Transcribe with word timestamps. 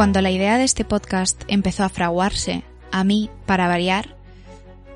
Cuando 0.00 0.22
la 0.22 0.30
idea 0.30 0.56
de 0.56 0.64
este 0.64 0.86
podcast 0.86 1.42
empezó 1.46 1.84
a 1.84 1.90
fraguarse, 1.90 2.64
a 2.90 3.04
mí, 3.04 3.28
para 3.44 3.68
variar, 3.68 4.16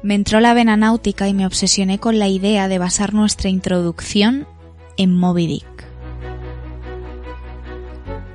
me 0.02 0.14
entró 0.14 0.40
la 0.40 0.54
vena 0.54 0.78
náutica 0.78 1.28
y 1.28 1.34
me 1.34 1.44
obsesioné 1.44 1.98
con 1.98 2.18
la 2.18 2.26
idea 2.28 2.68
de 2.68 2.78
basar 2.78 3.12
nuestra 3.12 3.50
introducción 3.50 4.46
en 4.96 5.14
Moby 5.14 5.46
Dick. 5.46 5.84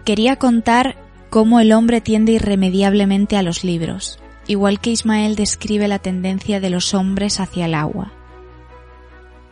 Quería 0.06 0.36
contar 0.36 0.96
cómo 1.32 1.60
el 1.60 1.72
hombre 1.72 2.02
tiende 2.02 2.34
irremediablemente 2.34 3.36
a 3.36 3.42
los 3.42 3.64
libros, 3.64 4.20
igual 4.46 4.80
que 4.80 4.92
Ismael 4.92 5.36
describe 5.36 5.88
la 5.88 5.98
tendencia 5.98 6.60
de 6.60 6.70
los 6.70 6.94
hombres 6.94 7.40
hacia 7.40 7.66
el 7.66 7.74
agua. 7.74 8.14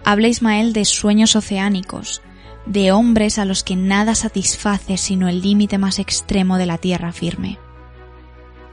Habla 0.05 0.27
Ismael 0.27 0.71
de 0.71 0.85
sueños 0.85 1.35
oceánicos, 1.35 2.21
de 2.67 2.91
hombres 2.91 3.39
a 3.39 3.45
los 3.45 3.63
que 3.63 3.75
nada 3.75 4.13
satisface 4.13 4.97
sino 4.97 5.29
el 5.29 5.41
límite 5.41 5.77
más 5.77 5.99
extremo 5.99 6.57
de 6.57 6.65
la 6.65 6.77
tierra 6.77 7.11
firme. 7.13 7.57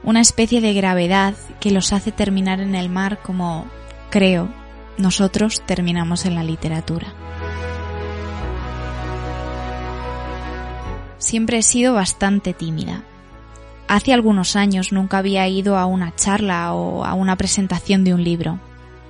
Una 0.03 0.21
especie 0.21 0.61
de 0.61 0.75
gravedad 0.75 1.35
que 1.61 1.71
los 1.71 1.93
hace 1.93 2.13
terminar 2.13 2.61
en 2.61 2.75
el 2.75 2.91
mar 2.91 3.23
como, 3.23 3.67
creo, 4.11 4.49
nosotros 4.99 5.63
terminamos 5.65 6.27
en 6.27 6.35
la 6.35 6.43
literatura. 6.43 7.15
Siempre 11.19 11.59
he 11.59 11.63
sido 11.63 11.95
bastante 11.95 12.53
tímida. 12.53 13.03
Hace 13.89 14.13
algunos 14.13 14.57
años 14.57 14.93
nunca 14.93 15.19
había 15.19 15.49
ido 15.49 15.79
a 15.79 15.87
una 15.87 16.15
charla 16.15 16.75
o 16.75 17.05
a 17.05 17.15
una 17.15 17.37
presentación 17.37 18.05
de 18.05 18.13
un 18.13 18.25
libro. 18.25 18.59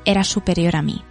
Era 0.05 0.25
superior 0.25 0.77
a 0.77 0.83
mí. 0.83 1.03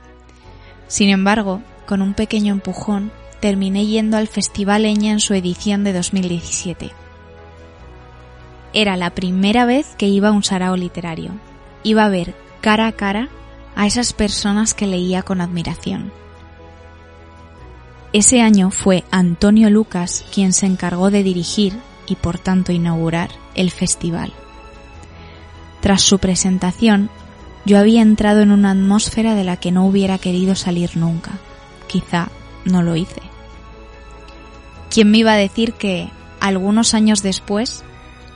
Sin 0.88 1.10
embargo, 1.10 1.62
con 1.85 2.02
un 2.02 2.13
pequeño 2.13 2.54
empujón, 2.54 3.12
terminé 3.43 3.85
yendo 3.85 4.15
al 4.15 4.29
Festival 4.29 4.85
Eña 4.85 5.11
en 5.11 5.20
su 5.20 5.33
edición 5.33 5.84
de 5.84 5.91
2017. 5.91 6.91
Era 8.71 8.95
la 8.95 9.09
primera 9.09 9.65
vez 9.65 9.95
que 9.98 10.07
iba 10.07 10.29
a 10.29 10.31
un 10.31 10.43
sarao 10.43 10.77
literario. 10.77 11.31
Iba 11.84 12.05
a 12.05 12.09
ver 12.09 12.35
cara 12.62 12.87
a 12.87 12.93
cara 12.93 13.27
a 13.76 13.85
esas 13.85 14.13
personas 14.13 14.73
que 14.73 14.87
leía 14.87 15.23
con 15.23 15.41
admiración. 15.41 16.13
Ese 18.13 18.40
año 18.40 18.71
fue 18.71 19.03
Antonio 19.12 19.70
Lucas 19.70 20.23
quien 20.34 20.53
se 20.53 20.65
encargó 20.65 21.12
de 21.12 21.23
dirigir 21.23 21.73
y 22.07 22.15
por 22.15 22.40
tanto 22.40 22.71
inaugurar 22.71 23.29
el 23.55 23.71
festival. 23.71 24.31
Tras 25.81 26.01
su 26.01 26.18
presentación, 26.18 27.09
yo 27.65 27.77
había 27.77 28.01
entrado 28.01 28.40
en 28.40 28.51
una 28.51 28.71
atmósfera 28.71 29.35
de 29.35 29.43
la 29.43 29.57
que 29.57 29.73
no 29.73 29.85
hubiera 29.85 30.18
querido 30.18 30.55
salir 30.55 30.96
nunca. 30.96 31.31
Quizá 31.87 32.29
no 32.63 32.84
lo 32.84 32.96
hice. 32.96 33.32
¿Quién 34.94 35.10
me 35.10 35.18
iba 35.18 35.34
a 35.34 35.38
decir 35.38 35.74
que, 35.74 36.12
algunos 36.40 36.94
años 36.94 37.24
después, 37.24 37.84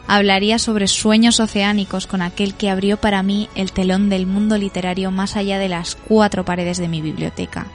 hablaría 0.08 0.58
sobre 0.58 0.88
sueños 0.88 1.40
oceánicos 1.40 2.08
con 2.08 2.24
aquel 2.24 2.56
que 2.56 2.72
abrió 2.72 2.98
para 2.98 3.22
mí 3.22 3.48
el 3.54 3.72
telón 3.72 4.10
del 4.10 4.26
mundo 4.26 4.58
literario 4.58 5.12
más 5.12 5.36
allá 5.36 5.60
de 5.60 5.70
las 5.70 5.96
cuatro 5.96 6.46
paredes 6.46 6.80
de 6.80 6.88
mi 6.88 7.00
biblioteca? 7.00 7.68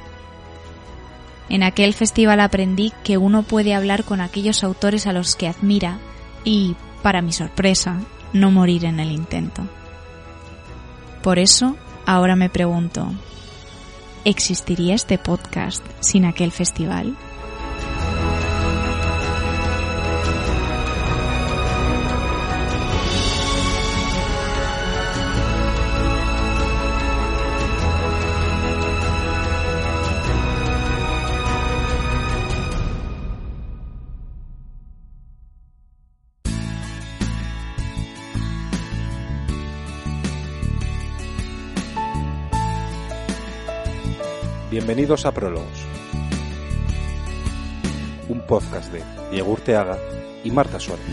En 1.49 1.63
aquel 1.63 1.95
festival 1.95 2.41
aprendí 2.41 2.93
que 3.05 3.19
uno 3.19 3.45
puede 3.45 3.73
hablar 3.73 4.03
con 4.03 4.21
aquellos 4.21 4.65
autores 4.65 5.07
a 5.07 5.13
los 5.13 5.37
que 5.37 5.47
admira 5.47 5.99
y, 6.43 6.75
para 7.05 7.23
mi 7.23 7.33
sorpresa, 7.33 8.01
no 8.33 8.51
morir 8.51 8.85
en 8.85 8.99
el 8.99 9.13
intento. 9.13 9.63
Por 11.23 11.39
eso, 11.39 11.77
ahora 12.05 12.35
me 12.35 12.51
pregunto, 12.51 13.13
¿existiría 14.25 14.97
este 14.97 15.19
podcast 15.19 15.85
sin 16.01 16.25
aquel 16.25 16.51
festival? 16.51 17.17
Bienvenidos 44.85 45.25
a 45.27 45.33
Prólogos, 45.33 45.87
un 48.29 48.45
podcast 48.49 48.93
de 48.93 49.01
Diego 49.31 49.53
Urteaga 49.53 49.97
y 50.43 50.51
Marta 50.51 50.81
Suárez. 50.81 51.07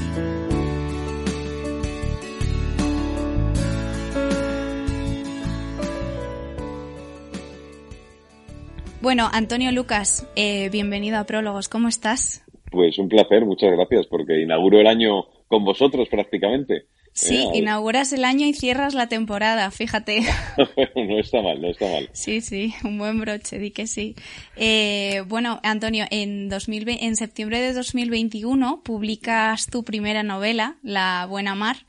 Bueno, 9.02 9.30
Antonio 9.32 9.72
Lucas, 9.72 10.28
eh, 10.36 10.70
bienvenido 10.72 11.20
a 11.20 11.26
Prólogos, 11.26 11.70
¿cómo 11.70 11.90
estás? 11.90 12.44
Pues 12.72 12.98
un 12.98 13.08
placer, 13.08 13.46
muchas 13.46 13.72
gracias, 13.72 14.08
porque 14.08 14.42
inauguro 14.42 14.80
el 14.80 14.88
año 14.88 15.26
con 15.48 15.64
vosotros 15.64 16.10
prácticamente. 16.10 16.88
Sí, 17.22 17.36
Eh, 17.54 17.58
inauguras 17.58 18.14
el 18.14 18.24
año 18.24 18.46
y 18.48 18.54
cierras 18.54 18.94
la 18.94 19.08
temporada, 19.10 19.72
fíjate. 19.72 20.22
no 20.96 21.20
está 21.20 21.42
mal, 21.42 21.62
no 21.62 21.68
está 21.70 21.86
mal. 21.88 22.10
Sí, 22.14 22.40
sí, 22.40 22.74
un 22.86 22.98
buen 22.98 23.20
broche, 23.20 23.60
di 23.60 23.72
que 23.72 23.88
sí. 23.88 24.16
Eh, 24.56 25.24
bueno, 25.28 25.60
Antonio, 25.64 26.06
en, 26.12 26.48
2020, 26.48 27.06
en 27.06 27.16
septiembre 27.18 27.60
de 27.60 27.74
2021 27.74 28.82
publicas 28.84 29.66
tu 29.68 29.84
primera 29.84 30.24
novela, 30.24 30.78
La 30.82 31.26
Buena 31.30 31.56
Mar, 31.56 31.86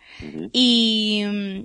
y 0.53 1.23
mm, 1.25 1.61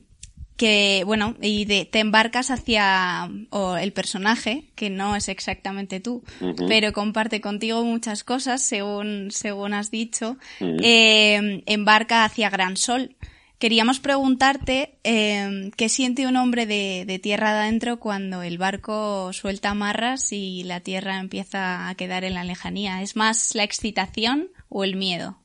que, 0.58 1.02
bueno, 1.06 1.36
y 1.42 1.66
de- 1.66 1.86
te 1.86 2.00
embarcas 2.00 2.52
hacia 2.52 3.30
o 3.50 3.78
el 3.78 3.94
personaje, 3.94 4.66
que 4.76 4.90
no 4.92 5.16
es 5.16 5.28
exactamente 5.28 6.00
tú, 6.00 6.24
pero 6.68 6.94
comparte 6.94 7.42
contigo 7.42 7.84
muchas 7.84 8.24
cosas, 8.24 8.62
según, 8.62 9.32
según 9.32 9.74
has 9.74 9.90
dicho, 9.90 10.38
eh, 10.62 11.64
embarca 11.66 12.24
hacia 12.26 12.50
Gran 12.52 12.78
Sol. 12.78 13.16
Queríamos 13.60 14.00
preguntarte 14.00 15.00
eh, 15.04 15.72
qué 15.78 15.90
siente 15.90 16.28
un 16.28 16.36
hombre 16.36 16.66
de, 16.66 17.06
de 17.06 17.20
tierra 17.20 17.62
adentro 17.62 18.00
cuando 18.00 18.44
el 18.44 18.58
barco 18.58 19.32
suelta 19.32 19.70
amarras 19.70 20.34
y 20.34 20.64
la 20.64 20.82
tierra 20.82 21.20
empieza 21.20 21.88
a 21.88 21.96
quedar 21.96 22.26
en 22.26 22.34
la 22.34 22.44
lejanía. 22.44 23.02
¿Es 23.02 23.16
más 23.16 23.56
la 23.56 23.64
excitación 23.64 24.50
o 24.68 24.84
el 24.84 24.96
miedo? 24.96 25.38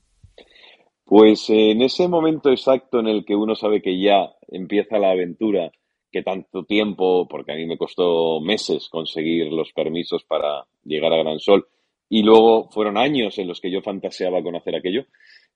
Pues 1.05 1.51
en 1.51 1.83
ese 1.83 2.07
momento 2.07 2.51
exacto 2.51 3.01
en 3.01 3.09
el 3.09 3.25
que 3.25 3.35
uno 3.35 3.57
sabe 3.57 3.83
que 3.83 4.01
ya 4.01 4.33
empieza 4.47 4.99
la 4.99 5.11
aventura, 5.11 5.73
que 6.13 6.23
tanto 6.23 6.65
tiempo, 6.65 7.27
porque 7.29 7.51
a 7.53 7.57
mí 7.57 7.67
me 7.67 7.79
costó 7.79 8.41
meses 8.41 8.89
conseguir 8.89 9.53
los 9.53 9.73
permisos 9.73 10.23
para 10.23 10.67
llegar 10.85 11.13
a 11.13 11.19
Gran 11.19 11.41
Sol, 11.41 11.67
y 12.09 12.23
luego 12.23 12.69
fueron 12.71 12.97
años 12.97 13.39
en 13.39 13.49
los 13.49 13.61
que 13.61 13.73
yo 13.73 13.83
fantaseaba 13.83 14.41
con 14.41 14.55
hacer 14.55 14.77
aquello, 14.77 15.07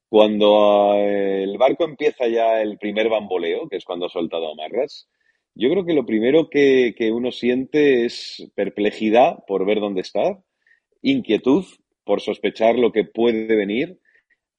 cuando 0.08 0.94
eh, 0.96 1.42
el 1.42 1.58
barco 1.58 1.84
empieza 1.84 2.28
ya 2.28 2.62
el 2.62 2.78
primer 2.78 3.08
bamboleo, 3.08 3.68
que 3.68 3.76
es 3.76 3.84
cuando 3.84 4.06
ha 4.06 4.10
soltado 4.10 4.52
amarras, 4.52 5.08
yo 5.54 5.70
creo 5.70 5.84
que 5.84 5.94
lo 5.94 6.04
primero 6.04 6.50
que, 6.50 6.94
que 6.96 7.12
uno 7.12 7.30
siente 7.30 8.04
es 8.04 8.50
perplejidad 8.54 9.44
por 9.46 9.64
ver 9.64 9.80
dónde 9.80 10.00
está, 10.00 10.42
inquietud 11.02 11.64
por 12.04 12.20
sospechar 12.20 12.78
lo 12.78 12.92
que 12.92 13.04
puede 13.04 13.54
venir, 13.54 13.98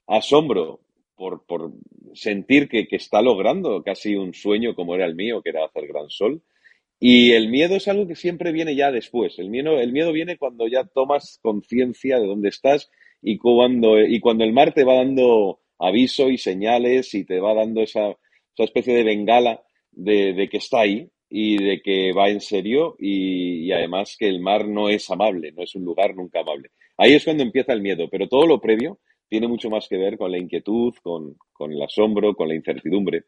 asombro 0.07 0.81
por, 1.15 1.45
por 1.45 1.73
sentir 2.13 2.67
que, 2.67 2.87
que 2.87 2.95
está 2.95 3.21
logrando 3.21 3.83
casi 3.83 4.15
un 4.15 4.33
sueño 4.33 4.75
como 4.75 4.95
era 4.95 5.05
el 5.05 5.15
mío, 5.15 5.41
que 5.41 5.49
era 5.49 5.65
hacer 5.65 5.87
gran 5.87 6.09
sol. 6.09 6.41
Y 6.99 7.31
el 7.31 7.49
miedo 7.49 7.75
es 7.75 7.87
algo 7.87 8.07
que 8.07 8.15
siempre 8.15 8.51
viene 8.51 8.75
ya 8.75 8.91
después. 8.91 9.37
El 9.37 9.49
miedo, 9.49 9.79
el 9.79 9.91
miedo 9.91 10.11
viene 10.11 10.37
cuando 10.37 10.67
ya 10.67 10.85
tomas 10.85 11.39
conciencia 11.41 12.19
de 12.19 12.27
dónde 12.27 12.49
estás 12.49 12.89
y 13.27 13.39
cuando, 13.39 13.99
y 13.99 14.19
cuando 14.19 14.43
el 14.43 14.53
mar 14.53 14.71
te 14.71 14.83
va 14.83 14.97
dando 14.97 15.59
aviso 15.79 16.29
y 16.29 16.37
señales 16.37 17.11
y 17.15 17.25
te 17.25 17.39
va 17.39 17.55
dando 17.55 17.81
esa, 17.81 18.09
esa 18.09 18.63
especie 18.63 18.95
de 18.95 19.03
bengala 19.03 19.63
de, 19.91 20.47
que 20.47 20.57
está 20.57 20.81
ahí 20.81 21.09
y 21.27 21.57
de 21.57 21.81
que 21.81 22.13
va 22.13 22.29
en 22.29 22.39
serio 22.39 22.95
y, 22.99 23.65
y 23.65 23.71
además 23.71 24.15
que 24.19 24.27
el 24.27 24.41
mar 24.41 24.67
no 24.67 24.89
es 24.89 25.09
amable, 25.09 25.51
no 25.53 25.63
es 25.63 25.73
un 25.73 25.83
lugar 25.83 26.15
nunca 26.15 26.41
amable. 26.41 26.69
Ahí 26.97 27.13
es 27.13 27.23
cuando 27.23 27.41
empieza 27.41 27.73
el 27.73 27.81
miedo, 27.81 28.07
pero 28.11 28.27
todo 28.27 28.45
lo 28.45 28.61
previo 28.61 28.99
tiene 29.27 29.47
mucho 29.47 29.71
más 29.71 29.87
que 29.87 29.97
ver 29.97 30.19
con 30.19 30.31
la 30.31 30.37
inquietud, 30.37 30.93
con, 31.01 31.35
con 31.51 31.71
el 31.71 31.81
asombro, 31.81 32.35
con 32.35 32.47
la 32.47 32.53
incertidumbre. 32.53 33.23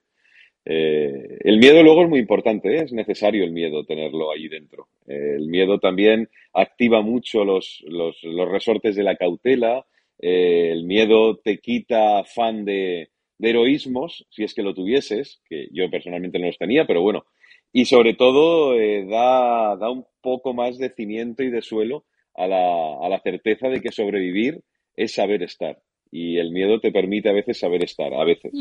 Eh, 0.70 1.38
el 1.46 1.60
miedo 1.60 1.82
luego 1.82 2.04
es 2.04 2.10
muy 2.10 2.20
importante, 2.20 2.76
¿eh? 2.76 2.84
es 2.84 2.92
necesario 2.92 3.46
el 3.46 3.52
miedo 3.52 3.86
tenerlo 3.86 4.34
ahí 4.34 4.50
dentro. 4.50 4.90
Eh, 5.08 5.36
el 5.38 5.48
miedo 5.48 5.80
también 5.80 6.30
activa 6.54 7.02
mucho 7.02 7.46
los, 7.46 7.82
los, 7.88 8.22
los 8.24 8.50
resortes 8.50 8.94
de 8.98 9.04
la 9.04 9.16
cautela, 9.16 9.86
el 10.20 10.84
miedo 10.84 11.38
te 11.38 11.60
quita 11.60 12.20
afán 12.20 12.66
de, 12.66 13.12
heroísmos, 13.40 14.26
si 14.30 14.44
es 14.44 14.54
que 14.54 14.64
lo 14.64 14.74
tuvieses, 14.74 15.42
que 15.48 15.70
yo 15.72 15.90
personalmente 15.90 16.38
no 16.38 16.48
los 16.48 16.58
tenía, 16.58 16.86
pero 16.86 17.02
bueno, 17.02 17.24
y 17.72 17.86
sobre 17.86 18.16
todo 18.16 18.76
da, 18.76 19.78
da 19.78 19.90
un 19.90 20.06
poco 20.22 20.54
más 20.54 20.78
de 20.80 20.90
cimiento 20.90 21.44
y 21.44 21.50
de 21.50 21.62
suelo 21.62 22.04
a 22.34 22.48
la, 22.48 22.98
a 23.00 23.08
la 23.08 23.22
certeza 23.22 23.70
de 23.70 23.80
que 23.80 23.92
sobrevivir 23.92 24.64
es 24.96 25.14
saber 25.14 25.44
estar. 25.44 25.80
Y 26.12 26.40
el 26.40 26.52
miedo 26.52 26.82
te 26.82 26.92
permite 26.92 27.30
a 27.30 27.34
veces 27.34 27.60
saber 27.60 27.84
estar, 27.84 28.14
a 28.14 28.26
veces. 28.26 28.52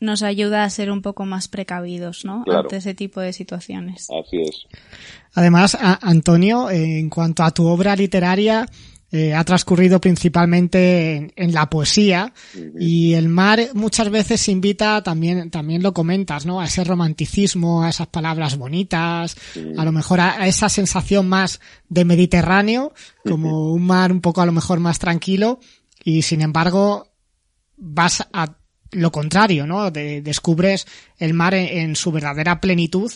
Nos 0.00 0.22
ayuda 0.22 0.64
a 0.64 0.70
ser 0.70 0.90
un 0.90 1.02
poco 1.02 1.24
más 1.24 1.48
precavidos, 1.48 2.24
¿no? 2.24 2.44
Ante 2.46 2.76
ese 2.76 2.94
tipo 2.94 3.20
de 3.20 3.32
situaciones. 3.32 4.08
Así 4.10 4.42
es. 4.42 4.66
Además, 5.34 5.76
Antonio, 5.80 6.70
en 6.70 7.08
cuanto 7.10 7.42
a 7.42 7.52
tu 7.52 7.66
obra 7.66 7.96
literaria, 7.96 8.66
eh, 9.16 9.32
ha 9.32 9.44
transcurrido 9.44 10.00
principalmente 10.00 11.32
en, 11.36 11.54
la 11.54 11.70
poesía 11.70 12.32
y 12.76 13.12
el 13.12 13.28
mar 13.28 13.60
muchas 13.74 14.10
veces 14.10 14.48
invita 14.48 15.04
también 15.04 15.50
también 15.52 15.84
lo 15.84 15.94
comentas 15.94 16.46
no 16.46 16.60
a 16.60 16.64
ese 16.64 16.82
romanticismo 16.82 17.84
a 17.84 17.90
esas 17.90 18.08
palabras 18.08 18.58
bonitas 18.58 19.36
a 19.76 19.84
lo 19.84 19.92
mejor 19.92 20.18
a, 20.18 20.48
esa 20.48 20.68
sensación 20.68 21.28
más 21.28 21.60
de 21.88 22.04
Mediterráneo 22.04 22.92
como 23.22 23.72
un 23.72 23.86
mar 23.86 24.10
un 24.10 24.20
poco 24.20 24.40
a 24.40 24.46
lo 24.46 24.52
mejor 24.52 24.80
más 24.80 24.98
tranquilo 24.98 25.60
y 26.02 26.22
sin 26.22 26.40
embargo 26.40 27.06
vas 27.76 28.26
a 28.32 28.56
lo 28.94 29.10
contrario 29.10 29.66
no 29.66 29.90
descubres 29.90 30.86
el 31.18 31.34
mar 31.34 31.54
en, 31.54 31.96
su 31.96 32.12
verdadera 32.12 32.60
plenitud 32.60 33.10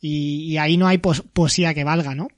y, 0.00 0.56
ahí 0.56 0.76
no 0.76 0.86
hay 0.86 0.98
poesía 0.98 1.74
que 1.74 1.84
valga 1.84 2.14
no 2.14 2.28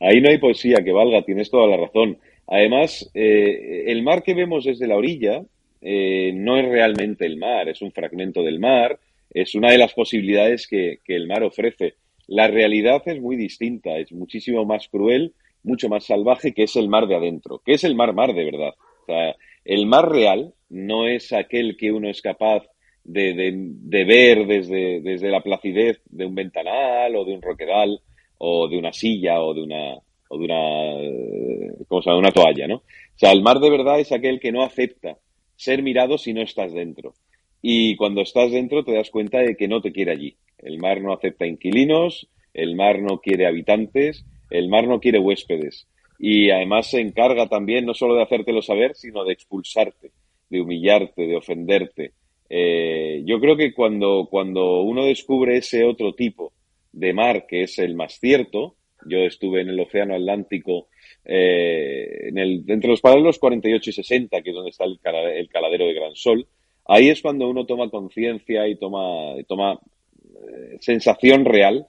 ahí 0.00 0.20
no 0.20 0.28
hay 0.28 0.38
poesía 0.38 0.78
que 0.84 0.92
valga 0.92 1.22
tienes 1.22 1.50
toda 1.50 1.66
la 1.66 1.76
razón 1.76 2.18
Además, 2.48 3.10
eh, 3.14 3.84
el 3.86 4.02
mar 4.02 4.22
que 4.22 4.34
vemos 4.34 4.64
desde 4.64 4.86
la 4.86 4.96
orilla 4.96 5.42
eh, 5.80 6.32
no 6.34 6.56
es 6.56 6.66
realmente 6.66 7.26
el 7.26 7.38
mar, 7.38 7.68
es 7.68 7.82
un 7.82 7.90
fragmento 7.90 8.42
del 8.42 8.60
mar, 8.60 8.98
es 9.30 9.54
una 9.54 9.72
de 9.72 9.78
las 9.78 9.94
posibilidades 9.94 10.66
que, 10.66 11.00
el 11.06 11.26
mar 11.26 11.42
ofrece. 11.42 11.94
La 12.28 12.48
realidad 12.48 13.02
es 13.06 13.20
muy 13.20 13.36
distinta, 13.36 13.98
es 13.98 14.12
muchísimo 14.12 14.64
más 14.64 14.88
cruel, 14.88 15.34
mucho 15.64 15.88
más 15.88 16.04
salvaje 16.04 16.52
que 16.52 16.64
es 16.64 16.76
el 16.76 16.88
mar 16.88 17.08
de 17.08 17.16
adentro, 17.16 17.60
que 17.64 17.72
es 17.72 17.84
el 17.84 17.96
mar 17.96 18.14
mar 18.14 18.32
de 18.32 18.44
verdad. 18.44 18.74
O 19.02 19.06
sea, 19.06 19.34
el 19.66 19.86
mar 19.86 20.08
real 20.08 20.54
no 20.68 21.06
es 21.06 21.32
aquel 21.32 21.76
que 21.76 21.92
uno 21.92 22.08
es 22.08 22.22
capaz 22.22 22.64
de, 23.04 23.34
de, 23.34 24.04
ver 24.04 24.46
desde, 24.46 25.00
desde 25.00 25.30
la 25.30 25.40
placidez 25.40 26.00
de 26.06 26.26
un 26.26 26.34
ventanal 26.34 27.14
o 27.14 27.24
de 27.24 27.34
un 27.34 27.42
roquedal 27.42 28.00
o 28.38 28.68
de 28.68 28.78
una 28.78 28.92
silla 28.92 29.40
o 29.40 29.54
de 29.54 29.62
una, 29.62 29.94
o 30.28 30.38
de 30.38 30.44
una, 30.44 31.84
¿cómo 31.88 32.02
se 32.02 32.10
llama? 32.10 32.20
una 32.20 32.32
toalla, 32.32 32.66
¿no? 32.66 32.76
O 32.76 33.18
sea, 33.18 33.32
el 33.32 33.42
mar 33.42 33.60
de 33.60 33.70
verdad 33.70 34.00
es 34.00 34.12
aquel 34.12 34.40
que 34.40 34.52
no 34.52 34.62
acepta 34.62 35.18
ser 35.56 35.82
mirado 35.82 36.18
si 36.18 36.32
no 36.32 36.42
estás 36.42 36.72
dentro. 36.72 37.14
Y 37.62 37.96
cuando 37.96 38.20
estás 38.20 38.52
dentro 38.52 38.84
te 38.84 38.94
das 38.94 39.10
cuenta 39.10 39.38
de 39.38 39.56
que 39.56 39.68
no 39.68 39.80
te 39.80 39.92
quiere 39.92 40.12
allí. 40.12 40.36
El 40.58 40.78
mar 40.78 41.00
no 41.00 41.12
acepta 41.12 41.46
inquilinos, 41.46 42.28
el 42.54 42.76
mar 42.76 43.00
no 43.00 43.20
quiere 43.20 43.46
habitantes, 43.46 44.24
el 44.50 44.68
mar 44.68 44.86
no 44.86 45.00
quiere 45.00 45.18
huéspedes. 45.18 45.88
Y 46.18 46.50
además 46.50 46.90
se 46.90 47.00
encarga 47.00 47.48
también 47.48 47.84
no 47.84 47.94
solo 47.94 48.14
de 48.14 48.22
hacértelo 48.22 48.62
saber, 48.62 48.94
sino 48.94 49.24
de 49.24 49.32
expulsarte, 49.32 50.12
de 50.48 50.60
humillarte, 50.60 51.26
de 51.26 51.36
ofenderte. 51.36 52.12
Eh, 52.48 53.22
yo 53.24 53.40
creo 53.40 53.56
que 53.56 53.74
cuando, 53.74 54.28
cuando 54.30 54.82
uno 54.82 55.04
descubre 55.04 55.58
ese 55.58 55.84
otro 55.84 56.14
tipo 56.14 56.52
de 56.92 57.12
mar, 57.12 57.46
que 57.46 57.62
es 57.62 57.78
el 57.78 57.94
más 57.94 58.18
cierto, 58.18 58.76
yo 59.08 59.18
estuve 59.18 59.60
en 59.60 59.68
el 59.68 59.80
Océano 59.80 60.14
Atlántico 60.14 60.88
eh, 61.24 62.28
en 62.28 62.38
el, 62.38 62.64
entre 62.68 62.90
los 62.90 63.00
paralelos 63.00 63.38
48 63.38 63.90
y 63.90 63.92
60, 63.92 64.42
que 64.42 64.50
es 64.50 64.56
donde 64.56 64.70
está 64.70 64.84
el, 64.84 64.98
caladero 65.00 65.86
de 65.86 65.94
Gran 65.94 66.14
Sol. 66.14 66.46
Ahí 66.86 67.08
es 67.08 67.20
cuando 67.20 67.48
uno 67.48 67.66
toma 67.66 67.90
conciencia 67.90 68.66
y 68.68 68.76
toma, 68.76 69.34
toma 69.48 69.74
eh, 69.74 70.76
sensación 70.80 71.44
real 71.44 71.86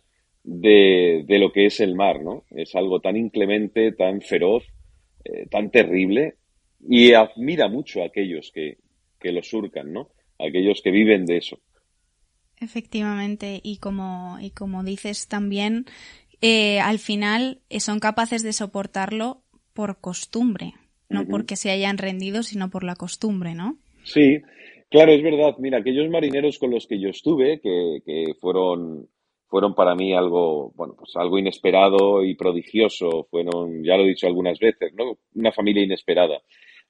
de, 0.47 1.25
lo 1.27 1.51
que 1.51 1.65
es 1.65 1.79
el 1.81 1.95
mar, 1.95 2.23
¿no? 2.23 2.45
Es 2.51 2.75
algo 2.75 3.01
tan 3.01 3.17
inclemente, 3.17 3.91
tan 3.91 4.21
feroz, 4.21 4.63
eh, 5.25 5.45
tan 5.51 5.69
terrible 5.69 6.35
y 6.79 7.13
admira 7.13 7.67
mucho 7.67 8.01
a 8.01 8.05
aquellos 8.05 8.51
que, 8.53 8.77
que 9.19 9.31
lo 9.31 9.43
surcan, 9.43 9.91
¿no? 9.91 10.09
aquellos 10.39 10.81
que 10.81 10.91
viven 10.91 11.25
de 11.25 11.37
eso. 11.37 11.59
Efectivamente, 12.59 13.59
y 13.63 13.77
como, 13.77 14.37
y 14.41 14.51
como 14.51 14.83
dices 14.83 15.27
también, 15.27 15.85
eh, 16.41 16.79
al 16.79 16.99
final 16.99 17.59
eh, 17.69 17.79
son 17.79 17.99
capaces 17.99 18.41
de 18.43 18.53
soportarlo 18.53 19.43
por 19.73 19.99
costumbre, 19.99 20.73
no 21.09 21.25
porque 21.27 21.55
se 21.55 21.69
hayan 21.69 21.97
rendido, 21.97 22.43
sino 22.43 22.69
por 22.69 22.83
la 22.83 22.95
costumbre, 22.95 23.53
¿no? 23.53 23.77
Sí, 24.03 24.41
claro, 24.89 25.11
es 25.13 25.23
verdad. 25.23 25.55
Mira, 25.59 25.77
aquellos 25.77 26.09
marineros 26.09 26.57
con 26.57 26.71
los 26.71 26.87
que 26.87 26.99
yo 26.99 27.09
estuve, 27.09 27.61
que, 27.61 27.99
que 28.05 28.33
fueron 28.41 29.07
fueron 29.47 29.73
para 29.75 29.95
mí 29.95 30.13
algo, 30.13 30.71
bueno, 30.75 30.95
pues 30.97 31.15
algo 31.15 31.39
inesperado 31.39 32.23
y 32.23 32.35
prodigioso. 32.35 33.27
Fueron, 33.29 33.83
ya 33.83 33.95
lo 33.97 34.03
he 34.03 34.09
dicho 34.09 34.27
algunas 34.27 34.59
veces, 34.59 34.93
¿no? 34.93 35.17
Una 35.35 35.51
familia 35.51 35.83
inesperada. 35.83 36.41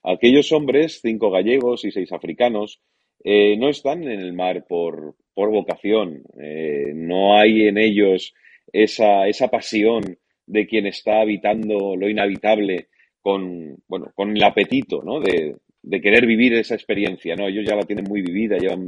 Aquellos 0.02 0.52
hombres, 0.52 1.00
cinco 1.00 1.30
gallegos 1.30 1.84
y 1.84 1.90
seis 1.90 2.12
africanos, 2.12 2.80
eh, 3.24 3.56
no 3.56 3.68
están 3.68 4.02
en 4.04 4.20
el 4.20 4.32
mar 4.32 4.64
por, 4.68 5.16
por 5.34 5.50
vocación. 5.50 6.22
Eh, 6.40 6.92
no 6.94 7.36
hay 7.36 7.68
en 7.68 7.78
ellos 7.78 8.34
esa, 8.72 9.28
esa 9.28 9.48
pasión 9.48 10.18
de 10.46 10.66
quien 10.66 10.86
está 10.86 11.20
habitando 11.20 11.94
lo 11.96 12.08
inhabitable 12.08 12.88
con, 13.20 13.76
bueno, 13.86 14.12
con 14.14 14.36
el 14.36 14.42
apetito, 14.42 15.02
¿no? 15.02 15.20
De, 15.20 15.56
de 15.82 16.00
querer 16.00 16.26
vivir 16.26 16.54
esa 16.54 16.74
experiencia, 16.74 17.36
¿no? 17.36 17.48
Ellos 17.48 17.66
ya 17.66 17.76
la 17.76 17.84
tienen 17.84 18.06
muy 18.08 18.22
vivida, 18.22 18.58
llevan 18.58 18.86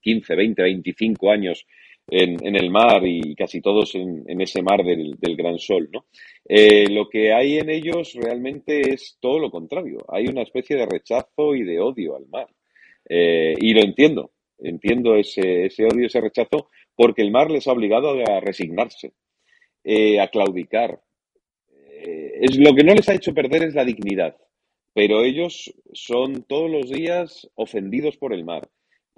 15, 0.00 0.34
20, 0.34 0.62
25 0.62 1.30
años 1.30 1.66
en, 2.10 2.44
en 2.44 2.56
el 2.56 2.70
mar 2.70 3.06
y 3.06 3.34
casi 3.36 3.60
todos 3.60 3.94
en, 3.94 4.40
ese 4.40 4.62
mar 4.62 4.82
del, 4.84 5.16
gran 5.36 5.58
sol, 5.58 5.88
¿no? 5.92 6.06
Eh, 6.44 6.88
lo 6.90 7.08
que 7.08 7.32
hay 7.32 7.58
en 7.58 7.70
ellos 7.70 8.14
realmente 8.14 8.92
es 8.92 9.16
todo 9.20 9.38
lo 9.38 9.50
contrario. 9.50 9.98
Hay 10.08 10.26
una 10.26 10.42
especie 10.42 10.76
de 10.76 10.86
rechazo 10.86 11.54
y 11.54 11.62
de 11.62 11.78
odio 11.78 12.16
al 12.16 12.26
mar. 12.26 12.48
Eh, 13.08 13.54
y 13.58 13.72
lo 13.72 13.80
entiendo, 13.80 14.32
entiendo 14.58 15.14
ese, 15.14 15.66
ese 15.66 15.84
odio, 15.84 16.06
ese 16.06 16.20
rechazo, 16.20 16.70
porque 16.96 17.22
el 17.22 17.30
mar 17.30 17.50
les 17.50 17.66
ha 17.68 17.72
obligado 17.72 18.10
a 18.10 18.40
resignarse, 18.40 19.12
eh, 19.84 20.20
a 20.20 20.28
claudicar. 20.28 21.00
Es, 22.02 22.58
lo 22.58 22.74
que 22.74 22.82
no 22.82 22.94
les 22.94 23.08
ha 23.08 23.14
hecho 23.14 23.34
perder 23.34 23.64
es 23.64 23.74
la 23.74 23.84
dignidad, 23.84 24.36
pero 24.94 25.22
ellos 25.22 25.72
son 25.92 26.44
todos 26.44 26.70
los 26.70 26.90
días 26.90 27.48
ofendidos 27.54 28.16
por 28.16 28.32
el 28.32 28.44
mar, 28.44 28.68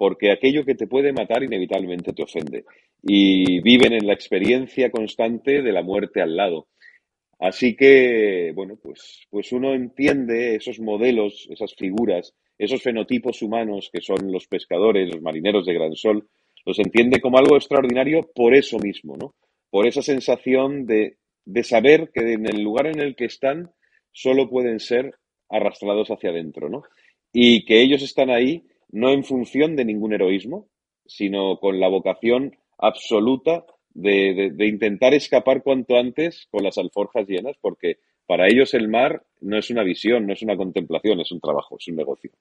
porque 0.03 0.33
aquello 0.33 0.65
que 0.65 0.75
te 0.75 0.85
puede 0.85 1.13
matar 1.13 1.43
inevitablemente 1.43 2.11
te 2.11 2.23
ofende, 2.23 2.65
y 3.01 3.61
viven 3.61 3.93
en 3.93 4.05
la 4.05 4.11
experiencia 4.11 4.91
constante 4.91 5.61
de 5.61 5.71
la 5.71 5.81
muerte 5.81 6.21
al 6.21 6.35
lado. 6.35 6.67
Así 7.39 7.77
que, 7.77 8.51
bueno, 8.53 8.77
pues, 8.83 9.21
pues 9.29 9.53
uno 9.53 9.73
entiende 9.73 10.55
esos 10.55 10.81
modelos, 10.81 11.47
esas 11.49 11.73
figuras, 11.75 12.33
esos 12.57 12.81
fenotipos 12.81 13.41
humanos 13.41 13.89
que 13.93 14.01
son 14.01 14.29
los 14.29 14.45
pescadores, 14.47 15.07
los 15.09 15.21
marineros 15.21 15.65
de 15.65 15.73
Gran 15.73 15.95
Sol, 15.95 16.27
los 16.65 16.77
entiende 16.79 17.21
como 17.21 17.37
algo 17.37 17.55
extraordinario 17.55 18.29
por 18.35 18.53
eso 18.55 18.79
mismo, 18.79 19.15
¿no? 19.15 19.35
Por 19.69 19.87
esa 19.87 20.01
sensación 20.01 20.85
de, 20.85 21.15
de 21.45 21.63
saber 21.63 22.11
que 22.13 22.33
en 22.33 22.45
el 22.45 22.61
lugar 22.61 22.87
en 22.87 22.99
el 22.99 23.15
que 23.15 23.23
están 23.23 23.71
solo 24.11 24.49
pueden 24.49 24.81
ser 24.81 25.15
arrastrados 25.47 26.09
hacia 26.09 26.31
adentro, 26.31 26.67
¿no? 26.67 26.83
Y 27.31 27.63
que 27.63 27.81
ellos 27.81 28.03
están 28.03 28.29
ahí 28.29 28.65
no 28.93 29.09
en 29.09 29.23
función 29.23 29.75
de 29.75 29.85
ningún 29.85 30.13
heroísmo, 30.13 30.69
sino 31.05 31.57
con 31.59 31.79
la 31.79 31.87
vocación 31.87 32.55
absoluta 32.77 33.65
de, 33.93 34.51
de, 34.53 34.67
intentar 34.67 35.13
escapar 35.13 35.63
cuanto 35.63 35.97
antes 35.97 36.47
con 36.51 36.63
las 36.63 36.77
alforjas 36.77 37.27
llenas, 37.27 37.55
porque 37.59 37.97
para 38.27 38.47
ellos 38.47 38.73
el 38.73 38.87
mar 38.87 39.23
no 39.41 39.57
es 39.57 39.69
una 39.71 39.83
visión, 39.83 40.25
no 40.27 40.33
es 40.33 40.41
una 40.43 40.55
contemplación, 40.55 41.19
es 41.19 41.31
un 41.31 41.41
trabajo, 41.41 41.75
es 41.79 41.87
un 41.87 41.95
negocio. 41.95 42.31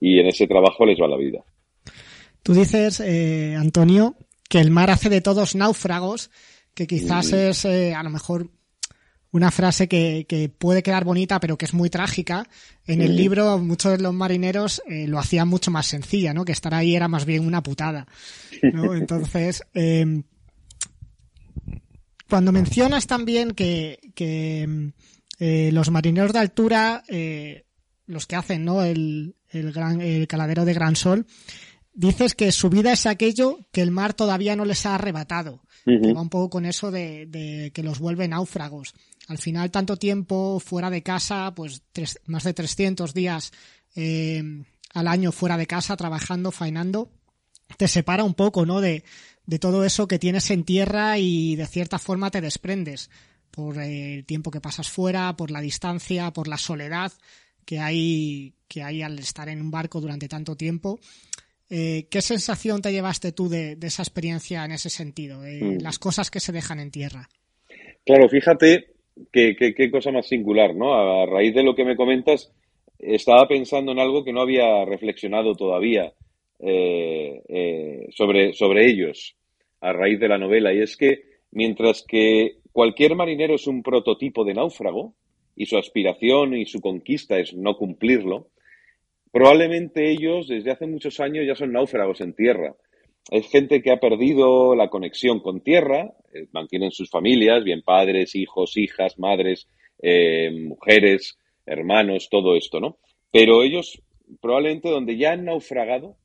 Y 0.00 0.20
en 0.20 0.26
ese 0.26 0.46
trabajo 0.46 0.84
les 0.84 1.00
va 1.00 1.08
la 1.08 1.16
vida. 1.16 1.42
Tú 2.42 2.54
dices, 2.54 3.00
eh, 3.00 3.54
Antonio, 3.56 4.14
que 4.48 4.58
el 4.58 4.70
mar 4.70 4.90
hace 4.90 5.08
de 5.08 5.20
todos 5.22 5.54
náufragos, 5.54 6.30
que 6.74 6.86
quizás 6.86 7.32
es 7.32 7.64
eh, 7.64 7.94
a 7.94 8.02
lo 8.02 8.10
mejor 8.10 8.50
una 9.32 9.50
frase 9.50 9.88
que, 9.88 10.26
que, 10.28 10.48
puede 10.48 10.82
quedar 10.82 11.04
bonita, 11.04 11.38
pero 11.40 11.56
que 11.56 11.64
es 11.64 11.74
muy 11.74 11.88
trágica. 11.90 12.48
En 12.86 13.00
el 13.00 13.16
libro, 13.16 13.58
muchos 13.58 13.92
de 13.92 14.02
los 14.02 14.12
marineros 14.12 14.82
eh, 14.88 15.06
lo 15.06 15.18
hacían 15.18 15.48
mucho 15.48 15.70
más 15.70 15.86
sencilla, 15.86 16.34
¿no? 16.34 16.44
Que 16.44 16.52
estar 16.52 16.74
ahí 16.74 16.96
era 16.96 17.06
más 17.06 17.24
bien 17.24 17.46
una 17.46 17.62
putada, 17.62 18.06
¿no? 18.72 18.94
Entonces, 18.94 19.62
eh, 19.74 20.22
cuando 22.28 22.50
mencionas 22.52 23.06
también 23.06 23.52
que, 23.52 24.00
que 24.14 24.92
eh, 25.38 25.70
los 25.72 25.90
marineros 25.90 26.32
de 26.32 26.38
altura, 26.38 27.04
los 28.06 28.26
que 28.26 28.36
hacen, 28.36 28.64
¿no? 28.64 28.82
El, 28.82 29.36
el, 29.48 29.72
gran, 29.72 30.00
el 30.00 30.26
caladero 30.26 30.64
de 30.64 30.74
Gran 30.74 30.96
Sol, 30.96 31.26
dices 31.92 32.34
que 32.34 32.50
su 32.50 32.70
vida 32.70 32.92
es 32.92 33.06
aquello 33.06 33.58
que 33.72 33.82
el 33.82 33.90
mar 33.90 34.14
todavía 34.14 34.56
no 34.56 34.64
les 34.64 34.86
ha 34.86 34.96
arrebatado. 34.96 35.62
Que 35.84 36.12
va 36.12 36.20
un 36.20 36.28
poco 36.28 36.50
con 36.50 36.66
eso 36.66 36.90
de, 36.90 37.26
de, 37.26 37.72
que 37.72 37.82
los 37.82 37.98
vuelve 37.98 38.28
náufragos. 38.28 38.94
Al 39.30 39.38
final, 39.38 39.70
tanto 39.70 39.96
tiempo 39.96 40.58
fuera 40.58 40.90
de 40.90 41.04
casa, 41.04 41.54
pues 41.54 41.82
tres, 41.92 42.18
más 42.26 42.42
de 42.42 42.52
300 42.52 43.14
días 43.14 43.52
eh, 43.94 44.42
al 44.92 45.06
año 45.06 45.30
fuera 45.30 45.56
de 45.56 45.68
casa, 45.68 45.96
trabajando, 45.96 46.50
faenando, 46.50 47.12
te 47.76 47.86
separa 47.86 48.24
un 48.24 48.34
poco, 48.34 48.66
¿no? 48.66 48.80
De, 48.80 49.04
de 49.46 49.58
todo 49.60 49.84
eso 49.84 50.08
que 50.08 50.18
tienes 50.18 50.50
en 50.50 50.64
tierra 50.64 51.16
y 51.18 51.54
de 51.54 51.68
cierta 51.68 52.00
forma 52.00 52.32
te 52.32 52.40
desprendes 52.40 53.08
por 53.52 53.78
el 53.78 54.24
tiempo 54.24 54.50
que 54.50 54.60
pasas 54.60 54.90
fuera, 54.90 55.36
por 55.36 55.52
la 55.52 55.60
distancia, 55.60 56.32
por 56.32 56.48
la 56.48 56.58
soledad 56.58 57.12
que 57.64 57.78
hay, 57.78 58.56
que 58.66 58.82
hay 58.82 59.02
al 59.02 59.16
estar 59.20 59.48
en 59.48 59.60
un 59.60 59.70
barco 59.70 60.00
durante 60.00 60.26
tanto 60.26 60.56
tiempo. 60.56 60.98
Eh, 61.68 62.08
¿Qué 62.10 62.20
sensación 62.20 62.82
te 62.82 62.90
llevaste 62.90 63.30
tú 63.30 63.48
de, 63.48 63.78
esa 63.80 64.02
experiencia 64.02 64.64
en 64.64 64.72
ese 64.72 64.90
sentido, 64.90 65.42
de 65.42 65.62
mm. 65.62 65.82
las 65.82 66.00
cosas 66.00 66.32
que 66.32 66.40
se 66.40 66.50
dejan 66.50 66.80
en 66.80 66.90
tierra? 66.90 67.28
Claro, 68.04 68.28
fíjate 68.28 68.89
qué, 69.32 69.90
cosa 69.90 70.12
más 70.12 70.26
singular, 70.26 70.74
¿no? 70.74 70.94
A 70.94 71.26
raíz 71.26 71.54
de 71.54 71.62
lo 71.62 71.74
que 71.74 71.84
me 71.84 71.96
comentas, 71.96 72.52
estaba 72.98 73.46
pensando 73.48 73.92
en 73.92 73.98
algo 73.98 74.24
que 74.24 74.32
no 74.32 74.42
había 74.42 74.84
reflexionado 74.84 75.54
todavía 75.54 76.12
eh, 76.58 77.42
eh, 77.48 78.06
sobre, 78.10 78.52
sobre 78.52 78.90
ellos 78.90 79.36
a 79.80 79.92
raíz 79.92 80.20
de 80.20 80.28
la 80.28 80.38
novela, 80.38 80.74
y 80.74 80.80
es 80.80 80.96
que 80.96 81.22
mientras 81.52 82.04
que 82.06 82.56
cualquier 82.72 83.16
marinero 83.16 83.54
es 83.54 83.66
un 83.66 83.82
prototipo 83.82 84.44
de 84.44 84.54
náufrago, 84.54 85.14
y 85.56 85.66
su 85.66 85.76
aspiración 85.76 86.54
y 86.54 86.64
su 86.64 86.80
conquista 86.80 87.38
es 87.38 87.54
no 87.54 87.76
cumplirlo, 87.76 88.48
probablemente 89.30 90.10
ellos 90.10 90.48
desde 90.48 90.70
hace 90.70 90.86
muchos 90.86 91.20
años 91.20 91.44
ya 91.46 91.54
son 91.54 91.72
náufragos 91.72 92.22
en 92.22 92.34
tierra. 92.34 92.74
Es 93.28 93.48
gente 93.48 93.82
que 93.82 93.92
ha 93.92 94.00
perdido 94.00 94.74
la 94.74 94.88
conexión 94.88 95.40
con 95.40 95.60
tierra, 95.60 96.12
eh, 96.32 96.46
mantienen 96.52 96.90
sus 96.90 97.10
familias, 97.10 97.64
bien 97.64 97.82
padres, 97.82 98.34
hijos, 98.34 98.76
hijas, 98.76 99.18
madres, 99.18 99.68
eh, 100.02 100.50
mujeres, 100.50 101.38
hermanos, 101.66 102.28
todo 102.30 102.56
esto, 102.56 102.80
¿no? 102.80 102.98
Pero 103.30 103.62
ellos 103.62 104.02
probablemente 104.40 104.90
donde 104.90 105.16
ya 105.16 105.32
han 105.32 105.44
naufragado 105.44 106.16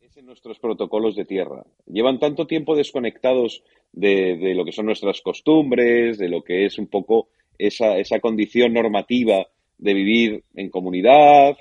es 0.00 0.16
en 0.16 0.26
nuestros 0.26 0.58
protocolos 0.58 1.16
de 1.16 1.24
tierra. 1.24 1.64
Llevan 1.86 2.18
tanto 2.18 2.46
tiempo 2.46 2.76
desconectados 2.76 3.62
de, 3.92 4.54
lo 4.54 4.64
que 4.64 4.72
son 4.72 4.86
nuestras 4.86 5.20
costumbres, 5.20 6.18
de 6.18 6.28
lo 6.28 6.42
que 6.42 6.66
es 6.66 6.78
un 6.78 6.86
poco 6.86 7.28
esa, 7.58 7.98
esa 7.98 8.20
condición 8.20 8.72
normativa 8.72 9.46
de 9.78 9.94
vivir 9.94 10.44
en 10.54 10.70
comunidad. 10.70 11.56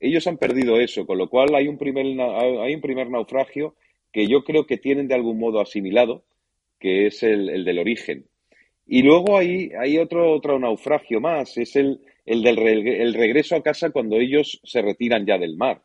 Ellos 0.00 0.26
han 0.26 0.38
perdido 0.38 0.78
eso, 0.80 1.06
con 1.06 1.18
lo 1.18 1.28
cual 1.28 1.54
hay 1.54 1.68
un 1.68 1.78
primer, 1.78 2.06
hay 2.20 2.74
un 2.74 2.80
primer 2.80 3.10
naufragio 3.10 3.74
que 4.14 4.28
yo 4.28 4.44
creo 4.44 4.64
que 4.64 4.78
tienen 4.78 5.08
de 5.08 5.16
algún 5.16 5.40
modo 5.40 5.60
asimilado, 5.60 6.22
que 6.78 7.08
es 7.08 7.24
el, 7.24 7.64
del 7.64 7.80
origen. 7.80 8.26
Y 8.86 9.02
luego 9.02 9.36
hay, 9.36 9.70
hay 9.76 9.98
otro, 9.98 10.32
otro 10.32 10.58
naufragio 10.60 11.20
más, 11.20 11.58
es 11.58 11.74
el, 11.74 12.00
el 12.24 12.42
del 12.42 12.58
el 12.86 13.14
regreso 13.14 13.56
a 13.56 13.62
casa 13.62 13.90
cuando 13.90 14.16
ellos 14.16 14.60
se 14.62 14.82
retiran 14.82 15.26
ya 15.26 15.36
del 15.36 15.56
mar. 15.56 15.82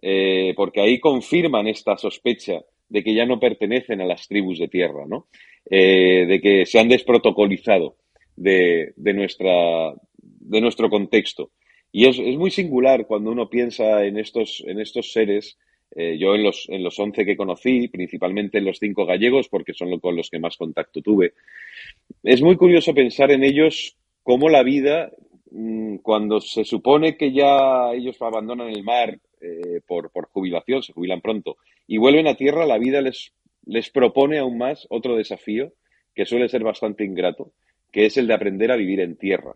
Eh, 0.00 0.54
porque 0.56 0.80
ahí 0.80 0.98
confirman 0.98 1.66
esta 1.66 1.98
sospecha 1.98 2.62
de 2.88 3.04
que 3.04 3.14
ya 3.14 3.26
no 3.26 3.38
pertenecen 3.38 4.00
a 4.00 4.06
las 4.06 4.28
tribus 4.28 4.58
de 4.58 4.68
tierra, 4.68 5.04
¿no? 5.06 5.26
Eh, 5.70 6.24
de 6.26 6.40
que 6.40 6.64
se 6.64 6.78
han 6.78 6.88
desprotocolizado 6.88 7.96
de, 8.34 8.94
de, 8.96 9.12
nuestra, 9.12 9.92
de 10.16 10.60
nuestro 10.62 10.88
contexto. 10.88 11.50
Y 11.92 12.06
es, 12.06 12.18
es, 12.18 12.36
muy 12.38 12.50
singular 12.50 13.06
cuando 13.06 13.30
uno 13.30 13.50
piensa 13.50 14.06
en 14.06 14.18
estos, 14.18 14.64
en 14.66 14.80
estos 14.80 15.12
seres. 15.12 15.58
Eh, 15.94 16.18
yo 16.18 16.34
en 16.34 16.42
los, 16.42 16.68
en 16.68 16.82
los 16.82 16.98
11 16.98 17.24
que 17.24 17.36
conocí, 17.36 17.88
principalmente 17.88 18.58
en 18.58 18.64
los 18.66 18.78
cinco 18.78 19.06
gallegos, 19.06 19.48
porque 19.48 19.72
son 19.72 19.98
con 20.00 20.16
los 20.16 20.30
que 20.30 20.38
más 20.38 20.56
contacto 20.56 21.00
tuve, 21.00 21.32
es 22.22 22.42
muy 22.42 22.56
curioso 22.56 22.94
pensar 22.94 23.30
en 23.30 23.42
ellos 23.42 23.96
cómo 24.22 24.48
la 24.48 24.62
vida, 24.62 25.10
mm, 25.50 25.96
cuando 25.96 26.40
se 26.40 26.64
supone 26.64 27.16
que 27.16 27.32
ya 27.32 27.92
ellos 27.92 28.20
abandonan 28.20 28.68
el 28.68 28.84
mar 28.84 29.18
eh, 29.40 29.80
por, 29.86 30.10
jubilación, 30.32 30.82
se 30.82 30.92
jubilan 30.92 31.20
pronto, 31.20 31.56
y 31.86 31.96
vuelven 31.96 32.26
a 32.26 32.34
tierra, 32.34 32.66
la 32.66 32.78
vida 32.78 33.00
les, 33.00 33.32
les 33.64 33.88
propone 33.90 34.38
aún 34.38 34.58
más 34.58 34.86
otro 34.90 35.16
desafío 35.16 35.72
que 36.14 36.26
suele 36.26 36.48
ser 36.48 36.64
bastante 36.64 37.04
ingrato, 37.04 37.52
que 37.92 38.06
es 38.06 38.16
el 38.16 38.26
de 38.26 38.34
aprender 38.34 38.70
a 38.72 38.76
vivir 38.76 39.00
en 39.00 39.16
tierra. 39.16 39.54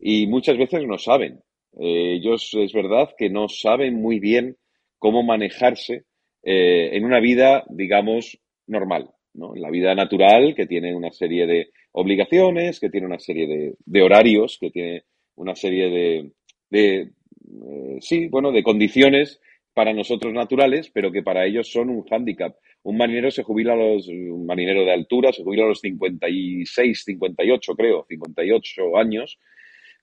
Y 0.00 0.26
muchas 0.26 0.56
veces 0.58 0.86
no 0.86 0.98
saben. 0.98 1.40
Eh, 1.78 2.14
ellos 2.14 2.50
es 2.54 2.72
verdad 2.72 3.10
que 3.16 3.30
no 3.30 3.48
saben 3.48 4.00
muy 4.00 4.18
bien 4.18 4.56
cómo 5.02 5.24
manejarse 5.24 6.04
eh, 6.44 6.90
en 6.92 7.04
una 7.04 7.18
vida, 7.18 7.64
digamos, 7.68 8.38
normal, 8.68 9.10
¿no? 9.34 9.56
En 9.56 9.60
la 9.60 9.68
vida 9.68 9.96
natural, 9.96 10.54
que 10.54 10.68
tiene 10.68 10.94
una 10.94 11.10
serie 11.10 11.44
de 11.44 11.70
obligaciones, 11.90 12.78
que 12.78 12.88
tiene 12.88 13.08
una 13.08 13.18
serie 13.18 13.74
de, 13.84 14.00
horarios, 14.00 14.58
que 14.60 14.70
tiene 14.70 15.02
una 15.34 15.56
serie 15.56 15.90
de, 15.90 16.30
de 16.70 17.00
eh, 17.00 17.98
sí, 18.00 18.28
bueno, 18.28 18.52
de 18.52 18.62
condiciones 18.62 19.40
para 19.74 19.92
nosotros 19.92 20.32
naturales, 20.32 20.88
pero 20.94 21.10
que 21.10 21.24
para 21.24 21.46
ellos 21.46 21.68
son 21.68 21.90
un 21.90 22.04
hándicap. 22.04 22.54
Un 22.84 22.96
marinero 22.96 23.32
se 23.32 23.42
jubila 23.42 23.72
a 23.72 23.76
los, 23.76 24.06
un 24.06 24.46
marinero 24.46 24.84
de 24.84 24.92
altura 24.92 25.32
se 25.32 25.42
jubila 25.42 25.64
a 25.64 25.68
los 25.68 25.80
56, 25.80 27.02
58 27.04 27.74
creo, 27.74 28.06
58 28.08 28.96
años. 28.96 29.40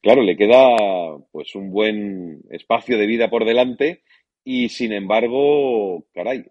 Claro, 0.02 0.24
le 0.24 0.36
queda 0.36 0.76
pues 1.32 1.56
un 1.56 1.72
buen 1.72 2.42
espacio 2.50 2.98
de 2.98 3.06
vida 3.06 3.30
por 3.30 3.46
delante 3.46 4.02
y 4.44 4.70
sin 4.70 4.94
embargo, 4.94 6.06
caray, 6.14 6.46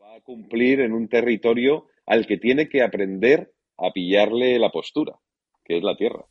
va 0.00 0.16
a 0.16 0.20
cumplir 0.20 0.80
en 0.80 0.92
un 0.92 1.08
territorio 1.08 1.86
al 2.06 2.26
que 2.26 2.38
tiene 2.38 2.68
que 2.68 2.82
aprender 2.82 3.52
a 3.78 3.92
pillarle 3.92 4.58
la 4.58 4.70
postura, 4.70 5.18
que 5.64 5.78
es 5.78 5.82
la 5.82 5.96
tierra. 5.96 6.24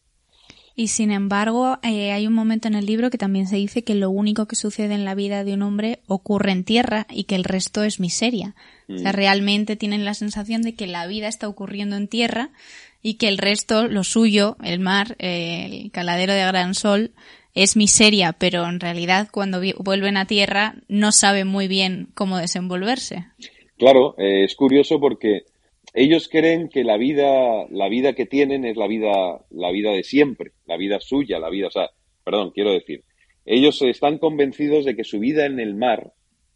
Y 0.80 0.88
sin 0.88 1.12
embargo, 1.12 1.78
eh, 1.84 2.14
hay 2.14 2.26
un 2.26 2.34
momento 2.34 2.70
en 2.70 2.76
el 2.76 2.86
libro 2.86 3.10
que 3.10 3.18
también 3.18 3.48
se 3.48 3.58
dice 3.58 3.84
que 3.84 3.96
lo 3.96 4.10
único 4.10 4.48
que 4.48 4.56
sucede 4.56 4.94
en 4.94 5.04
la 5.04 5.14
vida 5.14 5.44
de 5.44 5.54
un 5.54 5.62
hombre 5.62 6.00
ocurre 6.08 6.54
en 6.54 6.64
tierra 6.64 7.06
y 7.10 7.26
que 7.26 7.36
el 7.36 7.44
resto 7.44 7.84
es 7.84 8.00
miseria. 8.00 8.56
O 8.88 8.98
sea, 8.98 9.12
mm. 9.12 9.16
realmente 9.16 9.76
tienen 9.76 10.06
la 10.06 10.14
sensación 10.14 10.62
de 10.62 10.76
que 10.76 10.88
la 10.88 11.06
vida 11.06 11.28
está 11.28 11.50
ocurriendo 11.50 11.98
en 11.98 12.08
tierra 12.08 12.52
y 13.02 13.16
que 13.16 13.28
el 13.28 13.38
resto, 13.38 13.90
lo 13.90 14.06
suyo, 14.06 14.56
el 14.64 14.80
mar, 14.80 15.18
el 15.20 15.92
caladero 15.92 16.34
de 16.34 16.46
Gran 16.46 16.74
Sol, 16.74 17.12
es 17.64 17.76
miseria, 17.76 18.34
pero 18.34 18.66
en 18.66 18.80
realidad 18.80 19.28
cuando 19.32 19.60
vuelven 19.80 20.16
a 20.16 20.26
tierra 20.26 20.76
no 20.88 21.12
saben 21.12 21.48
muy 21.48 21.68
bien 21.68 22.08
cómo 22.14 22.38
desenvolverse. 22.38 23.26
Claro, 23.78 24.16
eh, 24.18 24.46
es 24.46 24.56
curioso 24.56 25.00
porque 25.00 25.44
ellos 25.94 26.30
creen 26.30 26.70
que 26.70 26.86
la 26.86 26.96
vida, 26.96 27.66
la 27.70 27.90
vida 27.90 28.14
que 28.14 28.26
tienen 28.26 28.64
es 28.64 28.78
la 28.78 28.88
vida, 28.88 29.42
la 29.50 29.72
vida 29.72 29.92
de 29.92 30.04
siempre, 30.04 30.52
la 30.66 30.78
vida 30.78 31.02
suya, 31.02 31.38
la 31.38 31.50
vida, 31.50 31.68
o 31.68 31.72
sea, 31.72 31.90
perdón, 32.24 32.52
quiero 32.52 32.72
decir, 32.72 33.04
ellos 33.46 33.82
están 33.82 34.20
convencidos 34.20 34.86
de 34.86 34.96
que 34.96 35.04
su 35.04 35.20
vida 35.20 35.46
en 35.46 35.60
el 35.60 35.76
mar 35.76 36.14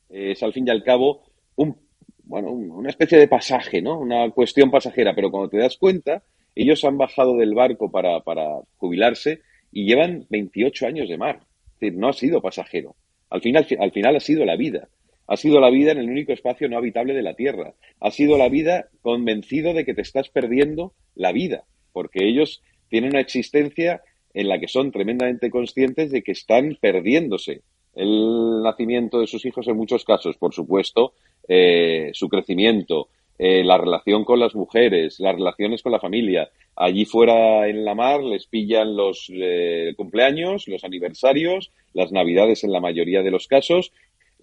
es 0.10 0.42
al 0.42 0.54
fin 0.54 0.66
y 0.68 0.72
al 0.72 0.84
cabo 0.84 1.24
un, 1.56 1.76
bueno, 2.24 2.50
una 2.52 2.90
especie 2.90 3.18
de 3.18 3.28
pasaje, 3.28 3.82
¿no? 3.82 4.00
Una 4.00 4.30
cuestión 4.32 4.72
pasajera, 4.72 5.14
pero 5.14 5.32
cuando 5.32 5.50
te 5.50 5.58
das 5.58 5.76
cuenta, 5.76 6.24
ellos 6.56 6.86
han 6.86 6.98
bajado 6.98 7.36
del 7.36 7.54
barco 7.56 7.92
para, 7.92 8.22
para 8.22 8.48
jubilarse 8.78 9.42
y 9.74 9.86
llevan 9.86 10.26
28 10.30 10.88
años 10.88 11.10
de 11.10 11.18
mar. 11.18 11.40
Es 11.74 11.80
decir, 11.80 11.98
no 11.98 12.10
ha 12.10 12.14
sido 12.14 12.42
pasajero. 12.42 12.96
Al 13.30 13.42
final, 13.42 13.66
al 13.80 13.92
final 13.92 14.16
ha 14.16 14.20
sido 14.20 14.46
la 14.46 14.56
vida. 14.56 14.88
Ha 15.28 15.38
sido 15.38 15.60
la 15.60 15.70
vida 15.70 15.92
en 15.92 15.98
el 15.98 16.10
único 16.10 16.32
espacio 16.34 16.70
no 16.70 16.78
habitable 16.78 17.14
de 17.14 17.24
la 17.24 17.34
Tierra. 17.34 17.74
Ha 18.00 18.12
sido 18.12 18.38
la 18.38 18.50
vida 18.50 18.90
convencido 19.02 19.74
de 19.74 19.86
que 19.86 19.94
te 19.94 20.02
estás 20.02 20.30
perdiendo 20.30 20.94
la 21.16 21.32
vida, 21.32 21.64
porque 21.92 22.28
ellos 22.28 22.62
tienen 22.90 23.12
una 23.12 23.22
existencia 23.22 24.02
en 24.34 24.50
la 24.50 24.60
que 24.60 24.68
son 24.68 24.92
tremendamente 24.92 25.50
conscientes 25.50 26.12
de 26.12 26.22
que 26.22 26.34
están 26.34 26.78
perdiéndose 26.80 27.62
el 27.96 28.64
nacimiento 28.64 29.20
de 29.20 29.28
sus 29.28 29.46
hijos 29.46 29.68
en 29.68 29.78
muchos 29.78 30.04
casos, 30.04 30.38
por 30.38 30.54
supuesto, 30.54 31.14
eh, 31.48 32.10
su 32.14 32.28
crecimiento, 32.28 33.10
eh, 33.40 33.64
la 33.64 33.78
relación 33.78 34.24
con 34.26 34.40
las 34.40 34.56
mujeres, 34.56 35.20
las 35.20 35.36
relaciones 35.36 35.82
con 35.82 35.92
la 35.92 36.00
familia. 36.00 36.50
Allí 36.76 37.06
fuera 37.06 37.68
en 37.68 37.86
la 37.86 37.96
mar 37.96 38.24
les 38.24 38.48
pillan 38.48 38.96
los 38.96 39.32
eh, 39.34 39.94
cumpleaños, 39.96 40.68
los 40.68 40.84
aniversarios, 40.84 41.72
las 41.94 42.12
navidades 42.12 42.64
en 42.64 42.72
la 42.72 42.80
mayoría 42.80 43.22
de 43.22 43.32
los 43.32 43.48
casos 43.48 43.92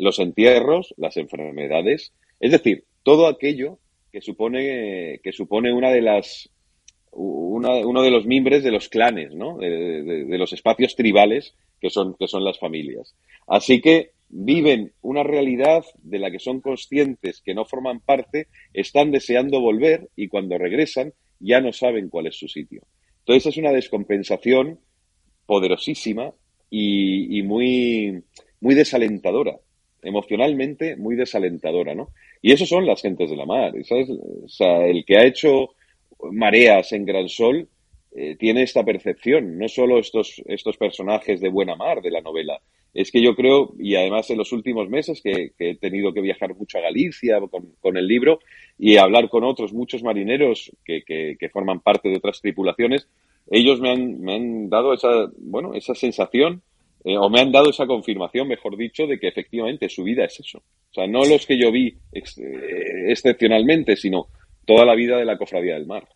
los 0.01 0.19
entierros, 0.19 0.95
las 0.97 1.19
enfermedades, 1.19 2.13
es 2.41 2.51
decir, 2.51 2.85
todo 3.03 3.27
aquello 3.27 3.79
que 4.11 4.23
supone, 4.23 5.21
que 5.23 5.33
supone 5.33 5.73
una 5.73 5.91
de 5.91 6.01
las, 6.01 6.49
uno 7.13 8.03
de 8.03 8.11
los 8.11 8.25
mimbres 8.25 8.65
de 8.65 8.73
los 8.73 8.89
clanes, 8.89 9.35
¿no? 9.35 9.59
De, 9.59 10.39
los 10.39 10.55
espacios 10.55 10.97
tribales 10.97 11.55
que 11.81 11.91
son, 11.91 12.15
que 12.15 12.29
son 12.29 12.45
las 12.45 12.59
familias. 12.59 13.15
Así 13.47 13.83
que 13.83 14.13
viven 14.31 14.93
una 15.03 15.23
realidad 15.23 15.85
de 16.03 16.19
la 16.19 16.31
que 16.31 16.39
son 16.39 16.61
conscientes 16.61 17.43
que 17.45 17.55
no 17.55 17.65
forman 17.65 18.01
parte, 18.01 18.47
están 18.73 19.11
deseando 19.11 19.61
volver 19.61 20.09
y 20.17 20.29
cuando 20.29 20.57
regresan 20.57 21.13
ya 21.41 21.61
no 21.61 21.73
saben 21.73 22.09
cuál 22.09 22.29
es 22.29 22.37
su 22.39 22.49
sitio. 22.49 22.83
Entonces 23.21 23.53
es 23.53 23.57
una 23.59 23.73
descompensación 23.73 24.79
poderosísima 25.47 26.33
y, 26.71 27.43
muy, 27.43 28.23
muy 28.61 28.75
desalentadora 28.75 29.59
emocionalmente 30.03 30.97
muy 30.97 31.15
desalentadora, 31.15 31.95
¿no? 31.95 32.09
Y 32.41 32.53
eso 32.53 32.65
son 32.65 32.87
las 32.87 33.03
gentes 33.03 33.29
de 33.29 33.37
la 33.37 33.45
mar, 33.45 33.73
¿sabes? 33.85 34.09
O 34.09 34.49
sea, 34.49 34.87
el 34.87 35.05
que 35.05 35.19
ha 35.19 35.27
hecho 35.27 35.75
mareas 36.33 36.93
en 36.93 37.05
Gran 37.05 37.29
Sol 37.29 37.69
eh, 38.17 38.37
tiene 38.37 38.63
esta 38.63 38.83
percepción, 38.85 39.59
no 39.59 39.69
solo 39.69 39.99
estos, 39.99 40.43
estos 40.47 40.77
personajes 40.77 41.41
de 41.41 41.49
buena 41.49 41.77
mar 41.77 42.01
de 42.01 42.11
la 42.11 42.21
novela, 42.21 42.61
es 42.93 43.11
que 43.11 43.23
yo 43.23 43.37
creo, 43.37 43.75
y 43.79 43.95
además 43.95 44.31
en 44.31 44.39
los 44.39 44.53
últimos 44.53 44.89
meses 44.89 45.21
que, 45.23 45.53
he 45.59 45.77
tenido 45.77 46.13
que 46.13 46.21
viajar 46.21 46.55
mucho 46.55 46.79
a 46.79 46.83
Galicia 46.83 47.41
con, 47.81 47.97
el 47.97 48.07
libro 48.07 48.41
y 48.79 48.97
hablar 48.97 49.29
con 49.29 49.45
otros 49.45 49.73
muchos 49.73 50.03
marineros 50.03 50.73
que 50.85 51.51
forman 51.53 51.81
parte 51.81 52.09
de 52.09 52.17
otras 52.17 52.41
tripulaciones, 52.41 53.09
ellos 53.51 53.81
me 53.81 53.91
han, 53.91 54.21
me 54.21 54.35
han 54.37 54.71
dado 54.71 54.95
esa, 54.95 55.31
bueno, 55.39 55.75
esa 55.75 55.95
sensación 55.95 56.63
eh, 57.05 57.17
o 57.17 57.29
me 57.29 57.41
han 57.41 57.51
dado 57.51 57.71
esa 57.71 57.87
confirmación, 57.87 58.47
mejor 58.47 58.77
dicho, 58.77 59.07
de 59.07 59.19
que 59.19 59.29
efectivamente 59.29 59.89
su 59.89 60.05
vida 60.05 60.25
es 60.25 60.39
eso. 60.41 60.59
O 60.59 60.95
sea, 60.95 61.07
no 61.07 61.25
los 61.25 61.47
que 61.47 61.59
yo 61.59 61.73
vi 61.73 61.89
eh, 62.13 62.23
excepcionalmente, 63.09 63.97
sino 63.97 64.29
toda 64.67 64.85
la 64.85 64.95
vida 64.95 65.17
de 65.17 65.25
la 65.25 65.37
cofradía 65.37 65.75
del 65.75 65.87
mar. 65.87 66.07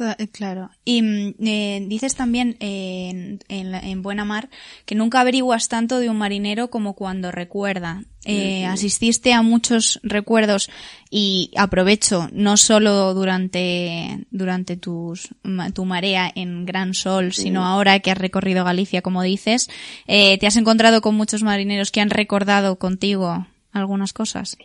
Eh, 0.00 0.28
claro. 0.28 0.70
Y 0.84 1.02
mm, 1.02 1.34
eh, 1.44 1.84
dices 1.86 2.14
también 2.14 2.56
en, 2.60 3.40
en, 3.48 4.02
Buena 4.02 4.24
Mar 4.24 4.48
que 4.86 4.94
nunca 4.94 5.20
averiguas 5.20 5.68
tanto 5.68 5.98
de 5.98 6.08
un 6.08 6.16
marinero 6.16 6.68
como 6.68 6.94
cuando 6.94 7.30
recuerda. 7.30 8.02
Eh, 8.24 8.64
asististe 8.66 9.32
a 9.32 9.42
muchos 9.42 9.98
recuerdos 10.04 10.70
y 11.10 11.50
aprovecho, 11.56 12.28
no 12.32 12.56
solo 12.56 13.14
durante, 13.14 14.26
durante 14.30 14.76
tus, 14.76 15.34
tu 15.74 15.84
marea 15.84 16.30
en 16.32 16.64
Gran 16.64 16.94
Sol, 16.94 17.32
sino 17.32 17.64
ahora 17.64 17.98
que 17.98 18.12
has 18.12 18.18
recorrido 18.18 18.64
Galicia, 18.64 19.02
como 19.02 19.24
dices, 19.24 19.68
¿te 20.06 20.46
has 20.46 20.56
encontrado 20.56 21.00
con 21.00 21.16
muchos 21.16 21.42
marineros 21.42 21.90
que 21.90 22.00
han 22.00 22.10
recordado 22.10 22.78
contigo 22.78 23.44
algunas 23.72 24.12
cosas? 24.12 24.56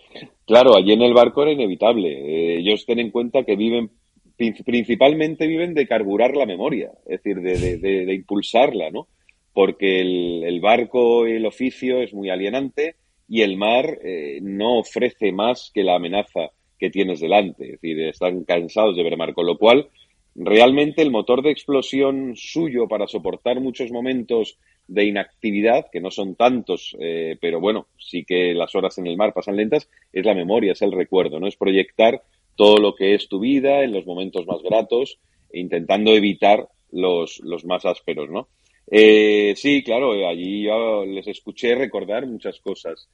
Claro, 0.46 0.78
allí 0.78 0.94
en 0.94 1.02
el 1.02 1.16
barco 1.16 1.42
era 1.42 1.52
inevitable. 1.52 2.60
ellos 2.60 2.86
ten 2.86 3.00
en 3.00 3.10
cuenta 3.10 3.44
que 3.44 3.56
viven 3.56 3.90
principalmente 4.38 5.48
viven 5.48 5.74
de 5.74 5.88
carburar 5.88 6.36
la 6.36 6.46
memoria, 6.46 6.92
es 7.06 7.24
decir, 7.24 7.42
de, 7.42 8.14
impulsarla, 8.14 8.92
¿no? 8.92 9.08
Porque 9.52 10.02
el, 10.02 10.60
barco, 10.62 11.26
el 11.26 11.46
oficio 11.46 12.02
es 12.02 12.14
muy 12.14 12.30
alienante 12.30 12.96
y 13.28 13.42
el 13.42 13.58
mar 13.58 13.98
eh, 14.04 14.40
no 14.42 14.78
ofrece 14.78 15.32
más 15.32 15.72
que 15.74 15.84
la 15.84 15.96
amenaza 15.96 16.52
que 16.78 16.92
tienes 16.92 17.20
delante, 17.20 17.66
es 17.66 17.72
decir, 17.82 18.00
están 18.02 18.44
cansados 18.44 18.96
de 18.96 19.04
ver 19.04 19.18
mar, 19.18 19.34
con 19.34 19.48
lo 19.48 19.58
cual 19.58 19.88
realmente 20.36 21.02
el 21.02 21.10
motor 21.10 21.42
de 21.42 21.50
explosión 21.50 22.36
suyo 22.36 22.88
para 22.88 23.08
soportar 23.08 23.60
muchos 23.60 23.92
momentos 23.92 24.60
de 24.88 25.06
inactividad, 25.06 25.88
que 25.92 26.00
no 26.00 26.12
son 26.12 26.36
tantos, 26.36 26.96
eh, 27.00 27.38
pero 27.42 27.60
bueno, 27.60 27.88
sí 27.98 28.24
que 28.24 28.54
las 28.54 28.74
horas 28.76 28.98
en 29.00 29.08
el 29.08 29.18
mar 29.18 29.34
pasan 29.34 29.58
lentas, 29.58 29.90
es 30.14 30.26
la 30.26 30.36
memoria, 30.36 30.74
es 30.74 30.82
el 30.84 30.92
recuerdo, 30.92 31.40
¿no? 31.40 31.48
Es 31.48 31.58
proyectar 31.58 32.22
todo 32.58 32.80
lo 32.80 32.96
que 32.96 33.14
es 33.14 33.30
tu 33.30 33.40
vida 33.40 33.84
en 33.84 33.94
los 33.94 34.06
momentos 34.06 34.46
más 34.48 34.62
gratos, 34.62 35.20
intentando 35.54 36.14
evitar 36.14 36.68
los, 36.92 37.40
los 37.44 37.64
más 37.64 37.86
ásperos, 37.86 38.30
¿no? 38.30 38.50
Eh, 38.90 39.54
sí, 39.56 39.84
claro, 39.84 40.14
allí 40.28 40.64
yo 40.64 41.06
les 41.06 41.28
escuché 41.28 41.76
recordar 41.76 42.26
muchas 42.26 42.60
cosas, 42.60 43.10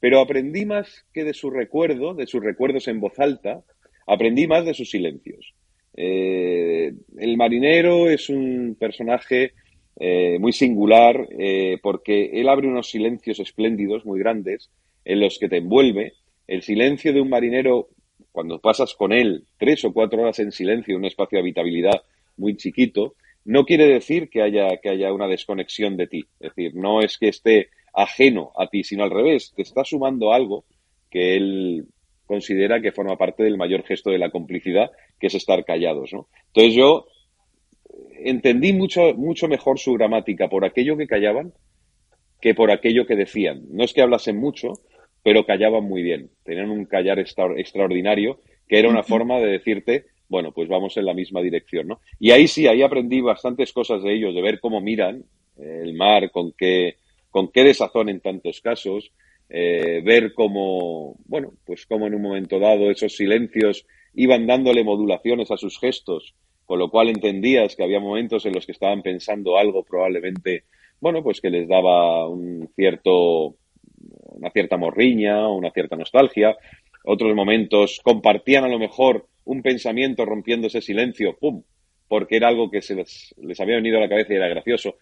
pero 0.00 0.20
aprendí 0.20 0.64
más 0.64 1.04
que 1.12 1.24
de 1.24 1.34
su 1.34 1.50
recuerdo, 1.50 2.14
de 2.14 2.26
sus 2.26 2.42
recuerdos 2.42 2.88
en 2.88 3.00
voz 3.00 3.18
alta, 3.18 3.62
aprendí 4.06 4.46
más 4.46 4.64
de 4.64 4.74
sus 4.74 4.90
silencios. 4.90 5.52
Eh, 5.94 6.92
el 7.18 7.36
marinero 7.36 8.08
es 8.08 8.30
un 8.30 8.76
personaje 8.78 9.52
eh, 9.98 10.38
muy 10.38 10.52
singular 10.52 11.26
porque 11.82 12.30
él 12.32 12.48
abre 12.48 12.68
unos 12.68 12.88
silencios 12.88 13.40
espléndidos, 13.40 14.06
muy 14.06 14.20
grandes, 14.20 14.70
en 15.04 15.20
los 15.20 15.38
que 15.38 15.48
te 15.48 15.58
envuelve. 15.58 16.14
El 16.46 16.62
silencio 16.62 17.12
de 17.12 17.20
un 17.20 17.28
marinero 17.28 17.88
cuando 18.36 18.58
pasas 18.58 18.94
con 18.94 19.14
él 19.14 19.44
tres 19.56 19.82
o 19.86 19.94
cuatro 19.94 20.20
horas 20.20 20.38
en 20.40 20.52
silencio 20.52 20.92
en 20.92 20.98
un 20.98 21.06
espacio 21.06 21.36
de 21.36 21.40
habitabilidad 21.40 22.02
muy 22.36 22.54
chiquito, 22.54 23.14
no 23.46 23.64
quiere 23.64 23.86
decir 23.86 24.28
que 24.28 24.42
haya, 24.42 24.76
que 24.76 24.90
haya 24.90 25.10
una 25.10 25.26
desconexión 25.26 25.96
de 25.96 26.06
ti. 26.06 26.26
Es 26.38 26.54
decir, 26.54 26.74
no 26.74 27.00
es 27.00 27.16
que 27.16 27.28
esté 27.28 27.70
ajeno 27.94 28.52
a 28.58 28.66
ti, 28.66 28.84
sino 28.84 29.04
al 29.04 29.10
revés, 29.10 29.54
te 29.56 29.62
está 29.62 29.84
sumando 29.84 30.34
algo 30.34 30.66
que 31.10 31.34
él 31.36 31.86
considera 32.26 32.82
que 32.82 32.92
forma 32.92 33.16
parte 33.16 33.42
del 33.42 33.56
mayor 33.56 33.84
gesto 33.84 34.10
de 34.10 34.18
la 34.18 34.28
complicidad, 34.28 34.90
que 35.18 35.28
es 35.28 35.34
estar 35.34 35.64
callados. 35.64 36.12
¿no? 36.12 36.28
Entonces 36.48 36.74
yo 36.74 37.06
entendí 38.22 38.74
mucho, 38.74 39.14
mucho 39.14 39.48
mejor 39.48 39.78
su 39.78 39.94
gramática 39.94 40.50
por 40.50 40.66
aquello 40.66 40.98
que 40.98 41.06
callaban 41.06 41.54
que 42.42 42.54
por 42.54 42.70
aquello 42.70 43.06
que 43.06 43.16
decían. 43.16 43.62
No 43.70 43.82
es 43.82 43.94
que 43.94 44.02
hablasen 44.02 44.36
mucho, 44.36 44.74
pero 45.26 45.44
callaban 45.44 45.82
muy 45.82 46.02
bien. 46.02 46.30
Tenían 46.44 46.70
un 46.70 46.84
callar 46.84 47.18
extraordinario 47.18 48.38
que 48.68 48.78
era 48.78 48.88
una 48.88 49.02
forma 49.02 49.40
de 49.40 49.48
decirte, 49.48 50.04
bueno, 50.28 50.52
pues 50.52 50.68
vamos 50.68 50.96
en 50.98 51.04
la 51.04 51.14
misma 51.14 51.42
dirección, 51.42 51.88
¿no? 51.88 52.00
Y 52.20 52.30
ahí 52.30 52.46
sí, 52.46 52.68
ahí 52.68 52.82
aprendí 52.82 53.20
bastantes 53.22 53.72
cosas 53.72 54.04
de 54.04 54.14
ellos, 54.14 54.36
de 54.36 54.40
ver 54.40 54.60
cómo 54.60 54.80
miran 54.80 55.24
eh, 55.58 55.80
el 55.82 55.94
mar, 55.94 56.30
con 56.30 56.52
qué, 56.52 56.98
con 57.28 57.50
qué 57.50 57.64
desazón 57.64 58.08
en 58.08 58.20
tantos 58.20 58.60
casos, 58.60 59.10
eh, 59.48 60.00
ver 60.04 60.32
cómo, 60.32 61.16
bueno, 61.24 61.54
pues 61.64 61.86
cómo 61.86 62.06
en 62.06 62.14
un 62.14 62.22
momento 62.22 62.60
dado 62.60 62.88
esos 62.88 63.16
silencios 63.16 63.84
iban 64.14 64.46
dándole 64.46 64.84
modulaciones 64.84 65.50
a 65.50 65.56
sus 65.56 65.80
gestos, 65.80 66.36
con 66.66 66.78
lo 66.78 66.88
cual 66.88 67.08
entendías 67.08 67.74
que 67.74 67.82
había 67.82 67.98
momentos 67.98 68.46
en 68.46 68.52
los 68.52 68.64
que 68.64 68.70
estaban 68.70 69.02
pensando 69.02 69.58
algo 69.58 69.82
probablemente, 69.82 70.62
bueno, 71.00 71.24
pues 71.24 71.40
que 71.40 71.50
les 71.50 71.66
daba 71.66 72.28
un 72.28 72.68
cierto 72.76 73.56
una 74.36 74.50
cierta 74.50 74.76
morriña, 74.76 75.48
una 75.48 75.70
cierta 75.70 75.96
nostalgia. 75.96 76.56
Otros 77.04 77.34
momentos 77.34 78.00
compartían 78.02 78.64
a 78.64 78.68
lo 78.68 78.78
mejor 78.78 79.26
un 79.44 79.62
pensamiento 79.62 80.24
rompiendo 80.24 80.66
ese 80.66 80.80
silencio, 80.80 81.36
¡pum! 81.38 81.62
Porque 82.08 82.36
era 82.36 82.48
algo 82.48 82.70
que 82.70 82.82
se 82.82 82.94
les, 82.94 83.34
había 83.60 83.76
venido 83.76 83.98
a 83.98 84.00
la 84.00 84.08
cabeza 84.08 84.32
y 84.32 84.36
era 84.36 84.48
gracioso. 84.48 84.96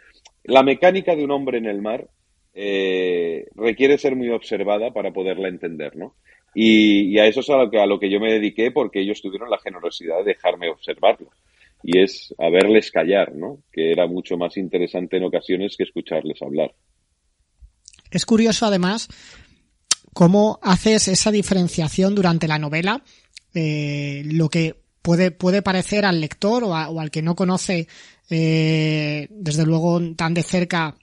La 0.44 0.62
mecánica 0.62 1.14
de 1.14 1.25
un 1.25 1.31
hombre 1.31 1.59
en 1.59 1.66
el 1.66 1.83
mar 1.83 2.09
eh, 2.55 3.47
requiere 3.55 3.99
ser 3.99 4.16
muy 4.16 4.31
observada 4.31 4.92
para 4.92 5.12
poderla 5.12 5.49
entender, 5.49 5.97
¿no? 5.97 6.14
Y, 6.55 7.18
a 7.18 7.27
eso 7.27 7.40
es 7.40 7.51
a 7.51 7.57
lo, 7.57 7.70
que, 7.70 7.79
a 7.81 7.87
lo 7.87 7.99
que 7.99 8.09
yo 8.09 8.20
me 8.20 8.33
dediqué 8.33 8.70
porque 8.70 9.01
ellos 9.01 9.20
tuvieron 9.20 9.51
la 9.51 9.59
generosidad 9.59 10.18
de 10.18 10.35
dejarme 10.35 10.68
observarlo. 10.68 11.31
Y 11.83 11.99
es 11.99 12.35
a 12.38 12.49
verles 12.49 12.90
callar, 12.90 13.35
¿no? 13.35 13.59
Que 13.73 13.90
era 13.90 14.07
mucho 14.07 14.38
más 14.38 14.57
interesante 14.57 15.16
en 15.16 15.25
ocasiones 15.25 15.77
que 15.77 15.83
escucharles 15.83 16.40
hablar. 16.40 16.73
Es 18.14 18.24
curioso 18.27 18.64
además 18.64 19.09
cómo 20.12 20.61
haces 20.62 21.09
esa 21.09 21.33
diferenciación 21.33 22.14
durante 22.14 22.46
la 22.46 22.61
novela, 22.61 23.03
eh, 23.53 24.22
lo 24.27 24.48
que 24.48 24.81
puede, 25.03 25.33
puede 25.33 25.62
parecer 25.62 26.05
al 26.05 26.20
lector 26.20 26.62
o, 26.62 26.74
al 26.74 27.11
que 27.11 27.22
no 27.22 27.35
conoce 27.35 27.88
eh, 28.31 29.27
desde 29.31 29.66
luego 29.66 30.00
tan 30.14 30.33
de 30.33 30.44
cerca 30.44 30.96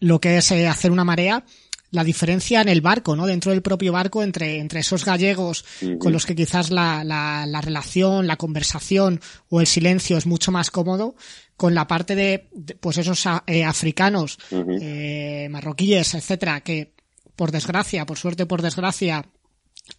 lo 0.00 0.20
que 0.20 0.38
es 0.38 0.50
eh, 0.50 0.66
hacer 0.66 0.90
una 0.90 1.04
marea, 1.04 1.44
la 1.92 2.02
diferencia 2.02 2.60
en 2.60 2.68
el 2.68 2.80
barco, 2.80 3.14
¿no? 3.14 3.26
Dentro 3.26 3.52
del 3.52 3.62
propio 3.62 3.92
barco, 3.92 4.22
entre, 4.22 4.58
entre 4.58 4.80
esos 4.80 5.04
gallegos 5.04 5.64
con 5.98 6.12
los 6.12 6.26
que 6.26 6.34
quizás 6.34 6.70
la, 6.70 7.04
la, 7.04 7.60
relación, 7.60 8.26
la 8.26 8.36
conversación 8.36 9.20
o 9.48 9.60
el 9.60 9.66
silencio 9.66 10.16
es 10.16 10.26
mucho 10.26 10.52
más 10.52 10.70
cómodo, 10.70 11.14
con 11.60 11.74
la 11.74 11.86
parte 11.86 12.14
de, 12.14 12.48
pues 12.80 12.96
esos 12.96 13.22
eh, 13.46 13.64
africanos, 13.64 14.38
eh, 14.50 15.46
marroquíes, 15.50 16.14
etcétera, 16.14 16.62
que 16.62 16.94
por 17.36 17.52
desgracia, 17.52 18.06
por 18.06 18.16
suerte, 18.16 18.46
por 18.46 18.62
desgracia, 18.62 19.26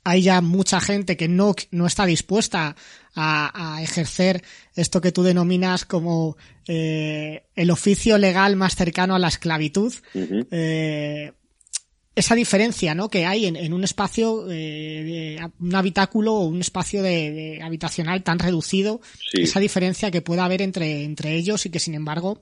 hay 0.03 0.23
ya 0.23 0.41
mucha 0.41 0.81
gente 0.81 1.17
que 1.17 1.27
no, 1.27 1.53
no 1.69 1.85
está 1.85 2.07
dispuesta 2.07 2.75
a, 3.15 3.79
ejercer 3.83 4.43
esto 4.75 5.01
que 5.01 5.11
tú 5.11 5.21
denominas 5.21 5.85
como 5.85 6.35
eh, 6.67 7.43
el 7.55 7.69
oficio 7.69 8.17
legal 8.17 8.55
más 8.55 8.75
cercano 8.75 9.13
a 9.13 9.19
la 9.19 9.27
esclavitud 9.27 9.93
esa 12.15 12.35
diferencia 12.35 12.93
¿no? 12.93 13.09
que 13.09 13.25
hay 13.25 13.45
en, 13.45 13.73
un 13.73 13.83
espacio, 13.83 14.45
eh, 14.49 15.37
un 15.59 15.75
habitáculo 15.75 16.33
o 16.33 16.45
un 16.45 16.59
espacio 16.59 17.01
de, 17.01 17.59
habitacional 17.63 18.23
tan 18.23 18.39
reducido, 18.39 18.99
esa 19.33 19.59
diferencia 19.59 20.11
que 20.11 20.21
pueda 20.21 20.45
haber 20.45 20.61
entre, 20.61 21.03
entre 21.03 21.35
ellos 21.35 21.65
y 21.65 21.69
que 21.69 21.79
sin 21.79 21.93
embargo, 21.93 22.41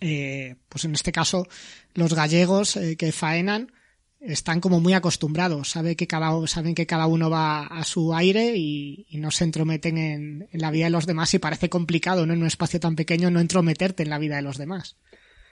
eh, 0.00 0.56
pues 0.68 0.84
en 0.84 0.94
este 0.94 1.12
caso, 1.12 1.46
los 1.94 2.14
gallegos 2.14 2.76
eh, 2.76 2.96
que 2.96 3.12
faenan 3.12 3.72
están 4.20 4.62
como 4.62 4.80
muy 4.80 4.94
acostumbrados, 4.94 5.68
saben 5.68 5.96
que 5.96 6.06
cada, 6.06 6.46
saben 6.46 6.74
que 6.74 6.86
cada 6.86 7.06
uno 7.06 7.28
va 7.28 7.66
a 7.66 7.84
su 7.84 8.14
aire 8.14 8.54
y, 8.56 9.06
no 9.18 9.30
se 9.30 9.44
entrometen 9.44 9.98
en, 9.98 10.48
la 10.52 10.70
vida 10.70 10.84
de 10.86 10.90
los 10.90 11.06
demás 11.06 11.34
y 11.34 11.38
parece 11.38 11.68
complicado 11.68 12.24
¿no? 12.24 12.32
en 12.32 12.40
un 12.40 12.46
espacio 12.46 12.80
tan 12.80 12.96
pequeño 12.96 13.30
no 13.30 13.40
entrometerte 13.40 14.02
en 14.02 14.08
la 14.08 14.18
vida 14.18 14.36
de 14.36 14.42
los 14.42 14.56
demás. 14.56 14.96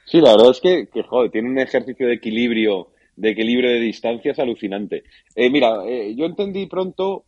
Sí, 0.06 0.22
la 0.22 0.32
verdad 0.36 0.52
es 0.52 0.60
que, 0.60 0.88
que 0.92 1.02
joder, 1.02 1.30
tiene 1.30 1.50
un 1.50 1.58
ejercicio 1.58 2.06
de 2.06 2.14
equilibrio 2.14 2.88
de 3.16 3.30
equilibrio 3.30 3.70
de 3.70 3.80
distancias 3.80 4.38
alucinante. 4.38 5.04
Eh, 5.34 5.50
mira, 5.50 5.84
eh, 5.86 6.14
yo 6.16 6.24
entendí 6.26 6.66
pronto, 6.66 7.24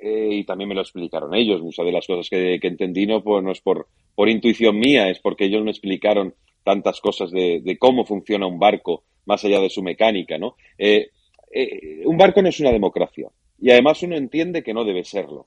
eh, 0.00 0.28
y 0.32 0.44
también 0.44 0.68
me 0.68 0.74
lo 0.74 0.80
explicaron 0.80 1.34
ellos, 1.34 1.62
muchas 1.62 1.86
de 1.86 1.92
las 1.92 2.06
cosas 2.06 2.28
que, 2.28 2.58
entendí 2.62 3.06
no, 3.06 3.22
pues, 3.22 3.42
no 3.42 3.52
es 3.52 3.60
por, 3.60 3.88
por 4.14 4.28
intuición 4.28 4.78
mía, 4.78 5.08
es 5.08 5.20
porque 5.20 5.46
ellos 5.46 5.64
me 5.64 5.70
explicaron 5.70 6.34
tantas 6.64 7.00
cosas 7.00 7.30
de, 7.30 7.76
cómo 7.78 8.04
funciona 8.04 8.46
un 8.46 8.58
barco, 8.58 9.04
más 9.26 9.44
allá 9.44 9.60
de 9.60 9.70
su 9.70 9.82
mecánica, 9.82 10.38
¿no? 10.38 10.56
un 12.04 12.18
barco 12.18 12.42
no 12.42 12.50
es 12.50 12.60
una 12.60 12.72
democracia, 12.72 13.28
y 13.58 13.70
además 13.70 14.02
uno 14.02 14.16
entiende 14.16 14.62
que 14.62 14.74
no 14.74 14.84
debe 14.84 15.04
serlo. 15.04 15.46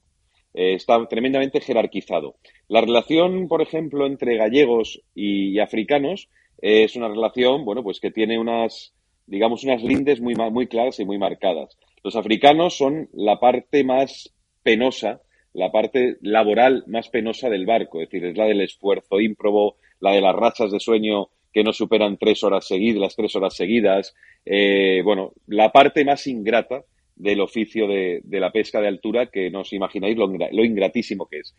está 0.53 1.05
tremendamente 1.07 1.61
jerarquizado. 1.61 2.35
La 2.67 2.81
relación, 2.81 3.47
por 3.47 3.61
ejemplo, 3.61 4.07
entre 4.07 4.35
gallegos 4.35 5.01
y 5.13 5.59
africanos 5.59 6.27
es 6.59 6.95
una 6.95 7.07
relación, 7.07 7.65
bueno, 7.65 7.83
pues 7.83 7.99
que 7.99 8.09
tiene 8.09 8.39
unas, 8.39 8.93
digamos, 9.31 9.63
unas 9.63 9.81
lindes 9.81 10.19
muy, 10.19 10.35
muy 10.35 10.67
claras 10.67 10.99
y 10.99 11.05
muy 11.05 11.17
marcadas. 11.17 11.77
Los 12.03 12.17
africanos 12.17 12.75
son 12.75 13.07
la 13.13 13.39
parte 13.39 13.85
más 13.85 14.33
penosa, 14.61 15.21
la 15.53 15.71
parte 15.71 16.17
laboral 16.21 16.83
más 16.87 17.07
penosa 17.07 17.49
del 17.49 17.65
barco, 17.65 18.01
es 18.01 18.09
decir, 18.09 18.27
es 18.27 18.35
la 18.37 18.45
del 18.45 18.59
esfuerzo 18.59 19.21
ímprobo, 19.21 19.77
la 20.01 20.11
de 20.11 20.19
las 20.19 20.35
rachas 20.35 20.69
de 20.69 20.81
sueño 20.81 21.29
que 21.53 21.63
no 21.63 21.71
superan 21.71 22.17
tres 22.17 22.43
horas 22.43 22.67
seguidas, 22.67 22.99
las 22.99 23.15
tres 23.15 23.33
horas 23.37 23.55
seguidas. 23.55 24.13
Eh, 24.45 25.01
bueno, 25.05 25.31
la 25.47 25.71
parte 25.71 26.03
más 26.03 26.27
ingrata 26.27 26.83
del 27.15 27.39
oficio 27.39 27.87
de, 27.87 28.21
la 28.25 28.51
pesca 28.51 28.81
de 28.81 28.89
altura 28.89 29.27
que 29.27 29.49
no 29.49 29.61
os 29.61 29.71
imagináis 29.71 30.17
lo, 30.17 30.65
ingratísimo 30.65 31.27
que 31.27 31.39
es. 31.39 31.55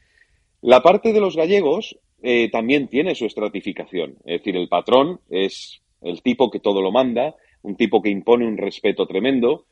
La 0.61 0.83
parte 0.83 1.15
de 1.15 1.21
los 1.21 1.37
gallegos 1.37 1.99
eh, 2.23 2.51
también 2.51 2.89
tiene 2.89 3.15
su 3.15 3.25
estratificación. 3.25 4.17
Es 4.27 4.41
decir, 4.41 4.57
el 4.57 4.69
patrón 4.69 5.21
es 5.31 5.81
el 6.03 6.23
tipo 6.23 6.51
que 6.51 6.61
todo 6.61 6.83
lo 6.83 6.93
manda, 6.93 7.35
un 7.63 7.77
tipo 7.77 8.03
que 8.03 8.11
impone 8.11 8.47
un 8.47 8.59
respeto 8.59 9.07
tremendo, 9.07 9.67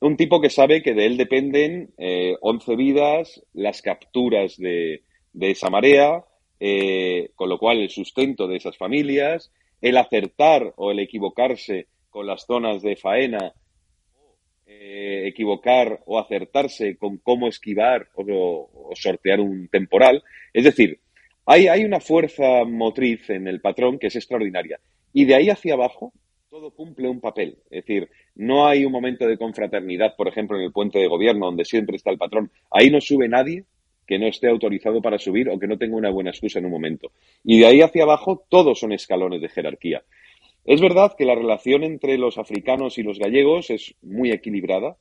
un 0.00 0.16
tipo 0.16 0.40
que 0.40 0.50
sabe 0.50 0.82
que 0.82 0.94
de 0.94 1.06
él 1.06 1.16
dependen 1.16 1.94
eh, 1.96 2.36
11 2.40 2.76
vidas, 2.76 3.42
las 3.54 3.80
capturas 3.80 4.56
de, 4.58 5.02
esa 5.40 5.70
marea, 5.70 6.24
eh, 6.60 7.30
con 7.34 7.48
lo 7.48 7.58
cual 7.58 7.80
el 7.80 7.90
sustento 7.90 8.46
de 8.46 8.56
esas 8.56 8.76
familias, 8.76 9.52
el 9.80 9.96
acertar 9.96 10.74
o 10.76 10.90
el 10.90 10.98
equivocarse 10.98 11.88
con 12.10 12.26
las 12.26 12.46
zonas 12.46 12.82
de 12.82 12.96
faena, 12.96 13.52
eh, 14.66 15.26
equivocar 15.26 16.00
o 16.06 16.18
acertarse 16.18 16.96
con 16.96 17.18
cómo 17.18 17.48
esquivar 17.48 18.08
o, 18.14 18.92
sortear 18.94 19.40
un 19.40 19.68
temporal. 19.68 20.22
Es 20.52 20.64
decir, 20.64 21.00
hay, 21.46 21.68
hay 21.68 21.84
una 21.84 22.00
fuerza 22.00 22.64
motriz 22.64 23.28
en 23.30 23.48
el 23.48 23.60
patrón 23.60 23.98
que 23.98 24.08
es 24.08 24.16
extraordinaria. 24.16 24.80
Y 25.12 25.26
de 25.26 25.34
ahí 25.34 25.50
hacia 25.50 25.74
abajo, 25.74 26.12
todo 26.54 26.70
cumple 26.70 27.08
un 27.08 27.20
papel. 27.20 27.58
Es 27.64 27.84
decir, 27.84 28.08
no 28.36 28.68
hay 28.68 28.84
un 28.84 28.92
momento 28.92 29.26
de 29.26 29.36
confraternidad, 29.36 30.14
por 30.14 30.28
ejemplo, 30.28 30.56
en 30.56 30.62
el 30.62 30.70
puente 30.70 31.00
de 31.00 31.08
gobierno, 31.08 31.46
donde 31.46 31.64
siempre 31.64 31.96
está 31.96 32.12
el 32.12 32.16
patrón. 32.16 32.48
Ahí 32.70 32.92
no 32.92 33.00
sube 33.00 33.28
nadie 33.28 33.64
que 34.06 34.20
no 34.20 34.28
esté 34.28 34.48
autorizado 34.48 35.02
para 35.02 35.18
subir 35.18 35.48
o 35.48 35.58
que 35.58 35.66
no 35.66 35.78
tenga 35.78 35.96
una 35.96 36.10
buena 36.10 36.30
excusa 36.30 36.60
en 36.60 36.66
un 36.66 36.70
momento. 36.70 37.10
Y 37.42 37.58
de 37.58 37.66
ahí 37.66 37.80
hacia 37.80 38.04
abajo, 38.04 38.44
todos 38.48 38.78
son 38.78 38.92
escalones 38.92 39.40
de 39.40 39.48
jerarquía. 39.48 40.04
Es 40.64 40.80
verdad 40.80 41.16
que 41.18 41.24
la 41.24 41.34
relación 41.34 41.82
entre 41.82 42.18
los 42.18 42.38
africanos 42.38 42.98
y 42.98 43.02
los 43.02 43.18
gallegos 43.18 43.70
es 43.70 43.96
muy 44.00 44.30
equilibrada, 44.30 44.96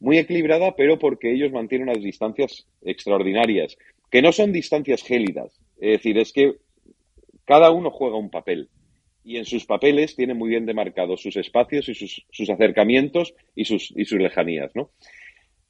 muy 0.00 0.18
equilibrada, 0.18 0.76
pero 0.76 0.98
porque 0.98 1.32
ellos 1.32 1.52
mantienen 1.52 1.88
unas 1.88 2.02
distancias 2.02 2.68
extraordinarias, 2.82 3.78
que 4.10 4.20
no 4.20 4.30
son 4.30 4.52
distancias 4.52 5.02
gélidas. 5.02 5.58
Es 5.80 5.92
decir, 5.92 6.18
es 6.18 6.34
que 6.34 6.56
cada 7.46 7.70
uno 7.70 7.90
juega 7.90 8.18
un 8.18 8.28
papel 8.28 8.68
y 9.28 9.36
en 9.36 9.44
sus 9.44 9.66
papeles 9.66 10.16
tiene 10.16 10.32
muy 10.32 10.48
bien 10.48 10.64
demarcados 10.64 11.20
sus 11.20 11.36
espacios 11.36 11.86
y 11.90 11.94
sus, 11.94 12.48
acercamientos 12.48 13.34
y 13.54 13.66
sus, 13.66 13.92
y 13.94 14.06
sus 14.06 14.18
lejanías, 14.18 14.74
¿no? 14.74 14.88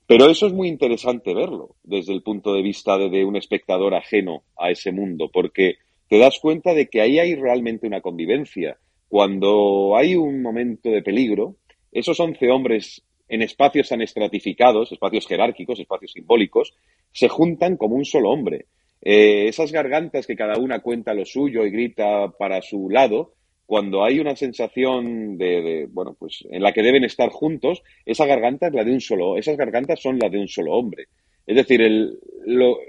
Pero 0.06 0.30
eso 0.30 0.46
es 0.46 0.52
muy 0.52 0.68
interesante 0.68 1.34
verlo 1.34 1.74
desde 1.82 2.12
el 2.12 2.22
punto 2.22 2.54
de 2.54 2.62
vista 2.62 2.96
de, 2.96 3.24
un 3.24 3.34
espectador 3.34 3.96
ajeno 3.96 4.44
a 4.56 4.70
ese 4.70 4.92
mundo, 4.92 5.28
porque 5.32 5.78
te 6.08 6.18
das 6.18 6.38
cuenta 6.38 6.72
de 6.72 6.86
que 6.86 7.00
ahí 7.00 7.18
hay 7.18 7.34
realmente 7.34 7.88
una 7.88 8.00
convivencia. 8.00 8.78
Cuando 9.08 9.96
hay 9.96 10.14
un 10.14 10.40
momento 10.40 10.90
de 10.90 11.02
peligro, 11.02 11.56
esos 11.90 12.20
once 12.20 12.48
hombres 12.52 13.02
en 13.28 13.42
espacios 13.42 13.88
tan 13.88 14.02
estratificados, 14.02 14.92
espacios 14.92 15.26
jerárquicos, 15.26 15.80
espacios 15.80 16.12
simbólicos, 16.12 16.74
se 17.10 17.28
juntan 17.28 17.76
como 17.76 17.96
un 17.96 18.04
solo 18.04 18.30
hombre. 18.30 18.66
Eh, 19.02 19.48
esas 19.48 19.72
gargantas 19.72 20.28
que 20.28 20.36
cada 20.36 20.58
una 20.58 20.78
cuenta 20.78 21.12
lo 21.12 21.24
suyo 21.24 21.66
y 21.66 21.70
grita 21.70 22.30
para 22.38 22.62
su 22.62 22.88
lado, 22.88 23.34
cuando 23.68 24.02
hay 24.02 24.18
una 24.18 24.35
sensación 24.35 25.37
de, 25.37 25.87
bueno, 25.90 26.16
pues 26.18 26.42
en 26.50 26.62
la 26.62 26.72
que 26.72 26.83
deben 26.83 27.04
estar 27.04 27.28
juntos, 27.28 27.83
esa 28.07 28.24
garganta 28.24 28.68
es 28.68 28.72
la 28.72 28.83
de 28.83 28.92
un 28.92 29.02
solo, 29.02 29.37
esas 29.37 29.59
gargantas 29.59 30.00
son 30.00 30.18
las 30.18 30.33
de 30.33 30.38
un 30.38 30.48
solo 30.48 30.72
hombre. 30.72 31.09
Es 31.46 31.54
decir, 31.54 31.83
el, 31.83 32.18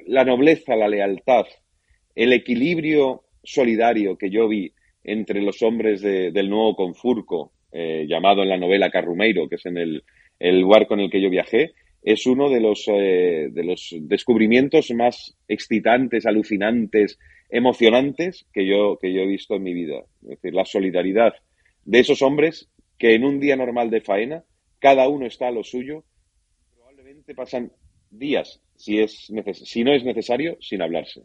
la 0.08 0.24
nobleza, 0.24 0.78
la 0.78 0.88
lealtad, 0.88 1.48
el 2.16 2.32
equilibrio 2.32 3.24
solidario 3.44 4.18
que 4.18 4.30
yo 4.30 4.48
vi 4.48 4.72
entre 5.04 5.42
los 5.42 5.62
hombres 5.64 6.02
del 6.02 6.50
nuevo 6.50 6.78
Confurco, 6.78 7.52
eh, 7.74 8.06
llamado 8.08 8.42
en 8.44 8.48
la 8.48 8.58
novela 8.58 8.90
Carrumeiro, 8.90 9.50
que 9.50 9.56
es 9.56 9.66
en 9.66 9.78
el, 9.78 10.04
el 10.40 10.64
barco 10.64 10.94
en 10.94 11.02
el 11.02 11.12
que 11.12 11.20
yo 11.20 11.30
viajé, 11.30 11.74
es 12.02 12.26
uno 12.26 12.50
de 12.50 12.62
los, 12.62 12.86
eh, 12.88 13.50
de 13.52 13.64
los 13.66 13.94
descubrimientos 14.00 14.92
más 14.92 15.36
excitantes, 15.50 16.26
alucinantes, 16.26 17.20
emocionantes 17.50 18.46
que 18.54 18.66
yo, 18.66 18.98
que 19.02 19.14
yo 19.14 19.22
he 19.22 19.28
visto 19.28 19.56
en 19.56 19.64
mi 19.64 19.74
vida. 19.74 20.04
Es 20.24 20.30
decir, 20.30 20.54
la 20.54 20.66
solidaridad 20.66 21.34
de 21.86 22.00
esos 22.00 22.22
hombres 22.22 22.70
que 22.98 23.16
en 23.16 23.24
un 23.24 23.40
día 23.40 23.56
normal 23.56 23.90
de 23.90 24.02
faena, 24.02 24.44
cada 24.80 25.08
uno 25.08 25.26
está 25.26 25.48
a 25.48 25.52
lo 25.52 25.64
suyo, 25.64 26.04
probablemente 26.76 27.34
pasan 27.34 27.72
días, 28.12 28.62
si, 28.76 29.00
es 29.00 29.30
si 29.64 29.84
no 29.84 29.94
es 29.94 30.04
necesario, 30.04 30.58
sin 30.62 30.82
hablarse. 30.82 31.24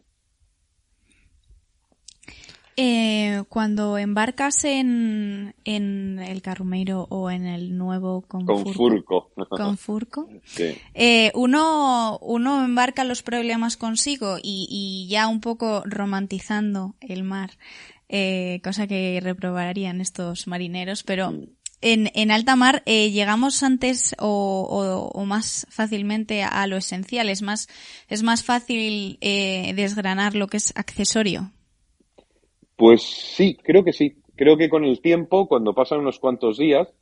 Eh, 2.77 3.43
cuando 3.47 3.97
embarcas 3.97 4.65
en, 4.65 5.55
en, 5.63 6.19
el 6.19 6.41
Carrumeiro 6.41 7.07
o 7.09 7.31
en 7.31 7.45
el 7.45 7.77
nuevo 7.77 8.21
Confurco, 8.27 9.31
Confurco 9.49 10.27
eh, 10.93 11.31
uno, 11.35 12.19
uno 12.21 12.65
embarca 12.65 13.05
los 13.05 13.23
problemas 13.23 13.77
consigo 13.77 14.37
y, 14.43 14.67
y 14.69 15.07
ya 15.09 15.29
un 15.29 15.39
poco 15.39 15.83
romantizando 15.85 16.95
el 16.99 17.23
mar, 17.23 17.51
eh, 18.09 18.59
cosa 18.61 18.87
que 18.87 19.21
reprobarían 19.23 20.01
estos 20.01 20.45
marineros, 20.45 21.03
pero 21.03 21.33
en, 21.81 22.11
en 22.13 22.31
alta 22.31 22.55
mar 22.55 22.83
eh, 22.85 23.11
llegamos 23.11 23.61
antes 23.63 24.15
o, 24.19 24.27
o, 24.27 25.19
o, 25.19 25.25
más 25.25 25.67
fácilmente 25.69 26.43
a, 26.43 26.65
lo 26.67 26.77
esencial, 26.77 27.29
es 27.29 27.41
más, 27.41 27.67
es 28.07 28.23
más 28.23 28.43
fácil 28.43 29.17
eh, 29.21 29.73
desgranar 29.75 30.35
lo 30.35 30.47
que 30.47 30.57
es 30.57 30.73
accesorio. 30.75 31.51
Pues 32.75 33.03
sí, 33.03 33.57
creo 33.61 33.83
que 33.83 33.93
sí. 33.93 34.15
Creo 34.35 34.57
que 34.57 34.69
con 34.69 34.83
el 34.83 34.99
tiempo, 34.99 35.47
cuando 35.47 35.73
pasan 35.73 35.99
unos 35.99 36.19
cuantos 36.19 36.57
días, 36.57 36.93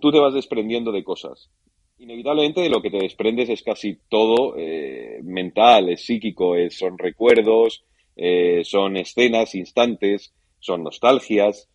tú 0.00 0.10
te 0.10 0.18
vas 0.18 0.34
desprendiendo 0.34 0.92
de 0.92 1.04
cosas. 1.04 1.50
Inevitablemente 1.98 2.60
de 2.60 2.68
lo 2.68 2.82
que 2.82 2.90
te 2.90 2.98
desprendes 2.98 3.48
es 3.48 3.62
casi 3.62 3.98
todo 4.10 4.54
eh, 4.58 5.20
mental, 5.22 5.88
es 5.88 6.04
psíquico, 6.04 6.54
son 6.68 6.98
recuerdos, 6.98 7.84
eh, 8.14 8.62
son 8.64 8.98
escenas, 8.98 9.54
instantes, 9.54 10.34
son 10.58 10.82
nostalgias. 10.82 11.70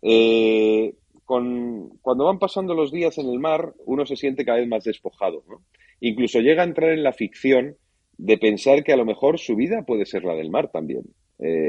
Eh, 0.00 0.94
con, 1.26 1.98
cuando 2.00 2.24
van 2.24 2.38
pasando 2.38 2.72
los 2.72 2.90
días 2.90 3.18
en 3.18 3.28
el 3.28 3.38
mar, 3.38 3.74
uno 3.84 4.06
se 4.06 4.16
siente 4.16 4.46
cada 4.46 4.58
vez 4.58 4.68
más 4.68 4.84
despojado. 4.84 5.44
Incluso 6.00 6.40
llega 6.40 6.62
a 6.62 6.66
entrar 6.66 6.92
en 6.92 7.02
la 7.02 7.12
ficción 7.12 7.76
de 8.16 8.38
pensar 8.38 8.82
que 8.82 8.94
a 8.94 8.96
lo 8.96 9.04
mejor 9.04 9.38
su 9.38 9.54
vida 9.54 9.84
puede 9.86 10.06
ser 10.06 10.24
la 10.24 10.34
del 10.34 10.50
mar 10.50 10.70
también. 10.70 11.02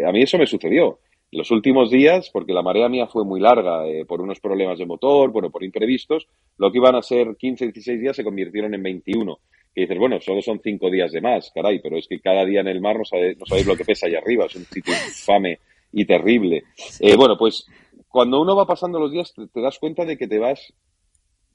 a 0.06 0.12
mí 0.14 0.22
eso 0.22 0.38
me 0.38 0.48
sucedió 0.48 1.00
los 1.32 1.52
últimos 1.52 1.92
días, 1.92 2.30
porque 2.32 2.54
la 2.54 2.62
marea 2.62 2.88
mía 2.88 3.08
fue 3.08 3.26
muy 3.26 3.40
larga 3.40 3.86
eh, 3.88 4.06
por 4.06 4.22
unos 4.22 4.40
problemas 4.40 4.80
de 4.80 4.86
motor, 4.86 5.32
bueno, 5.32 5.50
por 5.50 5.64
imprevistos, 5.64 6.28
lo 6.58 6.72
que 6.72 6.78
iban 6.78 6.96
a 6.96 7.02
ser 7.02 7.36
15, 7.36 7.66
16 7.66 8.00
días 8.00 8.16
se 8.16 8.24
convirtieron 8.24 8.74
en 8.74 8.84
21. 8.84 9.40
Y 9.76 9.82
dices, 9.82 9.98
bueno, 10.00 10.20
solo 10.22 10.42
son 10.42 10.60
5 10.64 10.90
días 10.90 11.12
de 11.12 11.22
más, 11.22 11.52
caray, 11.54 11.80
pero 11.80 11.98
es 11.98 12.08
que 12.08 12.20
cada 12.20 12.46
día 12.46 12.62
en 12.62 12.68
el 12.68 12.82
mar 12.82 12.98
no, 12.98 13.06
sabéis, 13.06 13.38
no 13.38 13.46
sabéis 13.46 13.68
lo 13.68 13.76
que 13.76 13.86
pesa 13.86 14.08
allá 14.08 14.20
arriba, 14.20 14.46
es 14.46 14.56
un 14.56 14.66
sitio 14.66 14.94
infame 14.94 15.60
y 15.92 16.06
terrible. 16.06 16.64
Eh, 17.00 17.16
bueno, 17.16 17.38
pues 17.38 17.68
cuando 18.08 18.42
uno 18.42 18.56
va 18.56 18.66
pasando 18.66 19.00
los 19.00 19.12
días 19.12 19.34
te, 19.34 19.62
das 19.62 19.78
cuenta 19.80 20.06
de 20.06 20.18
que 20.18 20.28
te 20.28 20.40
vas 20.40 20.74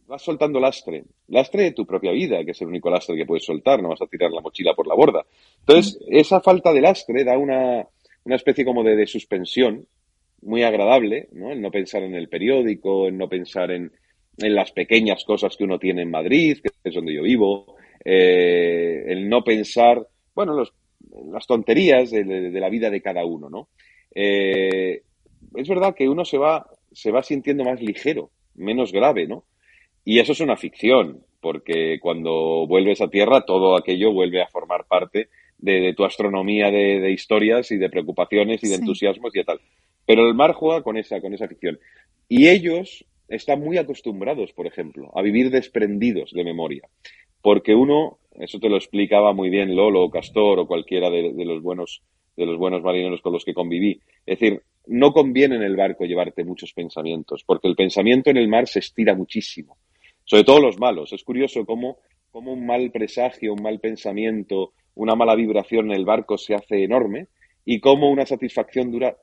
vas 0.07 0.23
soltando 0.23 0.61
lastre, 0.61 1.05
lastre 1.29 1.63
de 1.63 1.73
tu 1.73 1.87
propia 1.87 2.13
vida, 2.13 2.45
que 2.45 2.51
es 2.51 2.61
el 2.61 2.69
único 2.69 2.91
lastre 2.91 3.17
que 3.17 3.25
puedes 3.25 3.47
soltar, 3.47 3.83
no 3.83 3.89
vas 3.89 4.03
a 4.03 4.07
tirar 4.07 4.31
la 4.31 4.43
mochila 4.43 4.75
por 4.75 4.87
la 4.87 4.95
borda. 4.95 5.25
Entonces, 5.61 5.99
esa 6.09 6.41
falta 6.41 6.73
de 6.73 6.83
lastre 6.83 7.25
da 7.25 7.39
una, 7.39 7.87
una 8.25 8.37
especie 8.37 8.65
como 8.65 8.83
de, 8.85 9.07
suspensión 9.07 9.87
muy 10.43 10.63
agradable, 10.63 11.29
¿no? 11.33 11.51
El 11.51 11.61
no 11.61 11.71
pensar 11.71 12.03
en 12.03 12.15
el 12.15 12.29
periódico, 12.29 13.07
el 13.07 13.17
no 13.17 13.29
pensar 13.29 13.71
en, 13.71 13.93
en 14.39 14.55
las 14.55 14.73
pequeñas 14.73 15.25
cosas 15.25 15.57
que 15.57 15.65
uno 15.65 15.79
tiene 15.79 16.03
en 16.03 16.11
Madrid, 16.11 16.59
que 16.63 16.71
es 16.89 16.95
donde 16.95 17.15
yo 17.15 17.23
vivo, 17.23 17.77
eh, 18.05 19.05
el 19.07 19.29
no 19.29 19.45
pensar, 19.45 20.07
bueno, 20.35 20.55
los, 20.55 20.73
las 21.31 21.47
tonterías 21.47 22.11
de, 22.11 22.51
la 22.53 22.69
vida 22.69 22.91
de 22.91 23.01
cada 23.01 23.25
uno, 23.25 23.49
¿no? 23.49 23.69
Eh, 24.15 25.03
es 25.55 25.69
verdad 25.69 25.95
que 25.95 26.09
uno 26.09 26.25
se 26.25 26.39
va, 26.39 26.67
se 26.91 27.11
va 27.11 27.23
sintiendo 27.23 27.65
más 27.65 27.81
ligero, 27.81 28.31
menos 28.55 28.93
grave, 28.93 29.27
¿no? 29.27 29.45
Y 30.05 30.19
eso 30.19 30.33
es 30.33 30.41
una 30.41 30.57
ficción, 30.57 31.25
porque 31.41 31.99
cuando 32.01 32.67
vuelves 32.67 33.01
a 33.01 33.09
tierra 33.09 33.45
todo 33.45 33.77
aquello 33.77 34.13
vuelve 34.13 34.43
a 34.43 34.49
formar 34.49 34.87
parte 34.87 35.29
de, 35.63 35.95
tu 35.95 36.05
astronomía 36.05 36.71
de, 36.71 37.11
historias 37.11 37.71
y 37.71 37.79
de 37.79 37.89
preocupaciones 37.89 38.63
y 38.63 38.69
de 38.69 38.75
entusiasmos 38.75 39.35
y 39.35 39.45
tal. 39.45 39.61
Pero 40.05 40.27
el 40.27 40.35
mar 40.35 40.53
juega 40.53 40.83
con 40.83 40.97
esa, 40.97 41.21
con 41.21 41.33
esa 41.33 41.49
ficción. 41.49 41.79
Y 42.29 42.49
ellos 42.49 43.05
están 43.29 43.61
muy 43.61 43.79
acostumbrados, 43.79 44.53
por 44.53 44.67
ejemplo, 44.67 45.11
a 45.15 45.23
vivir 45.23 45.51
desprendidos 45.51 46.33
de 46.33 46.45
memoria. 46.45 46.83
Porque 47.41 47.75
uno, 47.75 48.19
eso 48.39 48.59
te 48.59 48.69
lo 48.69 48.77
explicaba 48.77 49.33
muy 49.33 49.49
bien 49.49 49.75
Lolo, 49.75 50.11
Castor 50.11 50.59
o 50.59 50.67
cualquiera 50.67 51.09
de, 51.09 51.33
los 51.45 51.63
buenos 51.63 52.03
de 52.37 52.47
los 52.47 52.57
buenos 52.57 52.83
marineros 52.83 53.21
con 53.21 53.33
los 53.33 53.45
que 53.45 53.55
conviví. 53.55 54.01
Es 54.27 54.41
decir, 54.41 54.63
no 54.87 55.13
conviene 55.13 55.57
en 55.57 55.63
el 55.63 55.77
barco 55.77 56.05
llevarte 56.05 56.45
muchos 56.45 56.73
pensamientos, 56.73 57.45
porque 57.45 57.69
el 57.69 57.77
pensamiento 57.77 58.31
en 58.31 58.39
el 58.39 58.49
mar 58.49 58.67
se 58.67 58.79
estira 58.79 59.15
muchísimo. 59.15 59.77
Sobre 60.25 60.45
todo 60.45 60.61
los 60.61 60.79
malos. 60.79 61.13
Es 61.13 61.23
curioso 61.25 61.67
cómo, 61.67 61.99
cómo 62.31 62.53
un 62.53 62.65
mal 62.65 62.91
presagio, 62.91 63.53
un 63.53 63.63
mal 63.63 63.81
pensamiento, 63.81 64.73
una 64.95 65.15
mala 65.15 65.35
vibración 65.35 65.87
en 65.87 65.97
el 65.97 66.05
barco 66.05 66.37
se 66.37 66.55
hace 66.55 66.85
enorme 66.85 67.29
y 67.65 67.81
cómo 67.81 68.11
una 68.11 68.27
satisfacción 68.27 68.91
dura 68.91 69.17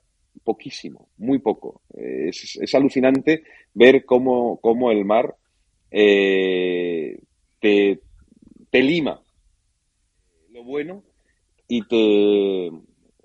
poquísimo, 0.44 1.10
muy 1.18 1.40
poco. 1.40 1.82
Es, 1.94 2.74
alucinante 2.74 3.44
ver 3.74 4.06
cómo, 4.06 4.60
cómo 4.62 4.92
el 4.92 5.06
mar 5.06 5.36
eh, 5.92 7.20
te, 7.60 8.00
te 8.70 8.82
lima 8.82 9.22
lo 10.52 10.64
bueno 10.64 11.04
y 11.68 11.88
te 11.88 12.72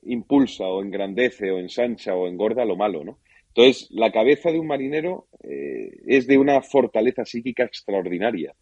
impulsa 0.03 0.65
o 0.65 0.83
engrandece 0.83 1.51
o 1.51 1.59
ensancha 1.59 2.15
o 2.15 2.29
engorda 2.29 2.65
lo 2.65 2.77
malo, 2.77 3.05
¿no? 3.05 3.19
Entonces, 3.49 3.89
la 3.93 4.11
cabeza 4.11 4.51
de 4.51 4.59
un 4.59 4.67
marinero 4.67 5.29
eh, 5.43 5.91
es 6.07 6.27
de 6.27 6.39
una 6.39 6.61
fortaleza 6.61 7.25
psíquica 7.25 7.65
extraordinaria, 7.65 8.55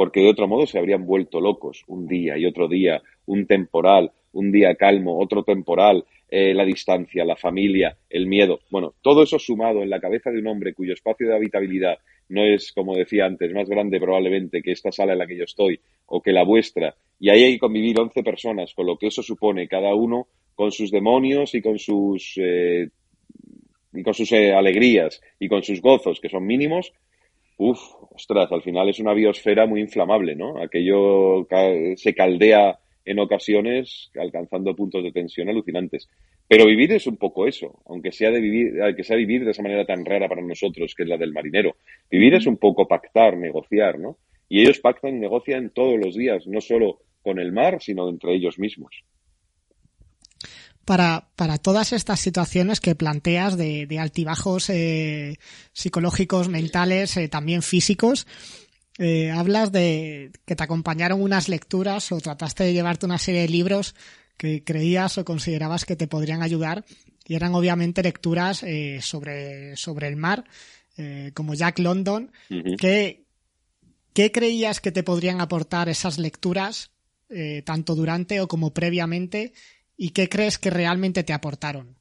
porque 0.00 0.20
de 0.20 0.30
otro 0.30 0.48
modo 0.48 0.66
se 0.66 0.78
habrían 0.78 1.04
vuelto 1.04 1.42
locos 1.42 1.84
un 1.86 2.06
día 2.08 2.38
y 2.38 2.46
otro 2.46 2.68
día, 2.68 3.02
un 3.26 3.44
temporal, 3.44 4.10
un 4.32 4.50
día 4.50 4.74
calmo, 4.74 5.20
otro 5.20 5.42
temporal, 5.42 6.06
eh, 6.30 6.54
la 6.54 6.64
distancia, 6.64 7.22
la 7.22 7.36
familia, 7.36 7.98
el 8.08 8.26
miedo. 8.26 8.60
Bueno, 8.70 8.94
todo 9.02 9.22
eso 9.22 9.38
sumado 9.38 9.82
en 9.82 9.90
la 9.90 10.00
cabeza 10.00 10.30
de 10.30 10.38
un 10.38 10.46
hombre 10.46 10.72
cuyo 10.72 10.94
espacio 10.94 11.28
de 11.28 11.36
habitabilidad 11.36 11.98
no 12.30 12.42
es, 12.42 12.72
como 12.72 12.96
decía 12.96 13.26
antes, 13.26 13.52
más 13.52 13.68
grande 13.68 14.00
probablemente 14.00 14.62
que 14.62 14.72
esta 14.72 14.90
sala 14.90 15.12
en 15.12 15.18
la 15.18 15.26
que 15.26 15.36
yo 15.36 15.44
estoy 15.44 15.78
o 16.06 16.22
que 16.22 16.32
la 16.32 16.44
vuestra, 16.44 16.94
y 17.18 17.28
ahí 17.28 17.44
hay 17.44 17.52
que 17.52 17.58
convivir 17.58 18.00
11 18.00 18.22
personas, 18.22 18.72
con 18.72 18.86
lo 18.86 18.96
que 18.96 19.08
eso 19.08 19.22
supone, 19.22 19.68
cada 19.68 19.94
uno 19.94 20.28
con 20.54 20.72
sus 20.72 20.90
demonios 20.90 21.54
y 21.54 21.60
con 21.60 21.78
sus 21.78 22.38
eh, 22.38 22.88
y 23.92 24.02
con 24.02 24.14
sus 24.14 24.32
eh, 24.32 24.54
alegrías 24.54 25.20
y 25.38 25.46
con 25.46 25.62
sus 25.62 25.82
gozos, 25.82 26.20
que 26.20 26.30
son 26.30 26.46
mínimos, 26.46 26.90
uff, 27.60 27.78
ostras, 28.10 28.50
al 28.50 28.62
final 28.62 28.88
es 28.88 28.98
una 29.00 29.12
biosfera 29.12 29.66
muy 29.66 29.80
inflamable, 29.80 30.34
¿no? 30.34 30.62
Aquello 30.62 31.46
se 31.96 32.14
caldea 32.14 32.78
en 33.04 33.18
ocasiones 33.18 34.10
alcanzando 34.18 34.74
puntos 34.74 35.04
de 35.04 35.12
tensión 35.12 35.48
alucinantes. 35.50 36.08
Pero 36.48 36.64
vivir 36.66 36.92
es 36.92 37.06
un 37.06 37.18
poco 37.18 37.46
eso, 37.46 37.82
aunque 37.86 38.12
sea 38.12 38.30
de 38.30 38.40
vivir, 38.40 38.82
aunque 38.82 39.04
sea 39.04 39.16
vivir 39.16 39.44
de 39.44 39.50
esa 39.50 39.62
manera 39.62 39.84
tan 39.84 40.04
rara 40.04 40.26
para 40.26 40.42
nosotros, 40.42 40.94
que 40.94 41.02
es 41.02 41.08
la 41.08 41.18
del 41.18 41.32
marinero. 41.32 41.76
Vivir 42.10 42.34
es 42.34 42.46
un 42.46 42.56
poco 42.56 42.88
pactar, 42.88 43.36
negociar, 43.36 43.98
¿no? 43.98 44.16
Y 44.48 44.62
ellos 44.62 44.80
pactan 44.80 45.16
y 45.16 45.20
negocian 45.20 45.70
todos 45.70 45.98
los 46.02 46.16
días, 46.16 46.46
no 46.46 46.60
solo 46.62 47.00
con 47.22 47.38
el 47.38 47.52
mar, 47.52 47.80
sino 47.80 48.08
entre 48.08 48.34
ellos 48.34 48.58
mismos 48.58 49.04
para, 50.90 51.28
para 51.36 51.56
todas 51.56 51.92
estas 51.92 52.18
situaciones 52.18 52.80
que 52.80 52.96
planteas 52.96 53.56
de, 53.56 53.86
de 53.86 54.00
altibajos 54.00 54.68
eh, 54.70 55.38
psicológicos, 55.72 56.48
mentales, 56.48 57.16
eh, 57.16 57.28
también 57.28 57.62
físicos. 57.62 58.26
Eh, 58.98 59.30
hablas 59.30 59.70
de 59.70 60.32
que 60.44 60.56
te 60.56 60.64
acompañaron 60.64 61.22
unas 61.22 61.48
lecturas 61.48 62.10
o 62.10 62.20
trataste 62.20 62.64
de 62.64 62.72
llevarte 62.72 63.06
una 63.06 63.18
serie 63.18 63.42
de 63.42 63.48
libros 63.48 63.94
que 64.36 64.64
creías 64.64 65.16
o 65.16 65.24
considerabas 65.24 65.84
que 65.84 65.94
te 65.94 66.08
podrían 66.08 66.42
ayudar 66.42 66.84
y 67.24 67.36
eran 67.36 67.54
obviamente 67.54 68.02
lecturas 68.02 68.64
eh, 68.64 68.98
sobre, 69.00 69.76
sobre 69.76 70.08
el 70.08 70.16
mar, 70.16 70.42
eh, 70.96 71.30
como 71.34 71.54
Jack 71.54 71.78
London. 71.78 72.32
¿Qué, 72.80 73.26
¿Qué 74.12 74.32
creías 74.32 74.80
que 74.80 74.90
te 74.90 75.04
podrían 75.04 75.40
aportar 75.40 75.88
esas 75.88 76.18
lecturas, 76.18 76.90
tanto 77.64 77.94
durante 77.94 78.40
o 78.40 78.48
como 78.48 78.74
previamente? 78.74 79.52
Y 80.02 80.12
qué 80.12 80.30
crees 80.30 80.58
que 80.58 80.70
realmente 80.70 81.22
te 81.24 81.34
aportaron? 81.34 81.94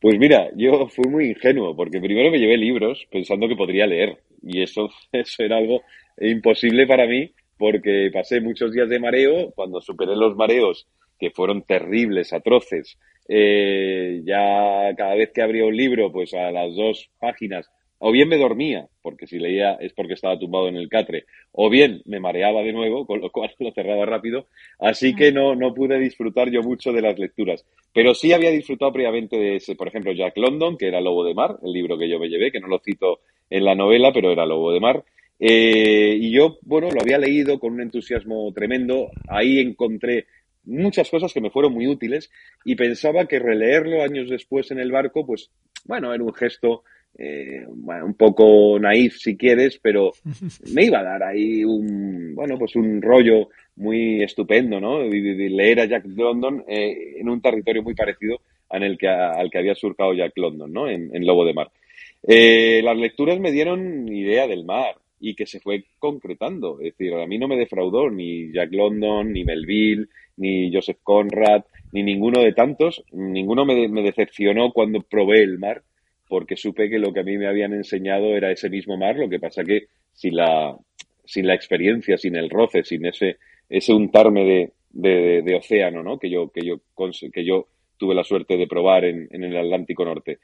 Pues 0.00 0.18
mira, 0.18 0.48
yo 0.56 0.88
fui 0.88 1.06
muy 1.06 1.26
ingenuo 1.28 1.76
porque 1.76 2.00
primero 2.00 2.30
me 2.30 2.38
llevé 2.38 2.56
libros 2.56 3.06
pensando 3.12 3.46
que 3.46 3.56
podría 3.56 3.86
leer 3.86 4.16
y 4.42 4.62
eso, 4.62 4.88
eso 5.12 5.42
era 5.42 5.58
algo 5.58 5.82
imposible 6.18 6.86
para 6.86 7.06
mí 7.06 7.30
porque 7.58 8.08
pasé 8.10 8.40
muchos 8.40 8.72
días 8.72 8.88
de 8.88 9.00
mareo, 9.00 9.50
cuando 9.54 9.82
superé 9.82 10.16
los 10.16 10.34
mareos 10.34 10.88
que 11.18 11.30
fueron 11.30 11.62
terribles, 11.62 12.32
atroces, 12.32 12.96
eh, 13.28 14.22
ya 14.24 14.94
cada 14.96 15.14
vez 15.14 15.30
que 15.34 15.42
abría 15.42 15.66
un 15.66 15.76
libro, 15.76 16.10
pues 16.10 16.32
a 16.32 16.50
las 16.52 16.74
dos 16.74 17.10
páginas 17.18 17.68
o 17.98 18.12
bien 18.12 18.28
me 18.28 18.38
dormía, 18.38 18.88
porque 19.02 19.26
si 19.26 19.38
leía 19.38 19.74
es 19.74 19.92
porque 19.92 20.14
estaba 20.14 20.38
tumbado 20.38 20.68
en 20.68 20.76
el 20.76 20.88
catre, 20.88 21.24
o 21.52 21.68
bien 21.68 22.02
me 22.06 22.20
mareaba 22.20 22.62
de 22.62 22.72
nuevo, 22.72 23.06
con 23.06 23.20
lo 23.20 23.30
cual 23.30 23.50
lo 23.58 23.72
cerraba 23.72 24.06
rápido, 24.06 24.46
así 24.78 25.14
que 25.14 25.32
no, 25.32 25.54
no 25.54 25.74
pude 25.74 25.98
disfrutar 25.98 26.50
yo 26.50 26.62
mucho 26.62 26.92
de 26.92 27.02
las 27.02 27.18
lecturas. 27.18 27.64
Pero 27.92 28.14
sí 28.14 28.32
había 28.32 28.50
disfrutado 28.50 28.92
previamente 28.92 29.36
de 29.36 29.56
ese, 29.56 29.74
por 29.74 29.88
ejemplo, 29.88 30.12
Jack 30.12 30.36
London, 30.36 30.76
que 30.76 30.88
era 30.88 31.00
Lobo 31.00 31.24
de 31.24 31.34
Mar, 31.34 31.58
el 31.62 31.72
libro 31.72 31.98
que 31.98 32.08
yo 32.08 32.18
me 32.18 32.28
llevé, 32.28 32.52
que 32.52 32.60
no 32.60 32.68
lo 32.68 32.78
cito 32.78 33.20
en 33.50 33.64
la 33.64 33.74
novela, 33.74 34.12
pero 34.12 34.30
era 34.30 34.46
Lobo 34.46 34.72
de 34.72 34.80
Mar. 34.80 35.04
Eh, 35.40 36.16
y 36.20 36.32
yo, 36.32 36.58
bueno, 36.62 36.90
lo 36.90 37.00
había 37.00 37.18
leído 37.18 37.58
con 37.58 37.74
un 37.74 37.80
entusiasmo 37.80 38.52
tremendo, 38.52 39.10
ahí 39.28 39.60
encontré 39.60 40.26
muchas 40.64 41.08
cosas 41.10 41.32
que 41.32 41.40
me 41.40 41.50
fueron 41.50 41.72
muy 41.72 41.86
útiles 41.86 42.30
y 42.64 42.74
pensaba 42.74 43.26
que 43.26 43.38
releerlo 43.38 44.02
años 44.02 44.28
después 44.28 44.70
en 44.70 44.78
el 44.78 44.92
barco, 44.92 45.26
pues, 45.26 45.50
bueno, 45.84 46.12
era 46.12 46.22
un 46.22 46.34
gesto 46.34 46.82
eh, 47.20 47.64
bueno, 47.66 48.06
un 48.06 48.14
poco 48.14 48.78
naif 48.78 49.16
si 49.18 49.36
quieres, 49.36 49.80
pero 49.82 50.12
me 50.72 50.84
iba 50.84 51.00
a 51.00 51.02
dar 51.02 51.24
ahí 51.24 51.64
un, 51.64 52.32
bueno, 52.36 52.56
pues 52.56 52.76
un 52.76 53.02
rollo 53.02 53.48
muy 53.74 54.22
estupendo, 54.22 54.80
¿no? 54.80 55.02
Leer 55.02 55.80
a 55.80 55.86
Jack 55.86 56.04
London 56.06 56.64
eh, 56.68 57.16
en 57.18 57.28
un 57.28 57.40
territorio 57.40 57.82
muy 57.82 57.94
parecido 57.94 58.40
al, 58.68 58.84
el 58.84 58.96
que, 58.96 59.08
al 59.08 59.50
que 59.50 59.58
había 59.58 59.74
surcado 59.74 60.14
Jack 60.14 60.32
London, 60.36 60.72
¿no? 60.72 60.88
En, 60.88 61.26
Lobo 61.26 61.44
de 61.44 61.54
Mar. 61.54 61.70
Eh, 62.22 62.80
las 62.84 62.96
lecturas 62.96 63.40
me 63.40 63.50
dieron 63.50 64.08
idea 64.08 64.46
del 64.46 64.64
mar 64.64 64.94
y 65.20 65.34
que 65.34 65.46
se 65.46 65.58
fue 65.58 65.84
concretando. 65.98 66.78
Es 66.80 66.96
decir, 66.96 67.14
a 67.14 67.26
mí 67.26 67.36
no 67.36 67.48
me 67.48 67.56
defraudó 67.56 68.10
ni 68.10 68.52
Jack 68.52 68.72
London, 68.72 69.32
ni 69.32 69.44
Melville, 69.44 70.06
ni 70.36 70.72
Joseph 70.72 70.98
Conrad, 71.02 71.64
ni 71.92 72.04
ninguno 72.04 72.40
de 72.42 72.52
tantos. 72.52 73.02
Ninguno 73.10 73.64
me, 73.64 73.88
me 73.88 74.02
decepcionó 74.02 74.72
cuando 74.72 75.00
probé 75.00 75.42
el 75.42 75.58
mar 75.58 75.82
porque 76.28 76.56
supe 76.56 76.88
que 76.88 76.98
lo 76.98 77.12
que 77.12 77.20
a 77.20 77.24
mí 77.24 77.36
me 77.38 77.48
habían 77.48 77.72
enseñado 77.72 78.36
era 78.36 78.52
ese 78.52 78.70
mismo 78.70 78.96
mar, 78.96 79.16
lo 79.16 79.28
que 79.28 79.40
pasa 79.40 79.64
que 79.64 79.86
sin 80.12 80.36
la, 80.36 80.76
sin 81.24 81.46
la 81.46 81.54
experiencia, 81.54 82.18
sin 82.18 82.36
el 82.36 82.50
roce, 82.50 82.84
sin 82.84 83.06
ese, 83.06 83.38
ese 83.68 83.92
untarme 83.92 84.72
de, 84.90 85.42
de, 85.42 85.54
océano, 85.54 86.02
¿no? 86.02 86.18
Que 86.18 86.30
yo, 86.30 86.50
que 86.50 86.64
yo, 86.64 86.80
que 87.32 87.44
yo 87.44 87.68
tuve 87.96 88.14
la 88.14 88.24
suerte 88.24 88.56
de 88.56 88.66
probar 88.66 89.04
en, 89.04 89.28
en, 89.30 89.44
el 89.44 89.56
Atlántico 89.56 90.04
Norte. 90.04 90.38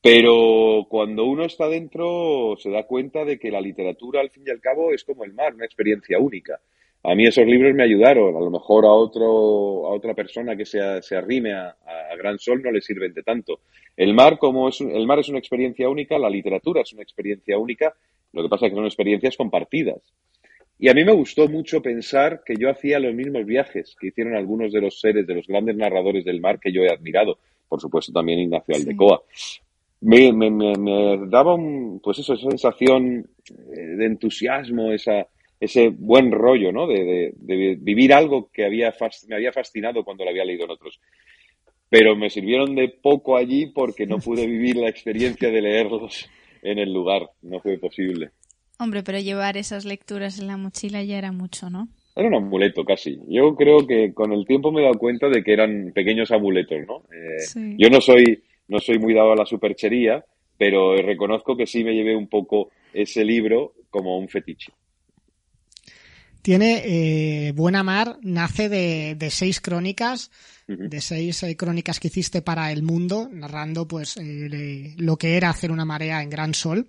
Pero 0.00 0.86
cuando 0.88 1.24
uno 1.24 1.44
está 1.44 1.68
dentro 1.68 2.56
se 2.58 2.70
da 2.70 2.84
cuenta 2.86 3.24
de 3.24 3.38
que 3.38 3.50
la 3.50 3.60
literatura, 3.60 4.20
al 4.20 4.30
fin 4.30 4.44
y 4.46 4.50
al 4.50 4.60
cabo, 4.60 4.92
es 4.92 5.04
como 5.04 5.24
el 5.24 5.32
mar, 5.32 5.54
una 5.54 5.64
experiencia 5.64 6.18
única 6.18 6.60
a 7.02 7.14
mí 7.14 7.26
esos 7.26 7.46
libros 7.46 7.74
me 7.74 7.84
ayudaron. 7.84 8.36
A 8.36 8.40
lo 8.40 8.50
mejor 8.50 8.84
a 8.84 8.90
otro, 8.90 9.86
a 9.86 9.94
otra 9.94 10.14
persona 10.14 10.56
que 10.56 10.66
se, 10.66 11.02
se 11.02 11.16
arrime 11.16 11.52
a, 11.54 11.76
Gran 12.18 12.38
Sol 12.38 12.60
no 12.62 12.70
le 12.70 12.82
sirven 12.82 13.14
de 13.14 13.22
tanto. 13.22 13.60
El 13.96 14.12
mar, 14.12 14.36
como 14.38 14.68
es 14.68 14.80
el 14.82 15.06
mar 15.06 15.18
es 15.18 15.30
una 15.30 15.38
experiencia 15.38 15.88
única, 15.88 16.18
la 16.18 16.28
literatura 16.28 16.82
es 16.82 16.92
una 16.92 17.02
experiencia 17.02 17.56
única. 17.56 17.94
Lo 18.32 18.42
que 18.42 18.48
pasa 18.48 18.66
es 18.66 18.72
que 18.72 18.76
son 18.76 18.84
experiencias 18.84 19.36
compartidas. 19.36 20.02
Y 20.78 20.88
a 20.88 20.94
mí 20.94 21.04
me 21.04 21.12
gustó 21.12 21.48
mucho 21.48 21.80
pensar 21.80 22.42
que 22.44 22.56
yo 22.56 22.70
hacía 22.70 22.98
los 22.98 23.14
mismos 23.14 23.46
viajes 23.46 23.96
que 23.98 24.08
hicieron 24.08 24.34
algunos 24.34 24.72
de 24.72 24.80
los 24.80 25.00
seres, 25.00 25.26
de 25.26 25.34
los 25.34 25.46
grandes 25.46 25.76
narradores 25.76 26.24
del 26.24 26.40
mar 26.40 26.58
que 26.60 26.72
yo 26.72 26.82
he 26.82 26.90
admirado. 26.90 27.38
Por 27.68 27.80
supuesto, 27.80 28.12
también 28.12 28.40
Ignacio 28.40 28.74
Aldecoa. 28.74 29.22
Me, 30.02 30.32
me, 30.32 30.50
me, 30.50 30.72
me, 30.76 31.26
daba 31.28 31.54
un, 31.54 32.00
pues 32.02 32.18
eso, 32.18 32.34
esa 32.34 32.48
sensación 32.48 33.26
eh, 33.48 33.80
de 33.80 34.06
entusiasmo, 34.06 34.92
esa, 34.92 35.26
ese 35.60 35.90
buen 35.90 36.32
rollo, 36.32 36.72
¿no? 36.72 36.86
De, 36.86 37.34
vivir 37.78 38.14
algo 38.14 38.50
que 38.50 38.64
había 38.64 38.94
me 39.28 39.36
había 39.36 39.52
fascinado 39.52 40.02
cuando 40.02 40.24
lo 40.24 40.30
había 40.30 40.44
leído 40.44 40.64
en 40.64 40.70
otros. 40.70 41.00
Pero 41.90 42.16
me 42.16 42.30
sirvieron 42.30 42.74
de 42.74 42.88
poco 42.88 43.36
allí 43.36 43.66
porque 43.66 44.06
no 44.06 44.18
pude 44.18 44.46
vivir 44.46 44.76
la 44.76 44.88
experiencia 44.88 45.50
de 45.50 45.60
leerlos 45.60 46.30
en 46.62 46.78
el 46.78 46.92
lugar. 46.92 47.28
No 47.42 47.60
fue 47.60 47.78
posible. 47.78 48.30
Hombre, 48.78 49.02
pero 49.02 49.18
llevar 49.18 49.58
esas 49.58 49.84
lecturas 49.84 50.38
en 50.38 50.46
la 50.46 50.56
mochila 50.56 51.02
ya 51.02 51.18
era 51.18 51.32
mucho, 51.32 51.68
¿no? 51.68 51.88
Era 52.16 52.28
un 52.28 52.34
amuleto 52.34 52.84
casi. 52.84 53.18
Yo 53.28 53.54
creo 53.54 53.86
que 53.86 54.14
con 54.14 54.32
el 54.32 54.46
tiempo 54.46 54.72
me 54.72 54.80
he 54.80 54.84
dado 54.84 54.98
cuenta 54.98 55.28
de 55.28 55.42
que 55.42 55.52
eran 55.52 55.92
pequeños 55.94 56.30
amuletos, 56.30 56.78
¿no? 56.86 57.02
Eh, 57.14 57.76
yo 57.76 57.90
no 57.90 58.00
soy, 58.00 58.42
no 58.68 58.78
soy 58.78 58.98
muy 58.98 59.12
dado 59.12 59.32
a 59.32 59.36
la 59.36 59.44
superchería, 59.44 60.24
pero 60.56 60.96
reconozco 60.96 61.56
que 61.56 61.66
sí 61.66 61.84
me 61.84 61.94
llevé 61.94 62.16
un 62.16 62.28
poco 62.28 62.70
ese 62.92 63.24
libro 63.24 63.74
como 63.90 64.18
un 64.18 64.28
fetiche. 64.28 64.72
Tiene 66.42 66.82
eh, 66.84 67.52
Buena 67.52 67.82
Mar, 67.82 68.18
nace 68.22 68.68
de, 68.68 69.14
de 69.14 69.30
seis 69.30 69.60
crónicas, 69.60 70.30
de 70.66 71.00
seis 71.00 71.42
eh, 71.42 71.56
crónicas 71.56 72.00
que 72.00 72.08
hiciste 72.08 72.40
para 72.40 72.72
el 72.72 72.82
mundo, 72.82 73.28
narrando 73.30 73.86
pues 73.86 74.16
eh, 74.16 74.94
lo 74.96 75.16
que 75.16 75.36
era 75.36 75.50
hacer 75.50 75.70
una 75.70 75.84
marea 75.84 76.22
en 76.22 76.30
gran 76.30 76.54
sol. 76.54 76.88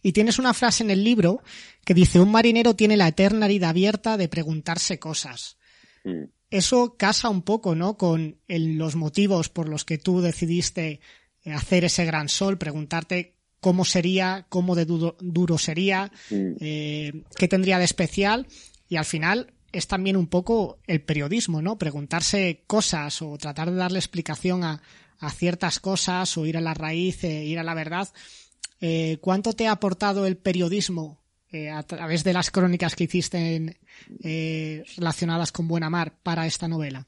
Y 0.00 0.12
tienes 0.12 0.38
una 0.38 0.54
frase 0.54 0.82
en 0.82 0.90
el 0.90 1.04
libro 1.04 1.42
que 1.84 1.92
dice, 1.92 2.20
un 2.20 2.30
marinero 2.30 2.74
tiene 2.74 2.96
la 2.96 3.08
eterna 3.08 3.44
herida 3.44 3.68
abierta 3.68 4.16
de 4.16 4.28
preguntarse 4.28 4.98
cosas. 4.98 5.58
Mm. 6.04 6.24
Eso 6.48 6.96
casa 6.96 7.28
un 7.28 7.42
poco, 7.42 7.74
¿no? 7.74 7.98
Con 7.98 8.38
los 8.48 8.96
motivos 8.96 9.50
por 9.50 9.68
los 9.68 9.84
que 9.84 9.98
tú 9.98 10.22
decidiste 10.22 11.00
hacer 11.44 11.84
ese 11.84 12.06
gran 12.06 12.30
sol, 12.30 12.56
preguntarte 12.56 13.35
cómo 13.60 13.84
sería, 13.84 14.46
cómo 14.48 14.74
de 14.74 14.84
duro, 14.84 15.58
sería, 15.58 16.12
mm. 16.30 16.56
eh, 16.60 17.12
qué 17.36 17.48
tendría 17.48 17.78
de 17.78 17.84
especial 17.84 18.46
y 18.88 18.96
al 18.96 19.04
final 19.04 19.52
es 19.72 19.86
también 19.86 20.16
un 20.16 20.26
poco 20.26 20.78
el 20.86 21.02
periodismo, 21.02 21.60
¿no? 21.60 21.76
Preguntarse 21.76 22.62
cosas 22.66 23.20
o 23.22 23.36
tratar 23.36 23.70
de 23.70 23.76
darle 23.76 23.98
explicación 23.98 24.64
a, 24.64 24.80
a 25.18 25.30
ciertas 25.30 25.80
cosas 25.80 26.36
o 26.36 26.46
ir 26.46 26.56
a 26.56 26.60
la 26.60 26.74
raíz, 26.74 27.24
eh, 27.24 27.44
ir 27.44 27.58
a 27.58 27.62
la 27.62 27.74
verdad. 27.74 28.08
Eh, 28.80 29.18
¿Cuánto 29.20 29.52
te 29.52 29.66
ha 29.66 29.72
aportado 29.72 30.26
el 30.26 30.36
periodismo 30.36 31.22
eh, 31.50 31.70
a 31.70 31.82
través 31.82 32.24
de 32.24 32.32
las 32.32 32.50
crónicas 32.50 32.94
que 32.94 33.04
hiciste 33.04 33.80
relacionadas 34.96 35.52
con 35.52 35.68
Buena 35.68 35.90
Mar 35.90 36.14
para 36.22 36.46
esta 36.46 36.68
novela? 36.68 37.06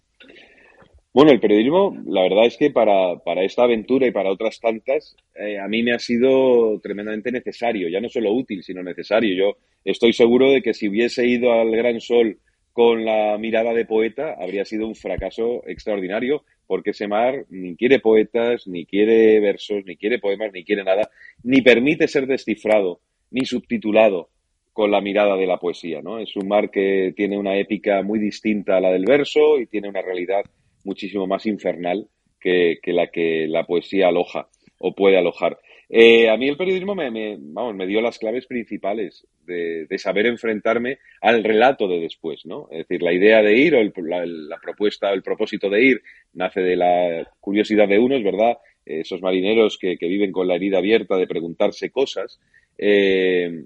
Bueno, 1.18 1.32
el 1.32 1.40
periodismo, 1.40 1.96
la 2.06 2.22
verdad 2.22 2.46
es 2.46 2.56
que 2.56 2.70
para, 2.70 3.18
para 3.18 3.42
esta 3.42 3.64
aventura 3.64 4.06
y 4.06 4.12
para 4.12 4.30
otras 4.30 4.60
tantas, 4.60 5.16
a 5.60 5.66
mí 5.66 5.82
me 5.82 5.90
ha 5.90 5.98
sido 5.98 6.78
tremendamente 6.78 7.32
necesario, 7.32 7.88
ya 7.88 8.00
no 8.00 8.08
solo 8.08 8.32
útil, 8.32 8.62
sino 8.62 8.84
necesario. 8.84 9.34
Yo 9.34 9.56
estoy 9.84 10.12
seguro 10.12 10.52
de 10.52 10.62
que 10.62 10.74
si 10.74 10.88
hubiese 10.88 11.26
ido 11.26 11.50
al 11.50 11.72
Gran 11.72 12.00
Sol 12.00 12.38
con 12.72 13.04
la 13.04 13.36
mirada 13.36 13.74
de 13.74 13.84
poeta, 13.84 14.36
habría 14.38 14.64
sido 14.64 14.86
un 14.86 14.94
fracaso 14.94 15.64
extraordinario, 15.66 16.44
porque 16.68 16.90
ese 16.90 17.08
mar 17.08 17.46
ni 17.50 17.74
quiere 17.74 17.98
poetas, 17.98 18.68
ni 18.68 18.86
quiere 18.86 19.40
versos, 19.40 19.82
ni 19.86 19.96
quiere 19.96 20.20
poemas, 20.20 20.52
ni 20.52 20.62
quiere 20.62 20.84
nada, 20.84 21.10
ni 21.42 21.62
permite 21.62 22.06
ser 22.06 22.28
descifrado, 22.28 23.00
ni 23.32 23.44
subtitulado 23.44 24.28
con 24.72 24.92
la 24.92 25.00
mirada 25.00 25.36
de 25.36 25.48
la 25.48 25.58
poesía, 25.58 26.00
¿no? 26.00 26.20
Es 26.20 26.36
un 26.36 26.46
mar 26.46 26.70
que 26.70 27.12
tiene 27.16 27.36
una 27.36 27.56
épica 27.56 28.02
muy 28.02 28.20
distinta 28.20 28.76
a 28.76 28.80
la 28.80 28.92
del 28.92 29.04
verso 29.04 29.58
y 29.58 29.66
tiene 29.66 29.88
una 29.88 30.00
realidad 30.00 30.44
muchísimo 30.88 31.26
más 31.26 31.44
infernal 31.46 32.08
que, 32.40 32.80
la 32.86 33.08
que 33.08 33.46
la 33.46 33.64
poesía 33.64 34.08
aloja 34.08 34.48
o 34.78 34.94
puede 34.94 35.18
alojar. 35.18 35.58
Eh, 35.90 36.28
a 36.28 36.36
mí 36.36 36.48
el 36.48 36.56
periodismo 36.56 36.94
me, 36.94 37.36
vamos, 37.38 37.74
me 37.74 37.86
dio 37.86 38.00
las 38.00 38.18
claves 38.18 38.46
principales 38.46 39.26
de, 39.46 39.86
saber 39.98 40.26
enfrentarme 40.26 40.98
al 41.20 41.42
relato 41.42 41.88
de 41.88 42.00
después, 42.00 42.44
¿no? 42.44 42.68
Es 42.70 42.86
decir, 42.86 43.02
la 43.02 43.12
idea 43.12 43.42
de 43.42 43.56
ir 43.56 43.74
o 43.74 43.82
la, 43.82 44.58
propuesta, 44.62 45.12
el 45.12 45.22
propósito 45.22 45.70
de 45.70 45.82
ir 45.82 46.02
nace 46.34 46.60
de 46.60 46.76
la 46.76 47.26
curiosidad 47.40 47.88
de 47.88 47.98
unos, 47.98 48.22
¿verdad? 48.22 48.58
Esos 48.84 49.20
marineros 49.22 49.78
que, 49.78 49.96
viven 50.00 50.32
con 50.32 50.46
la 50.46 50.56
herida 50.56 50.78
abierta 50.78 51.16
de 51.16 51.26
preguntarse 51.26 51.90
cosas. 51.90 52.38
Eh, 52.76 53.64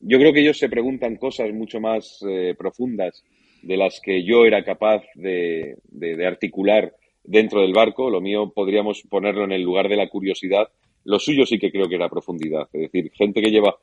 yo 0.00 0.18
creo 0.18 0.32
que 0.32 0.40
ellos 0.40 0.58
se 0.58 0.68
preguntan 0.68 1.16
cosas 1.16 1.52
mucho 1.52 1.80
más 1.80 2.22
eh, 2.28 2.54
profundas 2.56 3.24
de 3.62 3.76
las 3.76 4.00
que 4.00 4.24
yo 4.24 4.44
era 4.44 4.64
capaz 4.64 5.02
de 5.14 5.76
articular 6.26 6.94
dentro 7.24 7.60
del 7.60 7.72
barco. 7.72 8.10
Lo 8.10 8.20
mío 8.20 8.52
podríamos 8.54 9.02
ponerlo 9.02 9.44
en 9.44 9.52
el 9.52 9.62
lugar 9.62 9.88
de 9.88 9.96
la 9.96 10.08
curiosidad 10.08 10.68
lo 11.04 11.18
suyo 11.18 11.46
sí 11.46 11.58
que 11.58 11.70
creo 11.70 11.88
que 11.88 11.96
era 11.96 12.08
profundidad. 12.08 12.68
Es 12.72 12.82
decir, 12.82 13.10
gente 13.12 13.42
que 13.42 13.50
lleva 13.50 13.76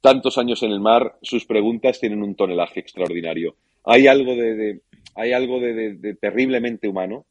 tantos 0.00 0.36
años 0.38 0.62
en 0.62 0.70
el 0.70 0.80
mar, 0.80 1.16
sus 1.22 1.46
preguntas 1.46 2.00
tienen 2.00 2.22
un 2.22 2.34
tonelaje 2.34 2.80
extraordinario. 2.80 3.56
Hay 3.84 4.06
algo 4.06 4.34
de, 4.36 4.80
hay 5.14 5.32
algo 5.32 5.60
de, 5.60 6.16
terriblemente 6.20 6.88
humano, 6.88 7.24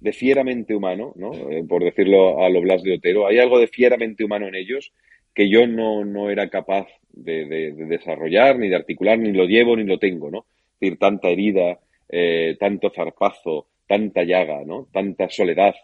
de 0.00 0.12
fieramente 0.12 0.74
humano, 0.74 1.12
¿no? 1.16 1.32
Eh, 1.50 1.64
por 1.66 1.82
decirlo 1.82 2.42
a 2.42 2.48
lo 2.50 2.60
Blas 2.60 2.82
de 2.82 2.94
Otero. 2.94 3.26
Hay 3.26 3.38
algo 3.38 3.58
de 3.58 3.68
fieramente 3.68 4.24
humano 4.24 4.46
en 4.46 4.54
ellos 4.54 4.92
que 5.34 5.48
yo 5.48 5.66
no, 5.66 6.04
no 6.04 6.30
era 6.30 6.48
capaz 6.48 6.86
de, 7.12 7.72
desarrollar, 7.72 8.58
ni 8.58 8.68
de 8.68 8.76
articular, 8.76 9.18
ni 9.18 9.32
lo 9.32 9.46
llevo, 9.46 9.76
ni 9.76 9.84
lo 9.84 9.98
tengo, 9.98 10.30
¿no? 10.30 10.46
Es 10.78 10.80
decir, 10.80 10.98
tanta 10.98 11.28
herida, 11.28 11.80
eh, 12.08 12.56
tanto 12.60 12.90
zarpazo, 12.90 13.66
tanta 13.88 14.22
llaga, 14.22 14.64
¿no? 14.64 14.88
Tanta 14.92 15.28
soledad, 15.28 15.74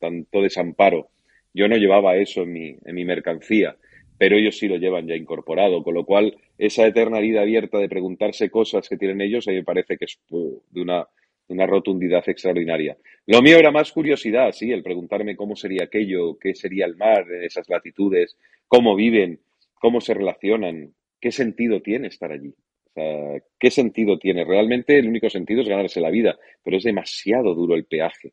tanto 0.00 0.42
desamparo. 0.42 1.10
Yo 1.54 1.68
no 1.68 1.76
llevaba 1.76 2.16
eso 2.16 2.42
en 2.42 2.52
mi, 2.52 2.76
en 2.84 2.94
mi 2.94 3.04
mercancía, 3.04 3.76
pero 4.18 4.36
ellos 4.36 4.58
sí 4.58 4.66
lo 4.66 4.76
llevan 4.76 5.06
ya 5.06 5.14
incorporado, 5.14 5.84
con 5.84 5.94
lo 5.94 6.04
cual 6.04 6.36
esa 6.58 6.84
eterna 6.84 7.20
vida 7.20 7.42
abierta 7.42 7.78
de 7.78 7.88
preguntarse 7.88 8.50
cosas 8.50 8.88
que 8.88 8.96
tienen 8.96 9.20
ellos, 9.20 9.46
a 9.46 9.52
mí 9.52 9.58
me 9.58 9.64
parece 9.64 9.96
que 9.96 10.06
es 10.06 10.18
uh, 10.30 10.60
de 10.70 10.82
una, 10.82 11.06
una 11.48 11.66
rotundidad 11.66 12.28
extraordinaria. 12.28 12.96
Lo 13.26 13.40
mío 13.40 13.56
era 13.56 13.70
más 13.70 13.92
curiosidad, 13.92 14.52
sí, 14.52 14.72
el 14.72 14.82
preguntarme 14.82 15.36
cómo 15.36 15.54
sería 15.54 15.84
aquello, 15.84 16.36
qué 16.38 16.54
sería 16.54 16.86
el 16.86 16.96
mar 16.96 17.24
en 17.30 17.44
esas 17.44 17.68
latitudes, 17.68 18.36
cómo 18.66 18.96
viven, 18.96 19.40
cómo 19.74 20.00
se 20.00 20.14
relacionan, 20.14 20.92
qué 21.20 21.30
sentido 21.30 21.80
tiene 21.80 22.08
estar 22.08 22.32
allí. 22.32 22.54
Sea, 23.00 23.42
¿qué 23.58 23.70
sentido 23.70 24.18
tiene? 24.18 24.44
Realmente 24.44 24.98
el 24.98 25.08
único 25.08 25.30
sentido 25.30 25.62
es 25.62 25.68
ganarse 25.68 26.00
la 26.00 26.10
vida, 26.10 26.38
pero 26.62 26.76
es 26.76 26.84
demasiado 26.84 27.54
duro 27.54 27.74
el 27.74 27.84
peaje 27.84 28.32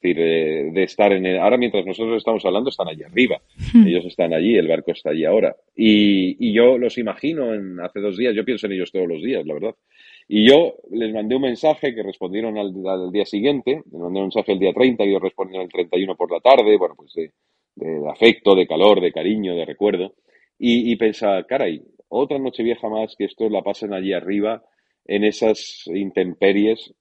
decir, 0.00 0.72
de, 0.72 0.82
estar 0.82 1.12
en 1.12 1.26
el, 1.26 1.38
ahora 1.38 1.56
mientras 1.56 1.84
nosotros 1.84 2.18
estamos 2.18 2.44
hablando 2.44 2.70
están 2.70 2.88
allí 2.88 3.02
arriba, 3.02 3.40
hmm. 3.72 3.86
ellos 3.86 4.04
están 4.06 4.32
allí, 4.32 4.56
el 4.56 4.68
barco 4.68 4.92
está 4.92 5.10
allí 5.10 5.24
ahora. 5.24 5.56
Y, 5.74 6.36
y 6.38 6.52
yo 6.52 6.78
los 6.78 6.98
imagino 6.98 7.54
en, 7.54 7.80
hace 7.80 8.00
dos 8.00 8.16
días, 8.16 8.34
yo 8.34 8.44
pienso 8.44 8.66
en 8.66 8.74
ellos 8.74 8.92
todos 8.92 9.08
los 9.08 9.22
días, 9.22 9.44
la 9.46 9.54
verdad. 9.54 9.74
Y 10.28 10.48
yo 10.48 10.74
les 10.90 11.12
mandé 11.12 11.36
un 11.36 11.42
mensaje 11.42 11.94
que 11.94 12.02
respondieron 12.02 12.58
al, 12.58 13.12
día 13.12 13.24
siguiente, 13.24 13.82
les 13.90 14.00
mandé 14.00 14.18
un 14.18 14.26
mensaje 14.26 14.52
el 14.52 14.58
día 14.58 14.72
30 14.72 15.04
y 15.04 15.08
ellos 15.08 15.22
respondieron 15.22 15.64
el 15.64 15.72
31 15.72 16.16
por 16.16 16.32
la 16.32 16.40
tarde, 16.40 16.76
bueno, 16.76 16.94
pues 16.96 17.12
de, 17.14 17.32
de 17.76 18.10
afecto, 18.10 18.54
de 18.54 18.66
calor, 18.66 19.00
de 19.00 19.12
cariño, 19.12 19.54
de 19.54 19.64
recuerdo. 19.64 20.14
Y, 20.58 20.90
y 20.90 20.96
pensaba, 20.96 21.44
caray, 21.44 21.82
otra 22.08 22.38
noche 22.38 22.62
vieja 22.62 22.88
más 22.88 23.14
que 23.16 23.24
estos 23.24 23.50
la 23.50 23.62
pasen 23.62 23.92
allí 23.92 24.12
arriba 24.12 24.62
en 25.04 25.24
esas 25.24 25.82
intemperies 25.86 26.94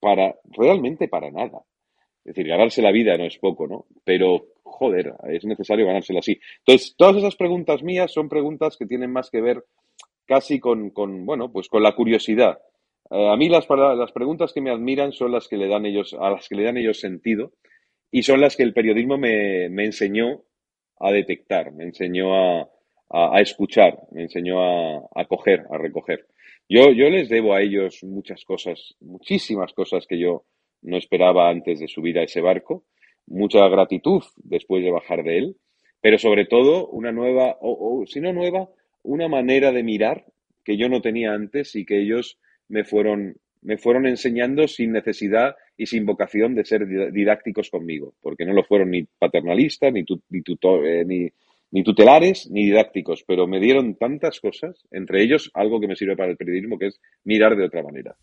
para, 0.00 0.36
realmente 0.44 1.08
para 1.08 1.30
nada. 1.30 1.62
Es 2.24 2.34
decir, 2.34 2.46
ganarse 2.46 2.82
la 2.82 2.92
vida 2.92 3.16
no 3.16 3.24
es 3.24 3.38
poco, 3.38 3.66
¿no? 3.66 3.86
Pero, 4.04 4.46
joder, 4.62 5.14
es 5.28 5.44
necesario 5.44 5.86
ganársela 5.86 6.20
así. 6.20 6.38
Entonces, 6.58 6.94
todas 6.96 7.16
esas 7.16 7.36
preguntas 7.36 7.82
mías 7.82 8.12
son 8.12 8.28
preguntas 8.28 8.76
que 8.76 8.86
tienen 8.86 9.12
más 9.12 9.30
que 9.30 9.40
ver 9.40 9.64
casi 10.24 10.60
con, 10.60 10.90
con 10.90 11.26
bueno, 11.26 11.50
pues 11.52 11.68
con 11.68 11.82
la 11.82 11.94
curiosidad. 11.94 12.58
Eh, 13.10 13.28
a 13.28 13.36
mí 13.36 13.48
las, 13.48 13.68
las 13.68 14.12
preguntas 14.12 14.52
que 14.52 14.60
me 14.60 14.70
admiran 14.70 15.12
son 15.12 15.32
las 15.32 15.48
que 15.48 15.56
le 15.56 15.68
dan 15.68 15.86
ellos, 15.86 16.14
a 16.14 16.30
las 16.30 16.48
que 16.48 16.54
le 16.54 16.64
dan 16.64 16.76
ellos 16.76 17.00
sentido 17.00 17.52
y 18.10 18.22
son 18.22 18.40
las 18.40 18.56
que 18.56 18.62
el 18.62 18.72
periodismo 18.74 19.18
me, 19.18 19.68
me 19.68 19.84
enseñó 19.84 20.44
a 21.00 21.10
detectar, 21.10 21.72
me 21.72 21.84
enseñó 21.84 22.34
a, 22.34 22.70
a, 23.12 23.40
escuchar, 23.40 23.98
me 24.10 24.22
enseñó 24.22 24.62
a, 24.62 25.08
a 25.14 25.24
coger, 25.26 25.66
a 25.70 25.78
recoger. 25.78 26.26
Yo, 26.68 26.90
yo 26.92 27.10
les 27.10 27.28
debo 27.28 27.54
a 27.54 27.60
ellos 27.60 28.02
muchas 28.02 28.44
cosas, 28.44 28.94
muchísimas 29.00 29.72
cosas 29.72 30.06
que 30.06 30.18
yo 30.18 30.44
no 30.82 30.96
esperaba 30.96 31.50
antes 31.50 31.80
de 31.80 31.88
subir 31.88 32.18
a 32.18 32.22
ese 32.22 32.40
barco, 32.40 32.84
mucha 33.26 33.66
gratitud 33.68 34.22
después 34.36 34.82
de 34.82 34.90
bajar 34.90 35.22
de 35.22 35.38
él, 35.38 35.56
pero 36.00 36.18
sobre 36.18 36.46
todo 36.46 36.88
una 36.88 37.12
nueva, 37.12 37.56
o, 37.60 38.04
si 38.06 38.20
no 38.20 38.32
nueva, 38.32 38.68
una 39.02 39.28
manera 39.28 39.72
de 39.72 39.82
mirar 39.82 40.24
que 40.64 40.76
yo 40.76 40.88
no 40.88 41.00
tenía 41.00 41.32
antes 41.32 41.74
y 41.76 41.84
que 41.84 42.00
ellos 42.00 42.38
me 42.68 42.84
fueron, 42.84 43.36
me 43.62 43.78
fueron 43.78 44.06
enseñando 44.06 44.66
sin 44.66 44.92
necesidad 44.92 45.56
y 45.76 45.86
sin 45.86 46.06
vocación 46.06 46.54
de 46.54 46.64
ser 46.64 46.86
didácticos 46.86 47.70
conmigo, 47.70 48.14
porque 48.20 48.44
no 48.44 48.52
lo 48.52 48.64
fueron 48.64 48.90
ni 48.90 49.04
paternalistas, 49.04 49.92
ni, 49.92 50.00
eh, 50.00 51.04
ni, 51.06 51.28
ni 51.72 51.82
tutelares, 51.82 52.48
ni 52.50 52.66
didácticos, 52.66 53.24
pero 53.26 53.46
me 53.46 53.58
dieron 53.58 53.96
tantas 53.96 54.38
cosas, 54.40 54.76
entre 54.90 55.22
ellos 55.24 55.50
algo 55.54 55.80
que 55.80 55.88
me 55.88 55.96
sirve 55.96 56.16
para 56.16 56.30
el 56.30 56.36
periodismo, 56.36 56.78
que 56.78 56.88
es 56.88 57.00
mirar 57.24 57.56
de 57.56 57.64
otra 57.64 57.82
manera. 57.82 58.14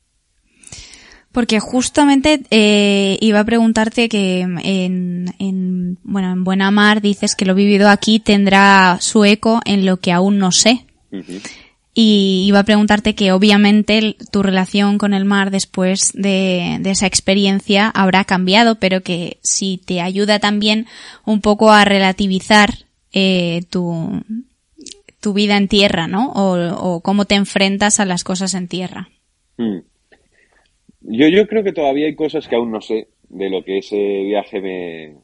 Porque 1.32 1.60
justamente 1.60 2.42
eh, 2.52 3.18
iba 3.22 3.40
a 3.40 3.46
preguntarte 3.46 4.08
que 4.08 4.42
en, 4.42 5.26
en, 5.40 5.98
bueno, 6.04 6.32
en 6.32 6.44
Buena 6.44 6.72
Mar 6.72 7.02
dices 7.02 7.36
que 7.36 7.46
lo 7.46 7.54
vivido 7.54 7.90
aquí 7.90 8.20
tendrá 8.20 8.98
su 9.00 9.26
eco 9.26 9.62
en 9.66 9.86
lo 9.86 9.98
que 9.98 10.12
aún 10.12 10.40
no 10.40 10.52
sé. 10.52 10.86
Y 11.94 12.46
iba 12.48 12.60
a 12.60 12.66
preguntarte 12.66 13.14
que 13.14 13.32
obviamente 13.32 14.16
tu 14.32 14.42
relación 14.44 14.98
con 14.98 15.14
el 15.14 15.26
mar 15.26 15.50
después 15.52 16.12
de, 16.14 16.78
de, 16.80 16.92
esa 16.92 17.08
experiencia 17.08 17.90
habrá 17.90 18.24
cambiado, 18.26 18.76
pero 18.76 19.02
que 19.02 19.40
si 19.42 19.82
te 19.84 20.02
ayuda 20.02 20.40
también 20.40 20.86
un 21.26 21.42
poco 21.42 21.72
a 21.72 21.86
relativizar 21.86 22.89
eh, 23.14 23.62
tu, 23.70 24.22
tu 25.20 25.34
vida 25.34 25.58
en 25.58 25.68
tierra, 25.68 26.08
¿no? 26.08 26.32
O, 26.36 27.02
cómo 27.02 27.26
te 27.26 27.36
enfrentas 27.36 28.00
a 28.00 28.06
las 28.06 28.24
cosas 28.24 28.54
en 28.54 28.68
tierra. 28.68 29.10
Mm. 29.58 29.80
Yo, 31.02 31.28
yo 31.28 31.48
creo 31.48 31.64
que 31.64 31.74
todavía 31.74 32.08
hay 32.08 32.16
cosas 32.16 32.48
que 32.48 32.56
aún 32.56 32.72
no 32.72 32.82
sé 32.82 33.08
de 33.30 33.50
lo 33.50 33.64
que 33.64 33.80
ese 33.80 33.98
viaje 34.24 34.62
me, 34.62 35.16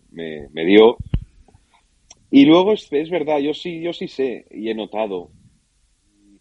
me, 0.51 0.66
dio. 0.66 0.97
Y 2.32 2.45
luego 2.45 2.74
es, 2.74 2.88
es, 2.91 3.10
verdad, 3.10 3.39
yo 3.39 3.53
sí, 3.53 3.82
yo 3.82 3.93
sí 3.93 4.07
sé 4.07 4.45
y 4.51 4.70
he 4.70 4.74
notado. 4.74 5.30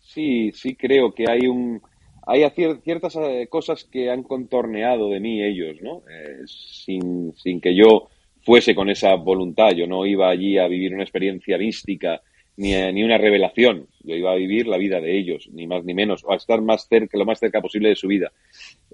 Sí, 0.01 0.53
sí 0.53 0.77
creo 0.77 1.13
que 1.13 1.25
hay 1.29 1.47
un 1.47 1.81
hay 2.27 2.43
ciertas 2.83 3.17
eh, 3.17 3.49
cosas 3.51 3.85
que 3.85 4.11
han 4.11 4.23
contorneado 4.23 5.11
de 5.11 5.21
mí 5.21 5.43
ellos, 5.43 5.77
¿no? 5.83 6.03
Eh, 6.11 6.43
sin, 6.47 7.35
sin 7.35 7.61
que 7.61 7.77
yo 7.77 8.09
fuese 8.45 8.75
con 8.75 8.91
esa 8.91 9.15
voluntad. 9.15 9.73
Yo 9.73 9.87
no 9.87 10.07
iba 10.07 10.29
allí 10.29 10.59
a 10.59 10.69
vivir 10.69 10.95
una 10.95 11.03
experiencia 11.03 11.59
mística 11.59 12.21
ni, 12.57 12.73
ni 12.93 13.03
una 13.03 13.19
revelación. 13.19 13.89
Yo 14.03 14.15
iba 14.15 14.33
a 14.33 14.37
vivir 14.37 14.67
la 14.67 14.77
vida 14.77 15.01
de 15.01 15.19
ellos, 15.19 15.49
ni 15.53 15.67
más 15.67 15.85
ni 15.85 15.95
menos, 15.95 16.23
o 16.25 16.33
a 16.33 16.37
estar 16.37 16.61
más 16.61 16.87
cerca, 16.89 17.19
lo 17.19 17.25
más 17.25 17.41
cerca 17.41 17.61
posible 17.61 17.89
de 17.89 17.97
su 17.97 18.09
vida. 18.09 18.33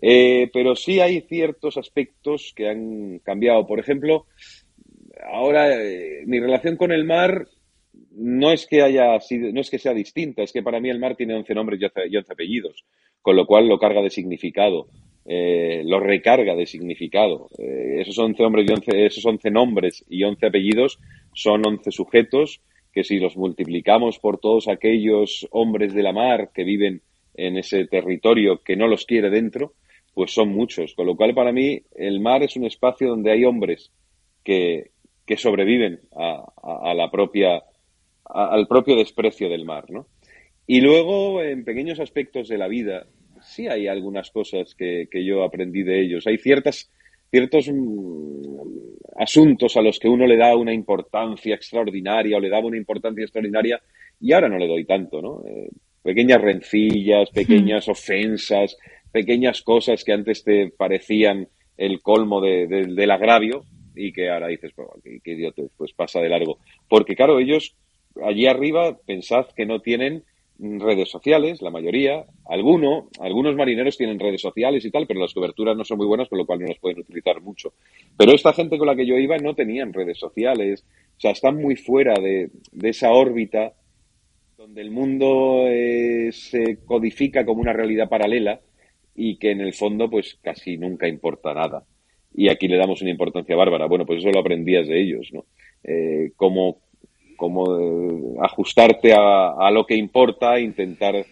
Eh, 0.01 0.49
pero 0.53 0.77
sí 0.77 1.01
hay 1.01 1.21
ciertos 1.23 1.77
aspectos 1.77 2.53
que 2.55 2.69
han 2.69 3.19
cambiado. 3.19 3.67
Por 3.67 3.81
ejemplo, 3.81 4.27
ahora 5.31 5.83
eh, 5.83 6.23
mi 6.27 6.39
relación 6.41 6.77
con 6.77 6.93
el 6.93 7.05
mar 7.05 7.49
no 8.13 8.53
es 8.53 8.67
que 8.67 8.83
haya 8.83 9.19
sido, 9.21 9.53
no 9.53 9.61
es 9.61 9.71
que 9.71 9.79
sea 9.79 9.95
distinta, 9.95 10.43
es 10.43 10.53
que 10.53 10.63
para 10.63 10.81
mí 10.81 10.91
el 10.91 10.99
mar 10.99 11.17
tiene 11.17 11.35
11 11.35 11.55
nombres 11.55 11.81
y 11.81 12.17
11 12.17 12.33
apellidos, 12.33 12.85
con 13.21 13.37
lo 13.37 13.47
cual 13.47 13.69
lo 13.69 13.79
carga 13.79 14.03
de 14.03 14.11
significado. 14.11 14.89
Eh, 15.27 15.83
lo 15.85 16.01
recarga 16.01 16.55
de 16.55 16.67
significado. 16.67 17.49
Eh, 17.59 18.01
esos 18.01 18.19
11 18.19 18.43
hombres 18.43 18.69
y 18.69 18.73
11, 18.73 19.07
esos 19.07 19.27
11 19.27 19.51
nombres 19.51 20.05
y 20.09 20.25
11 20.25 20.47
apellidos 20.47 20.99
son 21.35 21.67
11 21.67 21.91
sujetos 21.91 22.61
que 22.93 23.05
si 23.05 23.19
los 23.19 23.37
multiplicamos 23.37 24.19
por 24.19 24.39
todos 24.39 24.69
aquellos 24.69 25.47
hombres 25.51 25.95
de 25.95 26.03
la 26.03 26.13
mar 26.13 26.51
que 26.53 26.65
viven 26.65 27.03
en 27.35 27.57
ese 27.57 27.87
territorio 27.87 28.63
que 28.63 28.77
no 28.77 28.89
los 28.89 29.07
quiere 29.07 29.31
dentro, 29.31 29.75
pues 30.15 30.33
son 30.33 30.49
muchos. 30.51 30.95
Con 30.95 31.07
lo 31.07 31.17
cual, 31.17 31.35
para 31.35 31.53
mí, 31.53 31.83
el 31.95 32.21
mar 32.21 32.43
es 32.43 32.57
un 32.57 32.65
espacio 32.65 33.09
donde 33.09 33.31
hay 33.31 33.45
hombres 33.45 33.93
que, 34.45 34.91
que 35.27 35.37
sobreviven 35.37 36.01
a, 36.17 36.95
la 36.95 37.11
propia, 37.11 37.63
al 38.25 38.67
propio 38.67 38.97
desprecio 38.97 39.49
del 39.49 39.65
mar, 39.65 39.91
¿no? 39.91 40.07
Y 40.67 40.81
luego, 40.81 41.43
en 41.43 41.65
pequeños 41.65 42.01
aspectos 42.01 42.49
de 42.49 42.59
la 42.59 42.69
vida, 42.69 43.07
sí 43.61 43.69
hay 43.69 43.87
algunas 43.89 44.31
cosas 44.31 44.75
que, 44.75 45.09
que 45.11 45.25
yo 45.25 45.43
aprendí 45.43 45.83
de 45.83 46.01
ellos. 46.01 46.27
Hay 46.27 46.39
ciertas, 46.39 46.91
ciertos 47.31 47.69
mm, 47.69 48.61
asuntos 49.17 49.77
a 49.77 49.83
los 49.83 49.99
que 49.99 50.09
uno 50.09 50.27
le 50.27 50.37
da 50.37 50.57
una 50.57 50.73
importancia 50.73 51.55
extraordinaria 51.55 52.37
o 52.37 52.41
le 52.41 52.49
daba 52.49 52.67
una 52.67 52.77
importancia 52.77 53.23
extraordinaria 53.23 53.81
y 54.21 54.33
ahora 54.33 54.49
no 54.49 54.59
le 54.59 54.67
doy 54.67 54.85
tanto, 54.85 55.21
¿no? 55.23 55.43
Eh, 55.47 55.69
pequeñas 56.03 56.41
rencillas, 56.41 57.31
pequeñas 57.31 57.89
ofensas, 57.89 58.77
pequeñas 59.13 59.63
cosas 59.63 60.05
que 60.05 60.13
antes 60.13 60.45
te 60.45 60.71
parecían 60.71 61.49
el 61.77 62.01
colmo 62.01 62.41
del 62.41 63.11
agravio 63.11 63.65
y 63.95 64.13
que 64.13 64.31
ahora 64.31 64.49
dices, 64.49 64.73
pues, 64.75 64.89
qué, 65.23 65.33
idiota, 65.33 65.63
pues 65.77 65.93
pasa 65.93 66.21
de 66.21 66.29
largo. 66.29 66.59
Porque 66.89 67.15
claro, 67.15 67.39
ellos 67.39 67.75
allí 68.25 68.47
arriba 68.47 68.99
pensad 69.07 69.47
que 69.57 69.67
no 69.67 69.81
tienen 69.81 70.25
redes 70.61 71.09
sociales, 71.09 71.63
la 71.63 71.71
mayoría, 71.71 72.25
alguno, 72.47 73.09
algunos 73.19 73.57
marineros 73.57 73.97
tienen 73.97 74.19
redes 74.19 74.41
sociales 74.41 74.85
y 74.85 74.91
tal, 74.91 75.07
pero 75.07 75.21
las 75.21 75.33
coberturas 75.33 75.77
no 75.77 75.85
son 75.85 75.99
muy 75.99 76.07
buenas, 76.07 76.29
con 76.29 76.39
lo 76.39 76.47
cual 76.47 76.61
no 76.61 76.67
las 76.67 76.79
pueden 76.79 77.01
utilizar 77.01 77.41
mucho. 77.41 77.73
Pero 78.17 78.33
esta 78.33 78.53
gente 78.53 78.79
con 78.79 78.87
la 78.87 78.97
que 78.97 79.07
yo 79.07 79.17
iba 79.17 79.39
no 79.39 79.55
tenían 79.55 79.93
redes 79.93 80.19
sociales, 80.19 80.85
o 81.17 81.21
sea, 81.21 81.31
están 81.31 81.57
muy 81.57 81.77
fuera 81.77 82.15
de, 82.21 82.51
de 82.73 82.89
esa 82.89 83.13
órbita 83.13 83.75
donde 84.61 84.83
el 84.83 84.91
mundo 84.91 85.65
eh, 85.69 86.29
se 86.33 86.85
codifica 86.85 87.47
como 87.47 87.63
una 87.63 87.73
realidad 87.73 88.11
paralela 88.11 88.61
y 89.15 89.39
que 89.39 89.53
en 89.53 89.63
el 89.63 89.73
fondo 89.73 90.11
pues 90.11 90.39
casi 90.43 90.77
nunca 90.77 91.09
importa 91.09 91.55
nada. 91.55 91.85
Y 92.35 92.49
aquí 92.51 92.69
le 92.69 92.77
damos 92.77 93.01
una 93.01 93.11
importancia 93.11 93.57
bárbara. 93.57 93.87
Bueno, 93.87 94.05
pues 94.05 94.19
eso 94.19 94.31
lo 94.31 94.41
aprendías 94.41 94.87
de 94.87 95.01
ellos, 95.01 95.31
¿no? 95.33 95.47
Eh, 95.83 96.33
cómo, 97.41 97.81
eh, 97.81 98.37
ajustarte 98.43 99.15
a, 99.15 99.71
lo 99.73 99.87
que 99.87 99.97
importa 99.97 100.59
e 100.59 100.63
intentar 100.63 101.17
eh, 101.17 101.25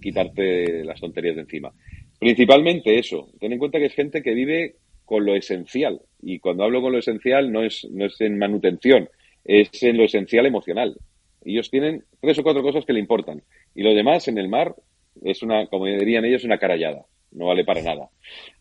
quitarte 0.00 0.84
las 0.84 1.00
tonterías 1.00 1.34
de 1.34 1.42
encima. 1.42 1.72
Principalmente 2.20 2.96
eso. 2.96 3.32
Ten 3.40 3.52
en 3.52 3.58
cuenta 3.58 3.80
que 3.80 3.86
es 3.86 3.94
gente 3.94 4.22
que 4.22 4.32
vive 4.32 4.76
con 5.04 5.26
lo 5.26 5.34
esencial. 5.34 6.00
Y 6.22 6.38
cuando 6.38 6.62
hablo 6.62 6.80
con 6.80 6.92
lo 6.92 6.98
esencial 6.98 7.50
no 7.50 7.64
es, 7.64 7.84
no 7.90 8.06
es 8.06 8.20
en 8.20 8.38
manutención, 8.38 9.08
es 9.44 9.82
en 9.82 9.96
lo 9.96 10.04
esencial 10.04 10.46
emocional. 10.46 10.96
Ellos 11.44 11.68
tienen 11.68 12.04
tres 12.20 12.38
o 12.38 12.44
cuatro 12.44 12.62
cosas 12.62 12.84
que 12.84 12.92
le 12.92 13.00
importan. 13.00 13.42
Y 13.74 13.82
lo 13.82 13.92
demás 13.92 14.28
en 14.28 14.38
el 14.38 14.48
mar 14.48 14.76
es 15.20 15.42
una, 15.42 15.66
como 15.66 15.86
dirían 15.86 16.24
ellos, 16.24 16.44
una 16.44 16.58
carallada. 16.58 17.04
No 17.32 17.46
vale 17.46 17.64
para 17.64 17.82
nada. 17.82 18.08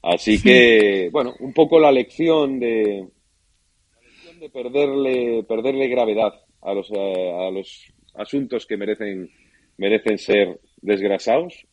Así 0.01 0.41
que, 0.41 1.09
bueno, 1.11 1.35
un 1.39 1.53
poco 1.53 1.79
la 1.79 1.91
lección 1.91 2.59
de, 2.59 3.05
la 3.93 4.01
lección 4.01 4.39
de 4.39 4.49
perderle, 4.49 5.43
perderle 5.43 5.87
gravedad 5.87 6.33
a 6.61 6.73
los, 6.73 6.91
a, 6.91 7.51
los 7.51 7.85
asuntos 8.15 8.65
que 8.65 8.77
merecen, 8.77 9.29
merecen 9.77 10.17
ser 10.17 10.59
desgrasados. 10.81 11.65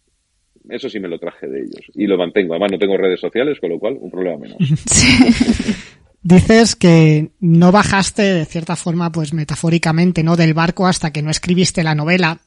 Eso 0.68 0.88
sí 0.88 0.98
me 0.98 1.08
lo 1.08 1.18
traje 1.18 1.46
de 1.46 1.60
ellos 1.60 1.90
y 1.94 2.06
lo 2.06 2.18
mantengo. 2.18 2.54
Además 2.54 2.72
no 2.72 2.78
tengo 2.78 2.96
redes 2.96 3.20
sociales, 3.20 3.58
con 3.60 3.70
lo 3.70 3.78
cual 3.78 3.96
un 4.00 4.10
problema 4.10 4.38
menos. 4.38 4.58
Dices 6.22 6.74
que 6.74 7.30
no 7.38 7.70
bajaste 7.70 8.22
de 8.22 8.44
cierta 8.46 8.74
forma, 8.74 9.12
pues 9.12 9.32
metafóricamente, 9.32 10.24
¿no? 10.24 10.34
Del 10.34 10.54
barco 10.54 10.88
hasta 10.88 11.12
que 11.12 11.22
no 11.22 11.30
escribiste 11.30 11.84
la 11.84 11.94
novela. 11.94 12.40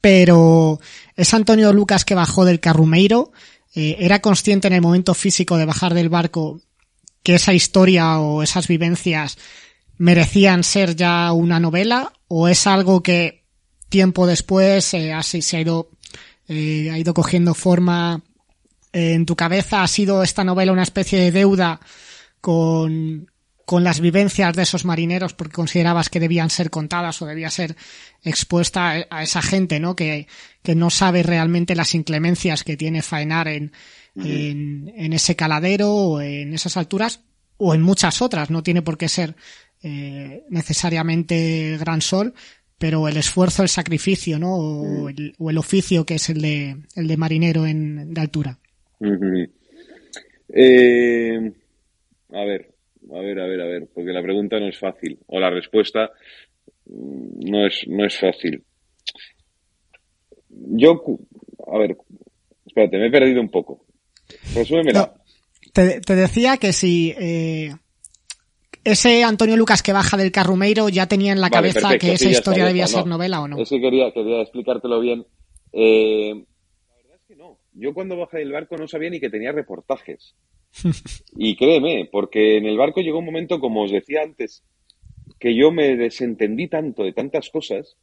Pero 0.00 0.80
es 1.14 1.32
Antonio 1.32 1.72
Lucas 1.72 2.04
que 2.04 2.16
bajó 2.16 2.44
del 2.44 2.58
Carrumeiro. 2.58 3.30
Eh, 3.76 3.96
¿Era 4.00 4.20
consciente 4.20 4.66
en 4.66 4.74
el 4.74 4.80
momento 4.80 5.14
físico 5.14 5.56
de 5.56 5.66
bajar 5.66 5.94
del 5.94 6.08
barco 6.08 6.60
que 7.22 7.34
esa 7.34 7.52
historia 7.52 8.18
o 8.18 8.42
esas 8.42 8.66
vivencias 8.66 9.38
merecían 10.00 10.64
ser 10.64 10.96
ya 10.96 11.30
una 11.32 11.60
novela? 11.60 12.12
¿O 12.26 12.48
es 12.48 12.66
algo 12.66 13.02
que 13.02 13.44
tiempo 13.90 14.26
después 14.26 14.94
eh, 14.94 15.12
así 15.12 15.42
se 15.42 15.58
ha 15.58 15.60
ido, 15.60 15.90
eh, 16.48 16.90
ha 16.90 16.98
ido 16.98 17.12
cogiendo 17.12 17.52
forma 17.52 18.22
en 18.92 19.26
tu 19.26 19.36
cabeza? 19.36 19.82
¿Ha 19.82 19.88
sido 19.88 20.22
esta 20.22 20.42
novela 20.42 20.72
una 20.72 20.84
especie 20.84 21.20
de 21.20 21.32
deuda 21.32 21.80
con, 22.40 23.30
con 23.66 23.84
las 23.84 24.00
vivencias 24.00 24.56
de 24.56 24.62
esos 24.62 24.86
marineros 24.86 25.34
porque 25.34 25.52
considerabas 25.52 26.08
que 26.08 26.18
debían 26.18 26.48
ser 26.48 26.70
contadas 26.70 27.20
o 27.20 27.26
debía 27.26 27.50
ser 27.50 27.76
expuesta 28.22 29.06
a 29.10 29.22
esa 29.22 29.42
gente, 29.42 29.80
¿no? 29.80 29.94
Que, 29.94 30.28
que 30.62 30.74
no 30.74 30.88
sabe 30.88 31.22
realmente 31.22 31.76
las 31.76 31.94
inclemencias 31.94 32.64
que 32.64 32.78
tiene 32.78 33.02
faenar 33.02 33.48
en, 33.48 33.72
en, 34.14 35.12
ese 35.12 35.36
caladero 35.36 35.92
o 35.92 36.20
en 36.22 36.54
esas 36.54 36.78
alturas 36.78 37.20
o 37.58 37.74
en 37.74 37.82
muchas 37.82 38.22
otras. 38.22 38.48
No 38.48 38.62
tiene 38.62 38.80
por 38.80 38.96
qué 38.96 39.10
ser 39.10 39.36
eh, 39.82 40.44
necesariamente 40.50 41.76
gran 41.78 42.00
sol, 42.00 42.34
pero 42.78 43.08
el 43.08 43.16
esfuerzo, 43.16 43.62
el 43.62 43.68
sacrificio, 43.68 44.38
¿no? 44.38 44.56
O, 44.56 45.08
el, 45.08 45.34
o 45.38 45.50
el, 45.50 45.58
oficio 45.58 46.04
que 46.04 46.14
es 46.14 46.30
el 46.30 46.40
de, 46.40 46.76
el 46.96 47.08
de 47.08 47.16
marinero 47.16 47.66
en, 47.66 48.14
de 48.14 48.20
altura. 48.20 48.58
eh, 50.48 51.52
a 52.32 52.44
ver, 52.44 52.74
a 53.10 53.20
ver, 53.20 53.40
a 53.40 53.46
ver, 53.46 53.60
a 53.60 53.66
ver, 53.66 53.88
porque 53.94 54.12
la 54.12 54.22
pregunta 54.22 54.58
no 54.58 54.68
es 54.68 54.78
fácil, 54.78 55.18
o 55.26 55.38
la 55.38 55.50
respuesta 55.50 56.10
mm, 56.86 57.50
no 57.50 57.66
es, 57.66 57.84
no 57.86 58.06
es 58.06 58.18
fácil. 58.18 58.62
Yo, 60.48 61.02
a 61.66 61.78
ver, 61.78 61.96
espérate, 62.66 62.98
me 62.98 63.06
he 63.06 63.10
perdido 63.10 63.40
un 63.40 63.50
poco. 63.50 63.84
Resúmemela. 64.54 65.14
te, 65.72 66.00
te, 66.00 66.14
decía 66.16 66.56
que 66.56 66.72
si 66.72 67.14
eh, 67.18 67.74
ese 68.84 69.24
Antonio 69.24 69.56
Lucas 69.56 69.82
que 69.82 69.92
baja 69.92 70.16
del 70.16 70.32
Carrumeiro 70.32 70.88
ya 70.88 71.06
tenía 71.06 71.32
en 71.32 71.40
la 71.40 71.50
cabeza 71.50 71.98
que 71.98 72.12
esa 72.12 72.30
historia 72.30 72.64
debía 72.64 72.86
ser 72.86 73.06
novela 73.06 73.40
o 73.40 73.48
no. 73.48 73.58
Eso 73.58 73.76
quería, 73.78 74.12
quería 74.12 74.40
explicártelo 74.42 75.00
bien. 75.00 75.26
Eh, 75.72 76.34
la 76.34 76.96
verdad 76.96 77.16
es 77.16 77.22
que 77.26 77.36
no. 77.36 77.58
Yo 77.74 77.92
cuando 77.94 78.16
bajé 78.16 78.38
del 78.38 78.52
barco 78.52 78.76
no 78.76 78.88
sabía 78.88 79.10
ni 79.10 79.20
que 79.20 79.30
tenía 79.30 79.52
reportajes. 79.52 80.34
Y 81.36 81.56
créeme, 81.56 82.08
porque 82.10 82.58
en 82.58 82.66
el 82.66 82.76
barco 82.76 83.00
llegó 83.00 83.18
un 83.18 83.24
momento, 83.24 83.60
como 83.60 83.82
os 83.82 83.90
decía 83.90 84.22
antes, 84.22 84.62
que 85.38 85.54
yo 85.54 85.70
me 85.70 85.96
desentendí 85.96 86.68
tanto 86.68 87.02
de 87.02 87.12
tantas 87.12 87.50
cosas, 87.50 87.96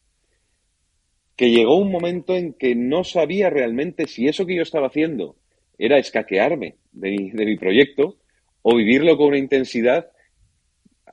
que 1.35 1.51
llegó 1.51 1.77
un 1.77 1.91
momento 1.91 2.35
en 2.35 2.53
que 2.53 2.73
no 2.75 3.03
sabía 3.03 3.49
realmente 3.49 4.07
si 4.07 4.27
eso 4.27 4.45
que 4.45 4.55
yo 4.55 4.63
estaba 4.63 4.87
haciendo 4.87 5.35
era 5.77 5.99
escaquearme 5.99 6.75
de 6.91 7.11
mi, 7.11 7.29
de 7.29 7.45
mi 7.45 7.57
proyecto 7.57 8.17
o 8.63 8.75
vivirlo 8.75 9.17
con 9.17 9.27
una 9.27 9.37
intensidad 9.37 10.09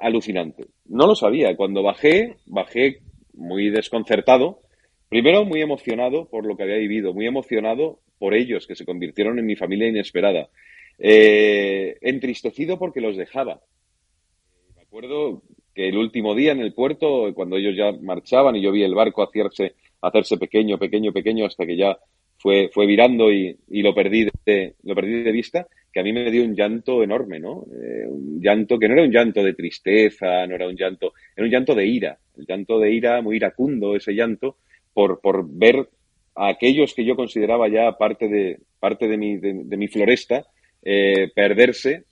alucinante. 0.00 0.66
No 0.86 1.06
lo 1.06 1.14
sabía. 1.14 1.56
Cuando 1.56 1.82
bajé, 1.82 2.36
bajé 2.46 3.00
muy 3.32 3.70
desconcertado, 3.70 4.60
primero 5.08 5.44
muy 5.44 5.60
emocionado 5.60 6.28
por 6.28 6.46
lo 6.46 6.56
que 6.56 6.64
había 6.64 6.76
vivido, 6.76 7.12
muy 7.12 7.26
emocionado 7.26 8.00
por 8.18 8.34
ellos, 8.34 8.66
que 8.66 8.76
se 8.76 8.84
convirtieron 8.84 9.38
en 9.38 9.46
mi 9.46 9.56
familia 9.56 9.88
inesperada. 9.88 10.48
Eh, 10.98 11.96
entristecido 12.00 12.78
porque 12.78 13.00
los 13.00 13.16
dejaba. 13.16 13.60
Me 14.76 14.82
acuerdo 14.82 15.42
que 15.74 15.88
el 15.88 15.98
último 15.98 16.34
día 16.34 16.52
en 16.52 16.60
el 16.60 16.72
puerto, 16.72 17.32
cuando 17.34 17.56
ellos 17.56 17.76
ya 17.76 17.92
marchaban 18.00 18.54
y 18.56 18.62
yo 18.62 18.70
vi 18.70 18.84
el 18.84 18.94
barco 18.94 19.22
hacerse, 19.22 19.74
hacerse 20.00 20.38
pequeño, 20.38 20.78
pequeño, 20.78 21.12
pequeño, 21.12 21.46
hasta 21.46 21.66
que 21.66 21.76
ya 21.76 21.98
fue, 22.44 22.68
fue 22.70 22.84
virando 22.84 23.32
y, 23.32 23.56
y 23.70 23.80
lo, 23.80 23.94
perdí 23.94 24.28
de, 24.44 24.74
lo 24.82 24.94
perdí 24.94 25.22
de 25.22 25.32
vista, 25.32 25.66
que 25.90 26.00
a 26.00 26.02
mí 26.02 26.12
me 26.12 26.30
dio 26.30 26.44
un 26.44 26.54
llanto 26.54 27.02
enorme, 27.02 27.40
¿no? 27.40 27.64
Eh, 27.72 28.06
un 28.06 28.38
llanto 28.38 28.78
que 28.78 28.86
no 28.86 28.92
era 28.92 29.02
un 29.02 29.10
llanto 29.10 29.42
de 29.42 29.54
tristeza, 29.54 30.46
no 30.46 30.54
era 30.54 30.68
un 30.68 30.76
llanto, 30.76 31.14
era 31.34 31.46
un 31.46 31.50
llanto 31.50 31.74
de 31.74 31.86
ira, 31.86 32.18
el 32.36 32.44
llanto 32.44 32.78
de 32.78 32.92
ira, 32.92 33.22
muy 33.22 33.36
iracundo 33.36 33.96
ese 33.96 34.12
llanto, 34.12 34.58
por, 34.92 35.22
por 35.22 35.48
ver 35.48 35.88
a 36.34 36.48
aquellos 36.48 36.92
que 36.92 37.06
yo 37.06 37.16
consideraba 37.16 37.66
ya 37.70 37.96
parte 37.96 38.28
de, 38.28 38.58
parte 38.78 39.08
de 39.08 39.16
mi, 39.16 39.38
de 39.38 39.76
mi 39.78 39.88
floresta, 39.88 40.44
eh, 40.82 41.32
perderse 41.34 42.04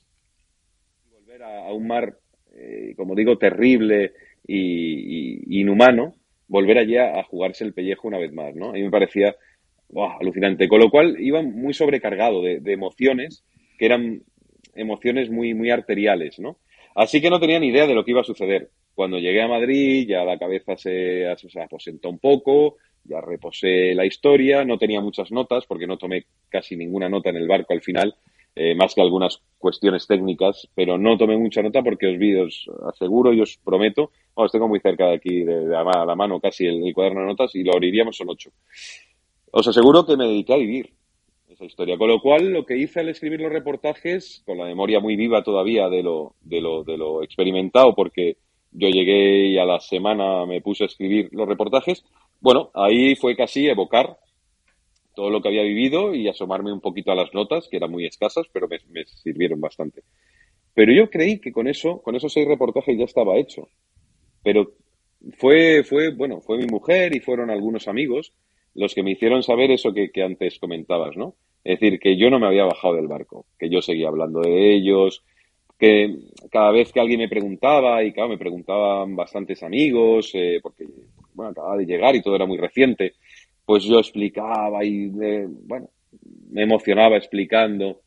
y 1.05 1.13
volver 1.13 1.43
a, 1.43 1.71
un 1.75 1.87
mar, 1.87 2.17
eh, 2.55 2.95
como 2.97 3.15
digo, 3.15 3.37
terrible 3.37 4.15
y, 4.49 5.61
inhumano, 5.61 6.15
volver 6.49 6.79
allí 6.79 6.97
a, 6.97 7.23
jugarse 7.25 7.65
el 7.65 7.75
pellejo 7.75 8.09
una 8.09 8.17
vez 8.17 8.33
más, 8.33 8.55
¿no? 8.55 8.71
A 8.71 8.73
mí 8.73 8.83
me 8.83 8.91
parecía 8.91 9.37
alucinante. 10.21 10.69
Con 10.69 10.81
lo 10.81 10.91
cual 10.91 11.17
iba 11.21 11.43
muy 11.43 11.75
sobrecargado 11.75 12.43
de, 12.43 12.61
emociones 12.73 13.45
que 13.79 13.87
eran 13.87 14.23
emociones 14.75 15.31
muy, 15.31 15.55
muy 15.55 15.71
arteriales, 15.71 16.39
¿no? 16.39 16.59
Así 16.95 17.21
que 17.21 17.31
no 17.31 17.41
tenía 17.41 17.59
ni 17.59 17.69
idea 17.69 17.87
de 17.87 17.95
lo 17.95 18.05
que 18.05 18.11
iba 18.11 18.21
a 18.21 18.25
suceder. 18.25 18.71
cuando 18.95 19.19
llegué 19.19 19.41
a 19.41 19.49
Madrid 19.49 20.07
ya 20.07 20.25
la 20.25 20.39
cabeza 20.39 20.77
se, 20.77 21.27
se 21.37 21.61
aposentó 21.61 22.11
un 22.11 22.19
poco, 22.19 22.77
ya 23.05 23.21
reposé 23.21 23.95
la 23.95 24.05
historia, 24.05 24.65
no 24.65 24.79
tenía 24.79 25.01
muchas 25.01 25.33
notas 25.33 25.65
porque 25.67 25.87
no 25.87 25.97
tomé 25.97 26.27
casi 26.49 26.77
ninguna 26.77 27.09
nota 27.09 27.31
en 27.31 27.37
el 27.37 27.49
barco 27.49 27.73
al 27.73 27.81
final, 27.81 28.15
eh, 28.55 28.75
más 28.75 28.95
que 28.95 29.01
algunas 29.01 29.41
cuestiones 29.59 30.07
técnicas, 30.07 30.69
pero 30.75 30.99
no 30.99 31.17
tomé 31.17 31.39
mucha 31.39 31.63
nota 31.63 31.83
porque 31.83 32.07
os 32.07 32.19
vi, 32.19 32.35
os 32.37 32.71
aseguro 32.87 33.33
y 33.33 33.41
os 33.41 33.57
prometo, 33.57 34.11
os 34.35 34.53
tengo 34.53 34.69
muy 34.69 34.81
cerca 34.81 35.07
de 35.07 35.15
aquí, 35.15 35.43
de, 35.43 35.69
la 35.69 36.15
mano 36.15 36.39
casi 36.39 36.67
el, 36.67 36.93
cuaderno 36.93 37.21
de 37.21 37.27
notas 37.27 37.55
y 37.55 37.63
lo 37.63 37.73
abriríamos 37.73 38.17
son 38.17 38.29
ocho. 38.29 38.51
Os 39.53 39.69
aseguro 39.69 40.07
que 40.07 40.17
me 40.17 40.27
dediqué 40.27 40.55
a 40.55 40.57
vivir 40.57 40.95
esa 41.51 41.67
historia, 41.67 41.99
con 41.99 42.09
lo 42.09 42.21
cual 42.21 42.49
lo 42.49 42.65
que 42.65 42.79
hice 42.79 43.01
al 43.01 43.11
escribir 43.11 43.43
los 43.43 43.53
reportajes, 43.53 44.43
con 44.47 44.57
la 44.57 44.65
memoria 44.65 44.99
muy 44.99 45.15
viva 45.15 45.43
todavía 45.43 45.91
de 45.91 46.03
lo, 46.03 46.35
de 46.41 46.63
lo, 46.63 46.85
de 46.85 46.97
lo 46.97 47.23
experimentado, 47.23 47.95
porque 47.95 48.39
yo 48.71 48.89
llegué 48.89 49.49
y 49.49 49.59
a 49.59 49.67
la 49.67 49.79
semana 49.79 50.47
me 50.47 50.63
puse 50.63 50.85
a 50.85 50.87
escribir 50.87 51.29
los 51.33 51.47
reportajes, 51.47 52.03
bueno, 52.41 52.71
ahí 52.73 53.15
fue 53.15 53.37
casi 53.37 53.69
evocar 53.69 54.19
todo 55.15 55.29
lo 55.29 55.43
que 55.43 55.49
había 55.49 55.63
vivido 55.65 56.15
y 56.15 56.29
asomarme 56.29 56.73
un 56.73 56.81
poquito 56.81 57.13
a 57.13 57.15
las 57.15 57.35
notas, 57.35 57.69
que 57.69 57.77
eran 57.77 57.91
muy 57.91 58.07
escasas, 58.07 58.47
pero 58.55 58.67
me, 58.69 59.05
sirvieron 59.05 59.61
bastante. 59.61 60.03
Pero 60.73 60.95
yo 60.95 61.11
creí 61.11 61.39
que 61.39 61.53
con 61.53 61.69
eso, 61.69 62.01
con 62.01 62.17
esos 62.17 62.33
seis 62.33 62.49
reportajes 62.49 62.97
ya 62.97 63.05
estaba 63.05 63.37
hecho. 63.37 63.69
Pero 64.43 64.73
fue, 65.37 65.85
fue, 65.85 66.15
bueno, 66.15 66.41
fue 66.41 66.57
mi 66.57 66.67
mujer 66.67 67.15
y 67.15 67.21
fueron 67.21 67.51
algunos 67.51 67.87
amigos 67.87 68.33
los 68.75 68.95
que 68.95 69.03
me 69.03 69.13
hicieron 69.13 69.43
saber 69.43 69.71
eso 69.71 69.93
que, 69.93 70.11
antes 70.23 70.59
comentabas, 70.59 71.17
¿no? 71.17 71.35
Es 71.65 71.79
decir, 71.79 72.01
que 72.01 72.17
yo 72.17 72.31
no 72.31 72.39
me 72.39 72.47
había 72.47 72.65
bajado 72.65 72.95
del 72.95 73.07
barco, 73.07 73.47
que 73.59 73.69
yo 73.69 73.83
seguía 73.83 74.09
hablando 74.09 74.41
de 74.41 74.75
ellos, 74.75 75.23
que 75.79 76.17
cada 76.51 76.71
vez 76.71 76.93
que 76.93 77.01
alguien 77.01 77.21
me 77.21 77.29
preguntaba, 77.29 78.03
y 78.03 78.13
claro, 78.13 78.31
me 78.31 78.39
preguntaban 78.39 79.15
bastantes 79.15 79.63
amigos, 79.63 80.31
eh, 80.35 80.61
porque, 80.63 80.87
bueno, 81.35 81.51
acababa 81.51 81.77
de 81.77 81.87
llegar 81.87 82.17
y 82.17 82.23
todo 82.23 82.37
era 82.37 82.47
muy 82.47 82.59
reciente, 82.59 83.15
pues 83.65 83.85
yo 83.85 83.99
explicaba 83.99 84.85
y, 84.85 85.07
bueno, 85.09 85.89
me 86.51 86.63
emocionaba 86.63 87.17
explicando. 87.17 88.01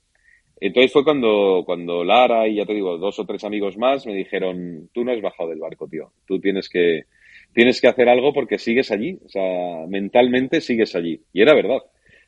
Entonces 0.59 0.91
fue 0.91 1.03
cuando, 1.03 1.63
cuando 1.66 2.03
Lara 2.03 2.47
y 2.47 2.55
ya 2.55 2.66
te 2.66 2.74
digo, 2.74 2.97
dos 2.97 3.20
o 3.20 3.26
tres 3.26 3.43
amigos 3.43 3.78
más 3.78 4.05
me 4.05 4.16
dijeron, 4.16 4.89
tú 4.93 5.03
no 5.03 5.11
has 5.11 5.22
bajado 5.22 5.49
del 5.49 5.59
barco, 5.59 5.88
tío. 5.88 6.11
Tú 6.26 6.39
tienes 6.39 6.70
que, 6.70 7.05
tienes 7.56 7.82
que 7.82 7.88
hacer 7.88 8.10
algo 8.10 8.34
porque 8.34 8.60
sigues 8.60 8.91
allí. 8.91 9.18
O 9.26 9.30
sea, 9.30 9.88
mentalmente 9.88 10.62
sigues 10.62 10.93
allí. 10.95 11.20
Y 11.34 11.41
era 11.41 11.56
verdad. 11.56 11.80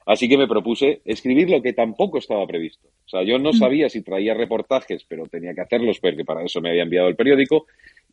Así 0.08 0.30
que 0.30 0.38
me 0.38 0.48
propuse 0.48 1.02
escribir 1.04 1.50
lo 1.50 1.62
que 1.62 1.74
tampoco 1.74 2.18
estaba 2.18 2.48
previsto. 2.48 2.88
O 3.06 3.10
sea, 3.10 3.24
yo 3.24 3.38
no 3.38 3.50
mm. 3.50 3.54
sabía 3.54 3.90
si 3.90 4.02
traía 4.02 4.34
reportajes, 4.34 5.04
pero 5.04 5.26
tenía 5.26 5.54
que 5.54 5.62
hacerlos 5.62 6.00
porque 6.00 6.24
para 6.24 6.44
eso 6.44 6.62
me 6.62 6.70
había 6.70 6.84
enviado 6.84 7.10
el 7.10 7.18
periódico 7.18 7.66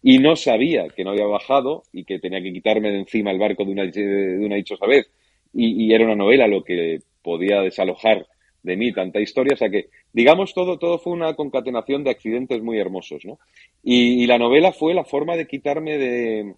y 0.03 0.19
no 0.19 0.35
sabía 0.35 0.89
que 0.89 1.05
no 1.05 1.11
había 1.11 1.27
bajado 1.27 1.85
y 1.93 2.05
que 2.05 2.19
tenía 2.19 2.43
que 2.43 2.53
quitarme 2.53 2.91
de 2.91 2.99
encima 2.99 3.31
el 3.31 3.39
barco 3.39 3.65
de 3.65 3.71
una, 3.71 3.85
de 3.87 4.45
una 4.45 4.57
dichosa 4.57 4.87
vez. 4.87 5.07
Y, 5.53 5.95
era 5.95 6.05
una 6.05 6.17
novela 6.17 6.49
lo 6.49 6.65
que 6.65 6.99
podía 7.23 7.61
desalojar 7.61 8.27
de 8.65 8.77
mí 8.77 8.93
tanta 8.93 9.21
historia. 9.21 9.55
O 9.55 9.57
sea 9.57 9.71
que, 9.71 9.87
digamos, 10.12 10.53
todo, 10.53 10.79
todo 10.81 10.99
fue 10.99 11.12
una 11.12 11.35
concatenación 11.35 12.03
de 12.03 12.11
accidentes 12.11 12.61
muy 12.61 12.81
hermosos, 12.81 13.25
¿no? 13.25 13.39
Y, 13.85 14.27
la 14.27 14.37
novela 14.37 14.73
fue 14.73 14.95
la 14.95 15.05
forma 15.05 15.37
de 15.37 15.47
quitarme 15.47 15.97
de, 15.97 16.55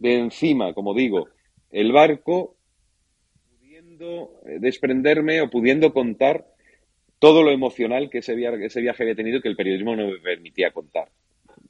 de 0.00 0.18
encima, 0.18 0.72
como 0.72 0.94
digo, 0.94 1.28
el 1.70 1.92
barco, 1.92 2.56
pudiendo 3.58 4.32
eh, 4.46 4.58
desprenderme 4.60 5.40
o 5.40 5.50
pudiendo 5.50 5.92
contar 5.92 6.46
todo 7.18 7.42
lo 7.42 7.50
emocional 7.50 8.10
que 8.10 8.18
ese 8.18 8.34
viaje, 8.34 8.66
ese 8.66 8.80
viaje 8.80 9.02
había 9.02 9.14
tenido 9.14 9.40
que 9.40 9.48
el 9.48 9.56
periodismo 9.56 9.94
no 9.94 10.08
me 10.08 10.18
permitía 10.18 10.72
contar 10.72 11.08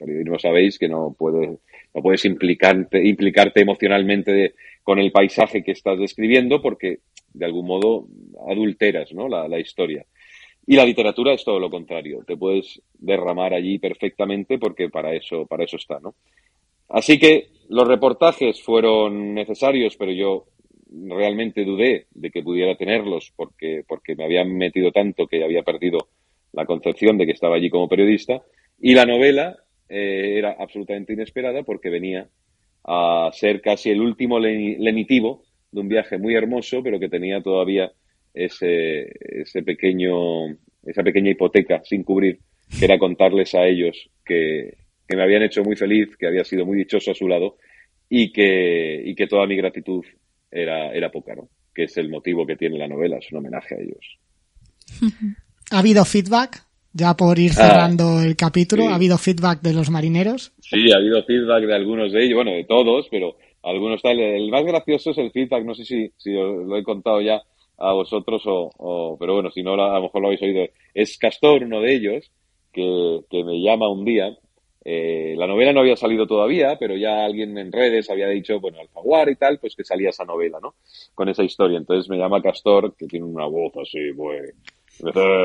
periodismo 0.00 0.38
sabéis 0.38 0.78
que 0.78 0.88
no 0.88 1.14
puedes, 1.16 1.58
no 1.94 2.02
puedes 2.02 2.24
implicarte, 2.24 3.06
implicarte 3.06 3.60
emocionalmente 3.60 4.54
con 4.82 4.98
el 4.98 5.12
paisaje 5.12 5.62
que 5.62 5.72
estás 5.72 5.98
describiendo 5.98 6.62
porque 6.62 7.00
de 7.32 7.44
algún 7.44 7.66
modo 7.66 8.06
adulteras 8.48 9.12
¿no? 9.12 9.28
la, 9.28 9.60
historia. 9.60 10.04
Y 10.66 10.76
la 10.76 10.84
literatura 10.84 11.34
es 11.34 11.44
todo 11.44 11.58
lo 11.58 11.70
contrario, 11.70 12.24
te 12.26 12.36
puedes 12.36 12.80
derramar 12.98 13.52
allí 13.54 13.78
perfectamente 13.78 14.58
porque 14.58 14.88
para 14.88 15.14
eso, 15.14 15.46
para 15.46 15.64
eso 15.64 15.76
está, 15.76 16.00
¿no? 16.00 16.14
Así 16.91 17.18
que 17.18 17.51
los 17.68 17.86
reportajes 17.86 18.61
fueron 18.62 19.32
necesarios, 19.32 19.97
pero 19.97 20.12
yo 20.12 20.47
realmente 20.93 21.64
dudé 21.64 22.07
de 22.11 22.30
que 22.30 22.43
pudiera 22.43 22.76
tenerlos 22.76 23.32
porque, 23.36 23.84
porque 23.86 24.16
me 24.16 24.24
habían 24.24 24.57
metido 24.57 24.91
tanto 24.91 25.28
que 25.28 25.45
había 25.45 25.62
perdido 25.62 26.09
la 26.53 26.66
concepción 26.66 27.16
de 27.16 27.26
que 27.26 27.32
estaba 27.32 27.57
allí 27.57 27.70
como 27.70 27.88
periodista. 27.88 28.43
Y 28.80 28.95
la 28.95 29.07
novela 29.07 29.57
eh, 29.88 30.34
era 30.36 30.57
absolutamente 30.59 31.12
inesperada 31.12 31.62
porque 31.62 31.91
venía 31.91 32.28
a 32.84 33.30
ser 33.32 33.61
casi 33.61 33.91
el 33.91 34.01
último 34.01 34.41
lenitivo 34.41 35.45
de 35.70 35.80
un 35.80 35.88
viaje 35.88 36.18
muy 36.18 36.34
hermoso, 36.34 36.82
pero 36.82 36.99
que 36.99 37.09
tenía 37.09 37.41
todavía 37.41 37.93
ese, 38.34 39.12
ese 39.20 39.62
pequeño, 39.62 40.47
esa 40.84 41.05
pequeña 41.05 41.30
hipoteca 41.30 41.82
sin 41.84 42.03
cubrir, 42.03 42.41
que 42.76 42.84
era 42.84 42.99
contarles 42.99 43.55
a 43.55 43.64
ellos 43.66 44.11
que, 44.24 44.74
que 45.11 45.16
me 45.16 45.24
habían 45.24 45.42
hecho 45.42 45.64
muy 45.64 45.74
feliz, 45.74 46.16
que 46.16 46.28
había 46.28 46.44
sido 46.44 46.64
muy 46.64 46.78
dichoso 46.78 47.11
a 47.11 47.14
su 47.14 47.26
lado 47.26 47.56
y 48.08 48.30
que, 48.30 49.02
y 49.04 49.16
que 49.16 49.26
toda 49.26 49.44
mi 49.44 49.56
gratitud 49.56 50.04
era, 50.48 50.94
era 50.94 51.11
poca, 51.11 51.34
¿no? 51.34 51.48
Que 51.74 51.84
es 51.84 51.96
el 51.96 52.08
motivo 52.08 52.46
que 52.46 52.54
tiene 52.54 52.78
la 52.78 52.86
novela, 52.86 53.18
es 53.18 53.30
un 53.32 53.38
homenaje 53.38 53.74
a 53.74 53.78
ellos. 53.78 54.18
¿Ha 55.72 55.80
habido 55.80 56.04
feedback 56.04 56.64
ya 56.92 57.16
por 57.16 57.40
ir 57.40 57.50
ah, 57.52 57.54
cerrando 57.54 58.20
el 58.20 58.36
capítulo, 58.36 58.88
¿ha 58.88 58.94
habido 58.94 59.18
feedback 59.18 59.61
de 59.62 59.72
los 59.72 59.90
marineros? 59.90 60.52
Sí, 60.61 60.92
ha 60.92 60.98
habido 60.98 61.24
feedback 61.24 61.64
de 61.64 61.74
algunos 61.74 62.12
de 62.12 62.24
ellos, 62.24 62.36
bueno, 62.36 62.52
de 62.52 62.64
todos, 62.64 63.08
pero 63.11 63.36
algunos 63.64 64.02
tal. 64.02 64.20
El 64.20 64.48
más 64.48 64.64
gracioso 64.64 65.11
es 65.11 65.18
el 65.18 65.32
feedback, 65.32 65.64
no 65.64 65.74
sé 65.74 65.84
si, 65.84 66.12
si 66.18 66.36
os 66.36 66.66
lo 66.66 66.76
he 66.76 66.84
contado 66.84 67.20
ya 67.20 67.42
a 67.78 67.92
vosotros 67.92 68.42
o, 68.44 69.16
pero 69.18 69.34
bueno, 69.34 69.50
si 69.50 69.62
no, 69.62 69.74
a 69.74 69.94
lo 69.94 70.02
mejor 70.02 70.22
lo 70.22 70.28
habéis 70.28 70.42
oído. 70.42 70.66
Es 70.94 71.18
Castor, 71.18 71.64
uno 71.64 71.80
de 71.80 71.94
ellos, 71.94 72.30
que, 72.72 73.20
que 73.28 73.42
me 73.42 73.61
llama 73.61 73.88
un 73.88 74.04
día. 74.04 74.36
Eh, 74.84 75.34
la 75.36 75.46
novela 75.46 75.72
no 75.72 75.80
había 75.80 75.96
salido 75.96 76.26
todavía, 76.26 76.76
pero 76.78 76.96
ya 76.96 77.24
alguien 77.24 77.56
en 77.58 77.70
redes 77.70 78.08
había 78.10 78.28
dicho, 78.28 78.60
bueno, 78.60 78.80
Alfaguar 78.80 79.28
y 79.28 79.36
tal, 79.36 79.58
pues 79.58 79.76
que 79.76 79.84
salía 79.84 80.10
esa 80.10 80.24
novela, 80.24 80.58
¿no? 80.60 80.74
Con 81.14 81.28
esa 81.28 81.42
historia. 81.42 81.78
Entonces 81.78 82.08
me 82.08 82.16
llama 82.16 82.42
Castor, 82.42 82.94
que 82.96 83.06
tiene 83.06 83.26
una 83.26 83.46
voz 83.46 83.72
así, 83.76 84.12
muy, 84.14 84.36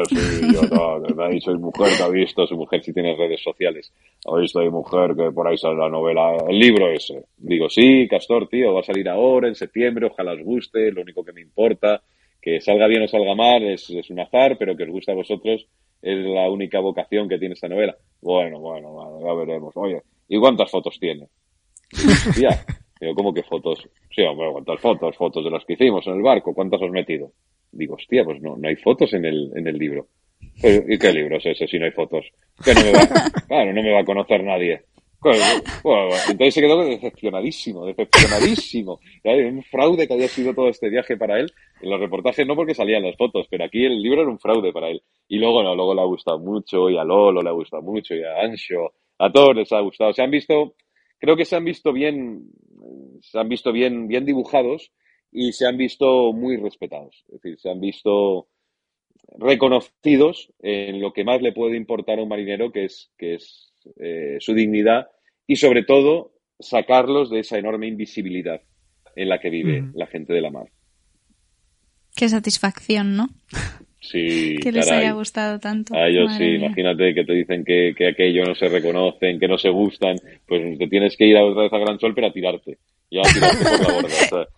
Sí, 0.09 0.53
yo 0.53 0.63
no, 0.63 0.99
me 1.15 1.23
ha 1.23 1.29
dicho 1.29 1.53
mujer 1.53 1.95
que 1.95 2.03
ha 2.03 2.09
visto, 2.09 2.45
su 2.45 2.57
mujer 2.57 2.83
si 2.83 2.91
tiene 2.91 3.15
redes 3.15 3.41
sociales, 3.41 3.93
ha 4.25 4.37
visto 4.37 4.59
mi 4.59 4.69
mujer 4.69 5.15
que 5.15 5.31
por 5.31 5.47
ahí 5.47 5.57
sale 5.57 5.77
la 5.77 5.89
novela, 5.89 6.35
el 6.49 6.59
libro 6.59 6.91
ese. 6.91 7.23
Digo, 7.37 7.69
sí, 7.69 8.05
Castor, 8.09 8.49
tío, 8.49 8.73
va 8.73 8.81
a 8.81 8.83
salir 8.83 9.07
ahora, 9.07 9.47
en 9.47 9.55
septiembre, 9.55 10.07
ojalá 10.07 10.33
os 10.33 10.43
guste, 10.43 10.91
lo 10.91 11.01
único 11.01 11.23
que 11.23 11.31
me 11.31 11.41
importa, 11.41 12.01
que 12.41 12.59
salga 12.59 12.87
bien 12.87 13.03
o 13.03 13.07
salga 13.07 13.33
mal, 13.33 13.63
es, 13.63 13.89
es 13.89 14.09
un 14.09 14.19
azar, 14.19 14.57
pero 14.57 14.75
que 14.75 14.83
os 14.83 14.89
guste 14.89 15.13
a 15.13 15.15
vosotros, 15.15 15.65
es 16.05 16.25
la 16.25 16.49
única 16.49 16.79
vocación 16.79 17.27
que 17.27 17.39
tiene 17.39 17.53
esta 17.53 17.67
novela. 17.67 17.95
Bueno, 18.21 18.59
bueno, 18.59 19.19
ya 19.25 19.33
veremos. 19.33 19.75
Oye, 19.75 20.01
¿y 20.29 20.39
cuántas 20.39 20.69
fotos 20.69 20.97
tiene? 20.99 21.27
Ya, 22.39 22.65
digo, 22.99 23.15
¿cómo 23.15 23.33
que 23.33 23.43
fotos? 23.43 23.87
Sí, 24.15 24.21
hombre, 24.21 24.51
¿cuántas 24.51 24.79
fotos? 24.79 25.15
Fotos 25.15 25.43
de 25.43 25.51
las 25.51 25.65
que 25.65 25.73
hicimos 25.73 26.05
en 26.07 26.13
el 26.13 26.21
barco, 26.21 26.53
¿cuántas 26.53 26.81
has 26.81 26.91
metido? 26.91 27.31
digo, 27.75 27.95
hostia, 27.95 28.23
pues 28.23 28.41
no, 28.41 28.55
no 28.57 28.67
hay 28.67 28.75
fotos 28.75 29.13
en 29.13 29.25
el, 29.25 29.51
en 29.55 29.67
el 29.67 29.77
libro. 29.77 30.07
¿Y 30.63 30.97
qué 30.97 31.11
libro 31.11 31.37
es 31.37 31.45
ese 31.45 31.67
si 31.67 31.77
no 31.77 31.85
hay 31.85 31.91
fotos? 31.91 32.25
Que 32.63 32.73
no 32.73 32.81
me 32.81 32.91
va, 32.93 33.07
claro, 33.47 33.73
no 33.73 33.83
me 33.83 33.91
va 33.91 33.99
a 33.99 34.05
conocer 34.05 34.43
nadie. 34.43 34.83
Entonces 35.25 36.53
se 36.53 36.61
quedó 36.61 36.83
decepcionadísimo, 36.85 37.85
decepcionadísimo. 37.85 38.99
Un 39.23 39.63
fraude 39.63 40.07
que 40.07 40.13
había 40.13 40.27
sido 40.27 40.53
todo 40.53 40.69
este 40.69 40.89
viaje 40.89 41.17
para 41.17 41.39
él. 41.39 41.51
En 41.81 41.89
los 41.89 41.99
reportajes 41.99 42.45
no 42.45 42.55
porque 42.55 42.75
salían 42.75 43.03
las 43.03 43.17
fotos, 43.17 43.47
pero 43.49 43.65
aquí 43.65 43.85
el 43.85 44.01
libro 44.01 44.21
era 44.21 44.29
un 44.29 44.39
fraude 44.39 44.71
para 44.71 44.89
él. 44.89 45.01
Y 45.27 45.37
luego 45.37 45.63
no, 45.63 45.75
luego 45.75 45.95
le 45.95 46.01
ha 46.01 46.05
gustado 46.05 46.39
mucho, 46.39 46.89
y 46.89 46.97
a 46.97 47.03
Lolo 47.03 47.41
le 47.41 47.49
ha 47.49 47.53
gustado 47.53 47.81
mucho, 47.81 48.13
y 48.13 48.23
a 48.23 48.41
Ancho, 48.41 48.93
a 49.17 49.31
todos 49.31 49.55
les 49.55 49.71
ha 49.71 49.79
gustado. 49.79 50.13
Se 50.13 50.21
han 50.21 50.31
visto, 50.31 50.75
creo 51.17 51.35
que 51.35 51.45
se 51.45 51.55
han 51.55 51.65
visto 51.65 51.91
bien, 51.91 52.49
se 53.21 53.39
han 53.39 53.49
visto 53.49 53.71
bien, 53.71 54.07
bien 54.07 54.25
dibujados 54.25 54.91
y 55.31 55.51
se 55.51 55.65
han 55.65 55.77
visto 55.77 56.33
muy 56.33 56.57
respetados. 56.57 57.23
Es 57.27 57.41
decir, 57.41 57.59
se 57.59 57.69
han 57.69 57.79
visto 57.79 58.47
reconocidos 59.37 60.53
en 60.59 61.01
lo 61.01 61.11
que 61.11 61.23
más 61.23 61.41
le 61.41 61.51
puede 61.51 61.77
importar 61.77 62.19
a 62.19 62.23
un 62.23 62.29
marinero, 62.29 62.71
que 62.71 62.85
es, 62.85 63.11
que 63.17 63.35
es 63.35 63.73
eh, 63.99 64.37
su 64.39 64.53
dignidad 64.53 65.07
y 65.47 65.55
sobre 65.57 65.83
todo 65.83 66.33
sacarlos 66.59 67.29
de 67.29 67.39
esa 67.39 67.57
enorme 67.57 67.87
invisibilidad 67.87 68.61
en 69.15 69.29
la 69.29 69.39
que 69.39 69.49
vive 69.49 69.85
la 69.93 70.07
gente 70.07 70.33
de 70.33 70.41
la 70.41 70.51
mar. 70.51 70.67
Qué 72.15 72.29
satisfacción, 72.29 73.15
¿no? 73.15 73.29
Sí, 73.99 74.55
que 74.61 74.71
les 74.71 74.89
haya 74.89 75.11
gustado 75.11 75.59
tanto. 75.59 75.95
A 75.95 76.07
ellos 76.07 76.31
sí, 76.37 76.43
imagínate 76.43 77.13
que 77.13 77.25
te 77.25 77.33
dicen 77.33 77.65
que, 77.65 77.93
que 77.97 78.07
aquello 78.07 78.45
no 78.45 78.55
se 78.55 78.69
reconocen, 78.69 79.39
que 79.39 79.47
no 79.47 79.57
se 79.57 79.69
gustan, 79.69 80.15
pues 80.47 80.77
te 80.77 80.87
tienes 80.87 81.15
que 81.17 81.25
ir 81.27 81.37
a 81.37 81.43
otra 81.43 81.63
vez 81.63 81.73
a 81.73 81.77
Gran 81.77 81.99
Sol 81.99 82.13
pero 82.15 82.27
a 82.27 82.33
tirarte. 82.33 82.77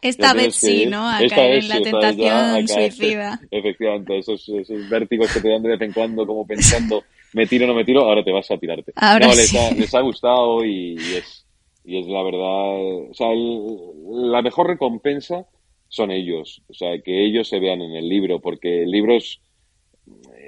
esta 0.01 0.34
vez 0.34 0.55
sí, 0.55 0.86
¿no? 0.86 1.09
A 1.09 1.19
caer 1.28 1.63
en 1.63 1.69
la 1.69 1.82
tentación 1.82 2.67
suicida. 2.67 3.39
Efectivamente, 3.51 4.17
esos, 4.19 4.47
esos 4.49 4.89
vértigos 4.89 5.34
que 5.34 5.41
te 5.41 5.49
dan 5.49 5.63
de 5.63 5.69
vez 5.69 5.82
en 5.82 5.93
cuando 5.93 6.25
como 6.25 6.45
pensando, 6.47 7.03
me 7.34 7.45
tiro 7.47 7.67
no 7.67 7.73
me 7.73 7.86
tiro, 7.86 8.01
ahora 8.01 8.23
te 8.23 8.32
vas 8.32 8.49
a 8.51 8.57
tirarte. 8.57 8.93
Ahora 8.95 9.28
no, 9.28 9.34
les, 9.34 9.53
ha, 9.55 9.71
les 9.71 9.93
ha 9.93 10.01
gustado 10.01 10.63
y, 10.63 10.95
es, 10.95 11.45
Y 11.84 11.99
es 11.99 12.07
la 12.07 12.23
verdad, 12.23 13.09
o 13.09 13.13
sea, 13.13 13.30
la 13.34 14.41
mejor 14.41 14.67
recompensa 14.67 15.45
son 15.88 16.11
ellos, 16.11 16.61
o 16.67 16.73
sea, 16.73 17.01
que 17.01 17.25
ellos 17.25 17.47
se 17.47 17.59
vean 17.59 17.82
en 17.82 17.95
el 17.95 18.09
libro, 18.09 18.39
porque 18.39 18.84
el 18.84 18.91
libro 18.91 19.15
es, 19.15 19.39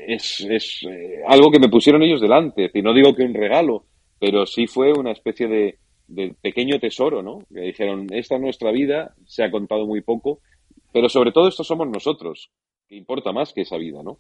es, 0.08 0.42
es 0.50 0.84
eh, 0.84 1.22
algo 1.28 1.50
que 1.50 1.60
me 1.60 1.70
pusieron 1.70 2.04
ellos 2.04 2.22
delante, 2.22 2.70
y 2.74 2.82
no 2.82 2.94
digo 2.94 3.16
que 3.16 3.24
un 3.24 3.34
regalo, 3.34 3.86
pero 4.20 4.46
sí 4.46 4.68
fue 4.68 4.92
una 4.92 5.12
especie 5.12 5.48
de, 5.48 5.78
de 6.08 6.36
pequeño 6.42 6.80
tesoro, 6.80 7.22
¿no? 7.22 7.40
Que 7.54 7.62
dijeron, 7.62 8.08
esta 8.12 8.36
es 8.36 8.42
nuestra 8.42 8.72
vida, 8.72 9.16
se 9.26 9.44
ha 9.44 9.52
contado 9.52 9.86
muy 9.86 10.02
poco, 10.02 10.42
pero 10.92 11.08
sobre 11.08 11.32
todo 11.32 11.48
esto 11.48 11.64
somos 11.64 11.88
nosotros, 11.88 12.52
que 12.88 12.96
importa 12.96 13.32
más 13.32 13.54
que 13.54 13.62
esa 13.62 13.78
vida, 13.78 14.04
¿no? 14.04 14.20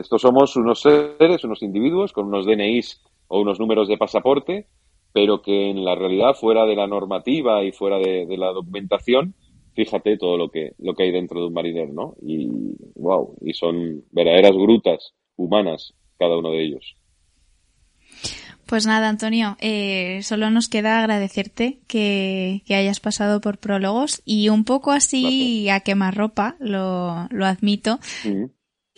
Estos 0.00 0.22
somos 0.22 0.56
unos 0.56 0.80
seres, 0.80 1.44
unos 1.44 1.62
individuos 1.62 2.12
con 2.12 2.26
unos 2.26 2.46
DNIs 2.46 3.02
o 3.28 3.40
unos 3.40 3.60
números 3.60 3.88
de 3.88 3.96
pasaporte, 3.96 4.66
pero 5.12 5.42
que 5.42 5.70
en 5.70 5.84
la 5.84 5.94
realidad, 5.94 6.34
fuera 6.34 6.66
de 6.66 6.76
la 6.76 6.86
normativa 6.86 7.62
y 7.62 7.72
fuera 7.72 7.98
de, 7.98 8.26
de 8.26 8.36
la 8.36 8.52
documentación, 8.52 9.34
fíjate 9.74 10.16
todo 10.16 10.36
lo 10.36 10.50
que, 10.50 10.72
lo 10.78 10.94
que 10.94 11.04
hay 11.04 11.12
dentro 11.12 11.40
de 11.40 11.46
un 11.46 11.54
marinero, 11.54 11.92
¿no? 11.92 12.14
Y 12.22 12.48
wow, 12.96 13.36
y 13.40 13.54
son 13.54 14.04
verdaderas 14.10 14.52
grutas 14.52 15.14
humanas 15.36 15.94
cada 16.18 16.36
uno 16.36 16.50
de 16.50 16.64
ellos. 16.64 16.96
Pues 18.66 18.86
nada, 18.86 19.08
Antonio, 19.08 19.56
eh, 19.58 20.20
solo 20.22 20.48
nos 20.50 20.68
queda 20.68 21.00
agradecerte 21.00 21.80
que, 21.88 22.62
que, 22.66 22.76
hayas 22.76 23.00
pasado 23.00 23.40
por 23.40 23.58
prólogos 23.58 24.22
y 24.24 24.48
un 24.48 24.64
poco 24.64 24.92
así 24.92 25.68
a 25.68 25.80
quemarropa, 25.80 26.54
lo, 26.60 27.26
lo 27.30 27.46
admito. 27.46 27.98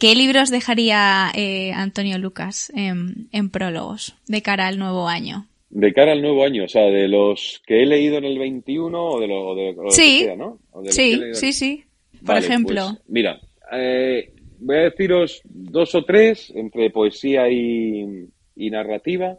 ¿Qué 0.03 0.17
libros 0.17 0.51
dejaría 0.51 1.31
eh, 1.33 1.71
Antonio 1.71 2.19
Lucas 2.19 2.73
en, 2.75 3.29
en 3.31 3.51
prólogos 3.51 4.17
de 4.27 4.43
cara 4.43 4.67
al 4.67 4.77
nuevo 4.77 5.07
año? 5.07 5.47
De 5.71 5.93
cara 5.93 6.11
al 6.11 6.21
nuevo 6.21 6.43
año, 6.43 6.65
o 6.65 6.69
sea, 6.69 6.87
de 6.87 7.07
los 7.07 7.63
que 7.65 7.85
he 7.85 7.87
leído 7.87 8.17
en 8.17 8.25
el 8.25 8.37
21 8.37 9.01
o 9.01 9.21
de 9.21 9.29
lo, 9.29 9.55
de, 9.55 9.77
sí. 9.91 10.19
que 10.19 10.25
sea, 10.25 10.35
¿no? 10.35 10.59
sí, 10.89 11.21
sí, 11.35 11.53
sí. 11.53 11.85
Por 12.19 12.35
vale, 12.35 12.47
ejemplo. 12.47 12.87
Pues, 12.89 13.11
mira, 13.11 13.41
eh, 13.71 14.33
voy 14.59 14.77
a 14.79 14.81
deciros 14.81 15.41
dos 15.45 15.95
o 15.95 16.05
tres 16.05 16.53
entre 16.53 16.91
poesía 16.91 17.49
y, 17.49 18.27
y 18.57 18.71
narrativa. 18.71 19.39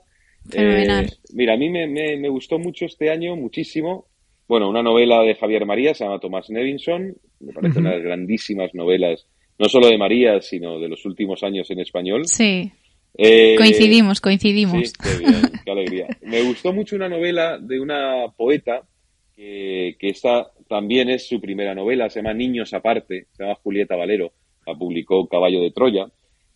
Fenomenal. 0.49 1.07
Eh, 1.07 1.18
mira, 1.34 1.55
a 1.55 1.57
mí 1.57 1.70
me, 1.70 1.88
me, 1.88 2.16
me, 2.16 2.30
gustó 2.30 2.57
mucho 2.57 2.86
este 2.86 3.09
año, 3.09 3.36
muchísimo. 3.36 4.05
Bueno, 4.47 4.70
una 4.70 4.82
novela 4.82 5.24
de 5.24 5.36
Javier 5.36 5.66
María, 5.66 5.93
se 5.93 6.05
llama 6.05 6.22
Tomás 6.22 6.49
Nevinson. 6.49 7.18
Me 7.41 7.51
parece 7.51 7.80
uh 7.80 7.82
-huh. 7.82 7.82
una 7.82 7.89
de 7.89 7.95
las 7.97 8.05
grandísimas 8.05 8.74
novelas, 8.74 9.28
no 9.57 9.69
solo 9.69 9.87
de 9.87 9.97
María, 9.97 10.41
sino 10.41 10.79
de 10.79 10.89
los 10.89 11.05
últimos 11.05 11.43
años 11.43 11.69
en 11.71 11.79
español. 11.79 12.25
Sí. 12.25 12.71
Eh, 13.15 13.55
coincidimos, 13.57 14.19
coincidimos. 14.21 14.89
Sí, 14.89 14.93
qué, 15.01 15.17
bien, 15.19 15.41
qué 15.63 15.71
alegría. 15.71 16.07
Me 16.21 16.41
gustó 16.41 16.73
mucho 16.73 16.95
una 16.95 17.09
novela 17.09 17.59
de 17.59 17.79
una 17.79 18.25
poeta 18.35 18.81
que, 19.35 19.95
que 19.99 20.09
esta 20.09 20.51
también 20.67 21.09
es 21.09 21.27
su 21.27 21.39
primera 21.39 21.75
novela, 21.75 22.09
se 22.09 22.19
llama 22.19 22.33
Niños 22.33 22.73
Aparte, 22.73 23.27
se 23.31 23.43
llama 23.43 23.59
Julieta 23.61 23.95
Valero, 23.95 24.31
la 24.65 24.75
publicó 24.75 25.27
Caballo 25.27 25.61
de 25.61 25.71
Troya. 25.71 26.07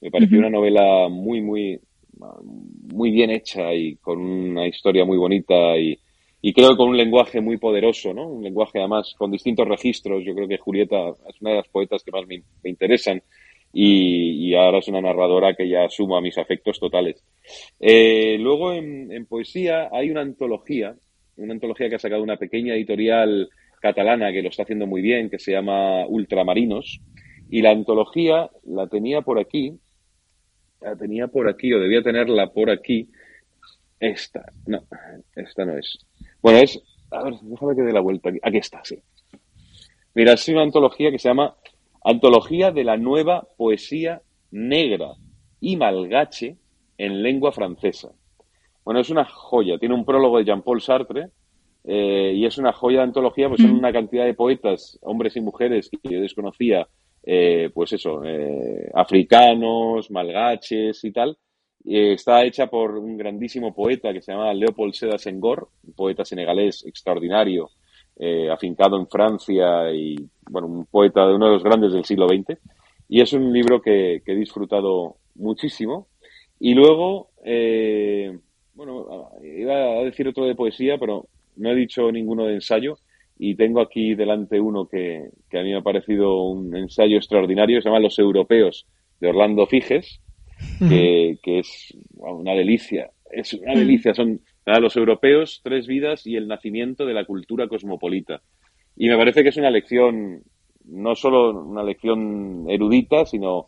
Me 0.01 0.11
pareció 0.11 0.37
uh 0.37 0.41
-huh. 0.41 0.47
una 0.47 0.57
novela 0.57 1.07
muy, 1.09 1.41
muy, 1.41 1.79
muy 2.93 3.11
bien 3.11 3.29
hecha 3.29 3.73
y 3.73 3.95
con 3.97 4.19
una 4.19 4.67
historia 4.67 5.05
muy 5.05 5.17
bonita 5.17 5.77
y, 5.77 5.99
y 6.47 6.53
creo 6.53 6.69
que 6.69 6.77
con 6.77 6.87
un 6.87 6.95
lenguaje 6.95 7.41
muy 7.41 7.57
poderoso, 7.57 8.13
¿no? 8.13 8.25
Un 8.25 8.41
lenguaje 8.41 8.79
además 8.79 9.13
con 9.17 9.29
distintos 9.29 9.67
registros. 9.67 10.23
Yo 10.23 10.33
creo 10.33 10.47
que 10.47 10.57
Julieta 10.57 11.09
es 11.09 11.41
una 11.41 11.49
de 11.49 11.55
las 11.57 11.67
poetas 11.67 12.01
que 12.05 12.11
más 12.11 12.25
me, 12.25 12.41
interesan 12.63 13.21
y, 13.73 14.55
ahora 14.55 14.77
es 14.77 14.87
una 14.87 15.01
narradora 15.01 15.55
que 15.55 15.67
ya 15.67 15.89
suma 15.89 16.21
mis 16.21 16.37
afectos 16.37 16.79
totales. 16.79 17.21
Eh, 17.81 18.37
luego 18.39 18.71
en, 18.71 19.25
poesía 19.25 19.89
hay 19.91 20.09
una 20.09 20.21
antología, 20.21 20.95
una 21.35 21.51
antología 21.51 21.89
que 21.89 21.95
ha 21.95 21.99
sacado 21.99 22.23
una 22.23 22.37
pequeña 22.37 22.75
editorial 22.75 23.49
catalana 23.81 24.31
que 24.31 24.41
lo 24.41 24.47
está 24.47 24.63
haciendo 24.63 24.87
muy 24.87 25.01
bien, 25.01 25.29
que 25.29 25.39
se 25.39 25.51
llama 25.51 26.07
Ultramarinos. 26.07 27.01
Y 27.49 27.61
la 27.61 27.71
antología 27.71 28.49
la 28.63 28.87
tenía 28.87 29.21
por 29.21 29.37
aquí, 29.37 29.77
la 30.79 30.95
tenía 30.95 31.27
por 31.27 31.49
aquí, 31.49 31.73
o 31.73 31.79
debía 31.81 32.01
tenerla 32.01 32.53
por 32.53 32.69
aquí. 32.69 33.09
Esta, 33.99 34.45
no, 34.65 34.85
esta 35.35 35.65
no 35.65 35.77
es. 35.77 35.97
Bueno, 36.41 36.59
es, 36.59 36.81
a 37.11 37.23
ver, 37.23 37.33
déjame 37.41 37.75
que 37.75 37.81
dé 37.81 37.93
la 37.93 38.01
vuelta 38.01 38.29
aquí. 38.29 38.39
Aquí 38.41 38.57
está, 38.57 38.81
sí. 38.83 38.97
Mira, 40.13 40.33
es 40.33 40.47
una 40.49 40.63
antología 40.63 41.11
que 41.11 41.19
se 41.19 41.29
llama 41.29 41.55
Antología 42.03 42.71
de 42.71 42.83
la 42.83 42.97
nueva 42.97 43.47
poesía 43.57 44.21
negra 44.51 45.13
y 45.59 45.75
malgache 45.75 46.57
en 46.97 47.21
lengua 47.21 47.51
francesa. 47.51 48.11
Bueno, 48.83 49.01
es 49.01 49.09
una 49.09 49.25
joya. 49.25 49.77
Tiene 49.77 49.95
un 49.95 50.05
prólogo 50.05 50.37
de 50.37 50.45
Jean-Paul 50.45 50.81
Sartre 50.81 51.29
eh, 51.83 52.33
y 52.35 52.45
es 52.45 52.57
una 52.57 52.73
joya 52.73 52.99
de 52.99 53.03
antología, 53.03 53.49
pues 53.49 53.61
son 53.61 53.71
una 53.71 53.91
cantidad 53.91 54.25
de 54.25 54.33
poetas, 54.33 54.97
hombres 55.01 55.35
y 55.35 55.41
mujeres 55.41 55.89
que 55.89 56.13
yo 56.13 56.21
desconocía, 56.21 56.87
eh, 57.23 57.69
pues 57.73 57.93
eso, 57.93 58.23
eh, 58.23 58.89
africanos, 58.93 60.09
malgaches 60.11 61.03
y 61.03 61.11
tal. 61.11 61.37
Está 61.89 62.43
hecha 62.43 62.67
por 62.67 62.97
un 62.97 63.17
grandísimo 63.17 63.73
poeta 63.73 64.11
que 64.11 64.21
se 64.21 64.33
llama 64.33 64.53
Leopold 64.53 64.93
Seda 64.93 65.17
Senghor, 65.17 65.69
un 65.85 65.93
poeta 65.93 66.25
senegalés 66.25 66.85
extraordinario, 66.85 67.69
eh, 68.17 68.49
afincado 68.49 68.97
en 68.97 69.07
Francia 69.07 69.91
y, 69.93 70.15
bueno, 70.49 70.67
un 70.67 70.85
poeta 70.85 71.25
de 71.25 71.35
uno 71.35 71.45
de 71.45 71.53
los 71.53 71.63
grandes 71.63 71.93
del 71.93 72.03
siglo 72.03 72.27
XX. 72.27 72.59
Y 73.07 73.21
es 73.21 73.31
un 73.31 73.53
libro 73.53 73.81
que, 73.81 74.21
que 74.25 74.33
he 74.33 74.35
disfrutado 74.35 75.15
muchísimo. 75.35 76.07
Y 76.59 76.73
luego, 76.73 77.29
eh, 77.45 78.37
bueno, 78.73 79.29
iba 79.41 79.99
a 79.99 80.03
decir 80.03 80.27
otro 80.27 80.45
de 80.45 80.55
poesía, 80.55 80.97
pero 80.97 81.27
no 81.55 81.71
he 81.71 81.75
dicho 81.75 82.11
ninguno 82.11 82.45
de 82.45 82.55
ensayo. 82.55 82.97
Y 83.39 83.55
tengo 83.55 83.79
aquí 83.81 84.15
delante 84.15 84.59
uno 84.59 84.87
que, 84.87 85.29
que 85.49 85.59
a 85.59 85.63
mí 85.63 85.69
me 85.69 85.77
ha 85.77 85.83
parecido 85.83 86.43
un 86.43 86.75
ensayo 86.75 87.17
extraordinario, 87.17 87.81
se 87.81 87.87
llama 87.87 87.99
Los 87.99 88.17
Europeos, 88.19 88.87
de 89.19 89.29
Orlando 89.29 89.67
Figes, 89.67 90.21
que, 90.79 91.37
que 91.41 91.59
es 91.59 91.97
una 92.15 92.53
delicia. 92.53 93.11
Es 93.31 93.53
una 93.53 93.73
delicia. 93.73 94.13
Son 94.13 94.39
a 94.65 94.79
los 94.79 94.95
europeos, 94.97 95.61
tres 95.63 95.87
vidas 95.87 96.27
y 96.27 96.35
el 96.35 96.47
nacimiento 96.47 97.05
de 97.05 97.13
la 97.13 97.25
cultura 97.25 97.67
cosmopolita. 97.67 98.41
Y 98.95 99.07
me 99.07 99.17
parece 99.17 99.43
que 99.43 99.49
es 99.49 99.57
una 99.57 99.71
lección, 99.71 100.43
no 100.85 101.15
solo 101.15 101.51
una 101.63 101.83
lección 101.83 102.65
erudita, 102.67 103.25
sino, 103.25 103.67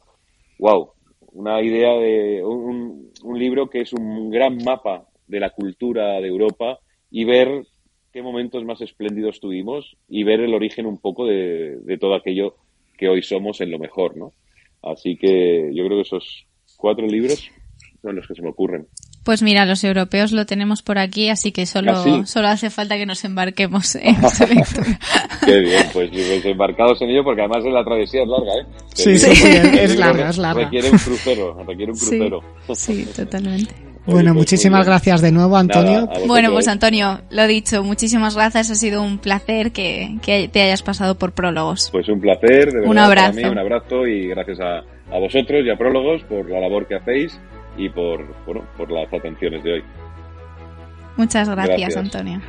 wow, 0.57 0.91
una 1.33 1.61
idea 1.61 1.93
de 1.93 2.43
un, 2.43 3.11
un, 3.23 3.39
libro 3.39 3.69
que 3.69 3.81
es 3.81 3.93
un 3.93 4.29
gran 4.29 4.57
mapa 4.63 5.05
de 5.27 5.39
la 5.39 5.51
cultura 5.51 6.19
de 6.19 6.27
Europa 6.27 6.79
y 7.11 7.23
ver 7.23 7.63
qué 8.11 8.21
momentos 8.21 8.65
más 8.65 8.81
espléndidos 8.81 9.39
tuvimos 9.39 9.95
y 10.07 10.23
ver 10.23 10.41
el 10.41 10.53
origen 10.53 10.85
un 10.85 10.97
poco 10.97 11.25
de, 11.27 11.77
de 11.81 11.97
todo 11.97 12.15
aquello 12.15 12.55
que 12.97 13.07
hoy 13.07 13.21
somos 13.21 13.61
en 13.61 13.71
lo 13.71 13.79
mejor, 13.79 14.17
¿no? 14.17 14.33
Así 14.81 15.15
que 15.15 15.71
yo 15.73 15.85
creo 15.85 15.97
que 15.97 16.01
esos 16.01 16.47
cuatro 16.79 17.05
libros 17.05 17.51
son 18.01 18.15
los 18.15 18.27
que 18.27 18.33
se 18.33 18.41
me 18.41 18.49
ocurren. 18.49 18.87
Pues 19.23 19.43
mira, 19.43 19.65
los 19.65 19.83
europeos 19.83 20.31
lo 20.31 20.45
tenemos 20.45 20.81
por 20.81 20.97
aquí, 20.97 21.29
así 21.29 21.51
que 21.51 21.65
solo, 21.65 21.91
¿Ah, 21.91 22.03
sí? 22.03 22.21
solo 22.25 22.47
hace 22.47 22.69
falta 22.69 22.97
que 22.97 23.05
nos 23.05 23.23
embarquemos 23.25 23.95
en 23.95 24.15
su 24.29 24.47
lectura. 24.47 24.97
Qué 25.45 25.59
bien, 25.59 25.83
pues, 25.93 26.09
pues, 26.09 26.45
embarcados 26.45 27.01
en 27.01 27.09
ello, 27.09 27.23
porque 27.23 27.41
además 27.41 27.63
la 27.65 27.83
travesía 27.83 28.23
es 28.23 28.27
larga, 28.27 28.53
¿eh? 28.53 28.65
Sí, 28.95 29.19
sí, 29.19 29.35
sí. 29.35 29.47
es 29.79 29.97
larga, 29.97 30.29
es 30.29 30.37
larga. 30.37 30.63
Requiere 30.63 30.89
un 30.89 30.97
crucero, 30.97 31.63
requiere 31.67 31.91
un 31.91 31.97
crucero. 31.97 32.43
Sí, 32.73 33.03
sí 33.03 33.09
totalmente. 33.13 33.73
Bueno, 34.05 34.33
pues 34.33 34.37
muchísimas 34.37 34.85
gracias 34.85 35.21
de 35.21 35.31
nuevo, 35.31 35.55
Antonio. 35.57 36.05
Nada, 36.07 36.25
bueno, 36.25 36.51
pues 36.51 36.67
Antonio, 36.67 37.21
lo 37.29 37.45
dicho, 37.45 37.83
muchísimas 37.83 38.35
gracias. 38.35 38.71
Ha 38.71 38.75
sido 38.75 39.03
un 39.03 39.19
placer 39.19 39.71
que, 39.71 40.17
que 40.23 40.47
te 40.47 40.61
hayas 40.61 40.81
pasado 40.81 41.15
por 41.15 41.33
prólogos. 41.33 41.89
Pues 41.91 42.07
un 42.09 42.19
placer, 42.19 42.71
de 42.71 42.79
verdad, 42.79 42.89
un 42.89 42.97
abrazo. 42.97 43.35
Para 43.35 43.47
mí, 43.47 43.51
un 43.51 43.59
abrazo 43.59 44.07
y 44.07 44.29
gracias 44.29 44.59
a, 44.61 44.81
a 45.11 45.19
vosotros 45.19 45.65
y 45.65 45.69
a 45.69 45.77
Prólogos 45.77 46.23
por 46.23 46.49
la 46.49 46.59
labor 46.59 46.87
que 46.87 46.95
hacéis 46.95 47.39
y 47.77 47.89
por, 47.89 48.25
bueno, 48.45 48.65
por 48.77 48.91
las 48.91 49.11
atenciones 49.13 49.63
de 49.63 49.73
hoy. 49.73 49.83
Muchas 51.17 51.49
gracias, 51.49 51.79
Gracias. 51.79 51.97
Antonio. 51.97 52.41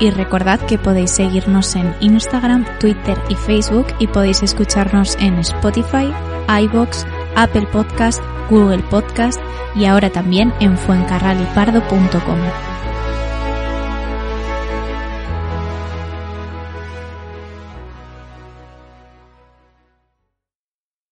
Y 0.00 0.10
recordad 0.10 0.58
que 0.66 0.78
podéis 0.78 1.12
seguirnos 1.12 1.76
en 1.76 1.94
Instagram, 2.00 2.66
Twitter 2.80 3.16
y 3.28 3.34
Facebook 3.34 3.86
y 4.00 4.08
podéis 4.08 4.42
escucharnos 4.42 5.16
en 5.20 5.38
Spotify, 5.38 6.12
iBox, 6.48 7.06
Apple 7.36 7.68
Podcast, 7.72 8.20
Google 8.50 8.82
Podcast 8.90 9.40
y 9.76 9.84
ahora 9.84 10.10
también 10.10 10.52
en 10.60 10.76
fuencarralipardo.com. 10.76 12.71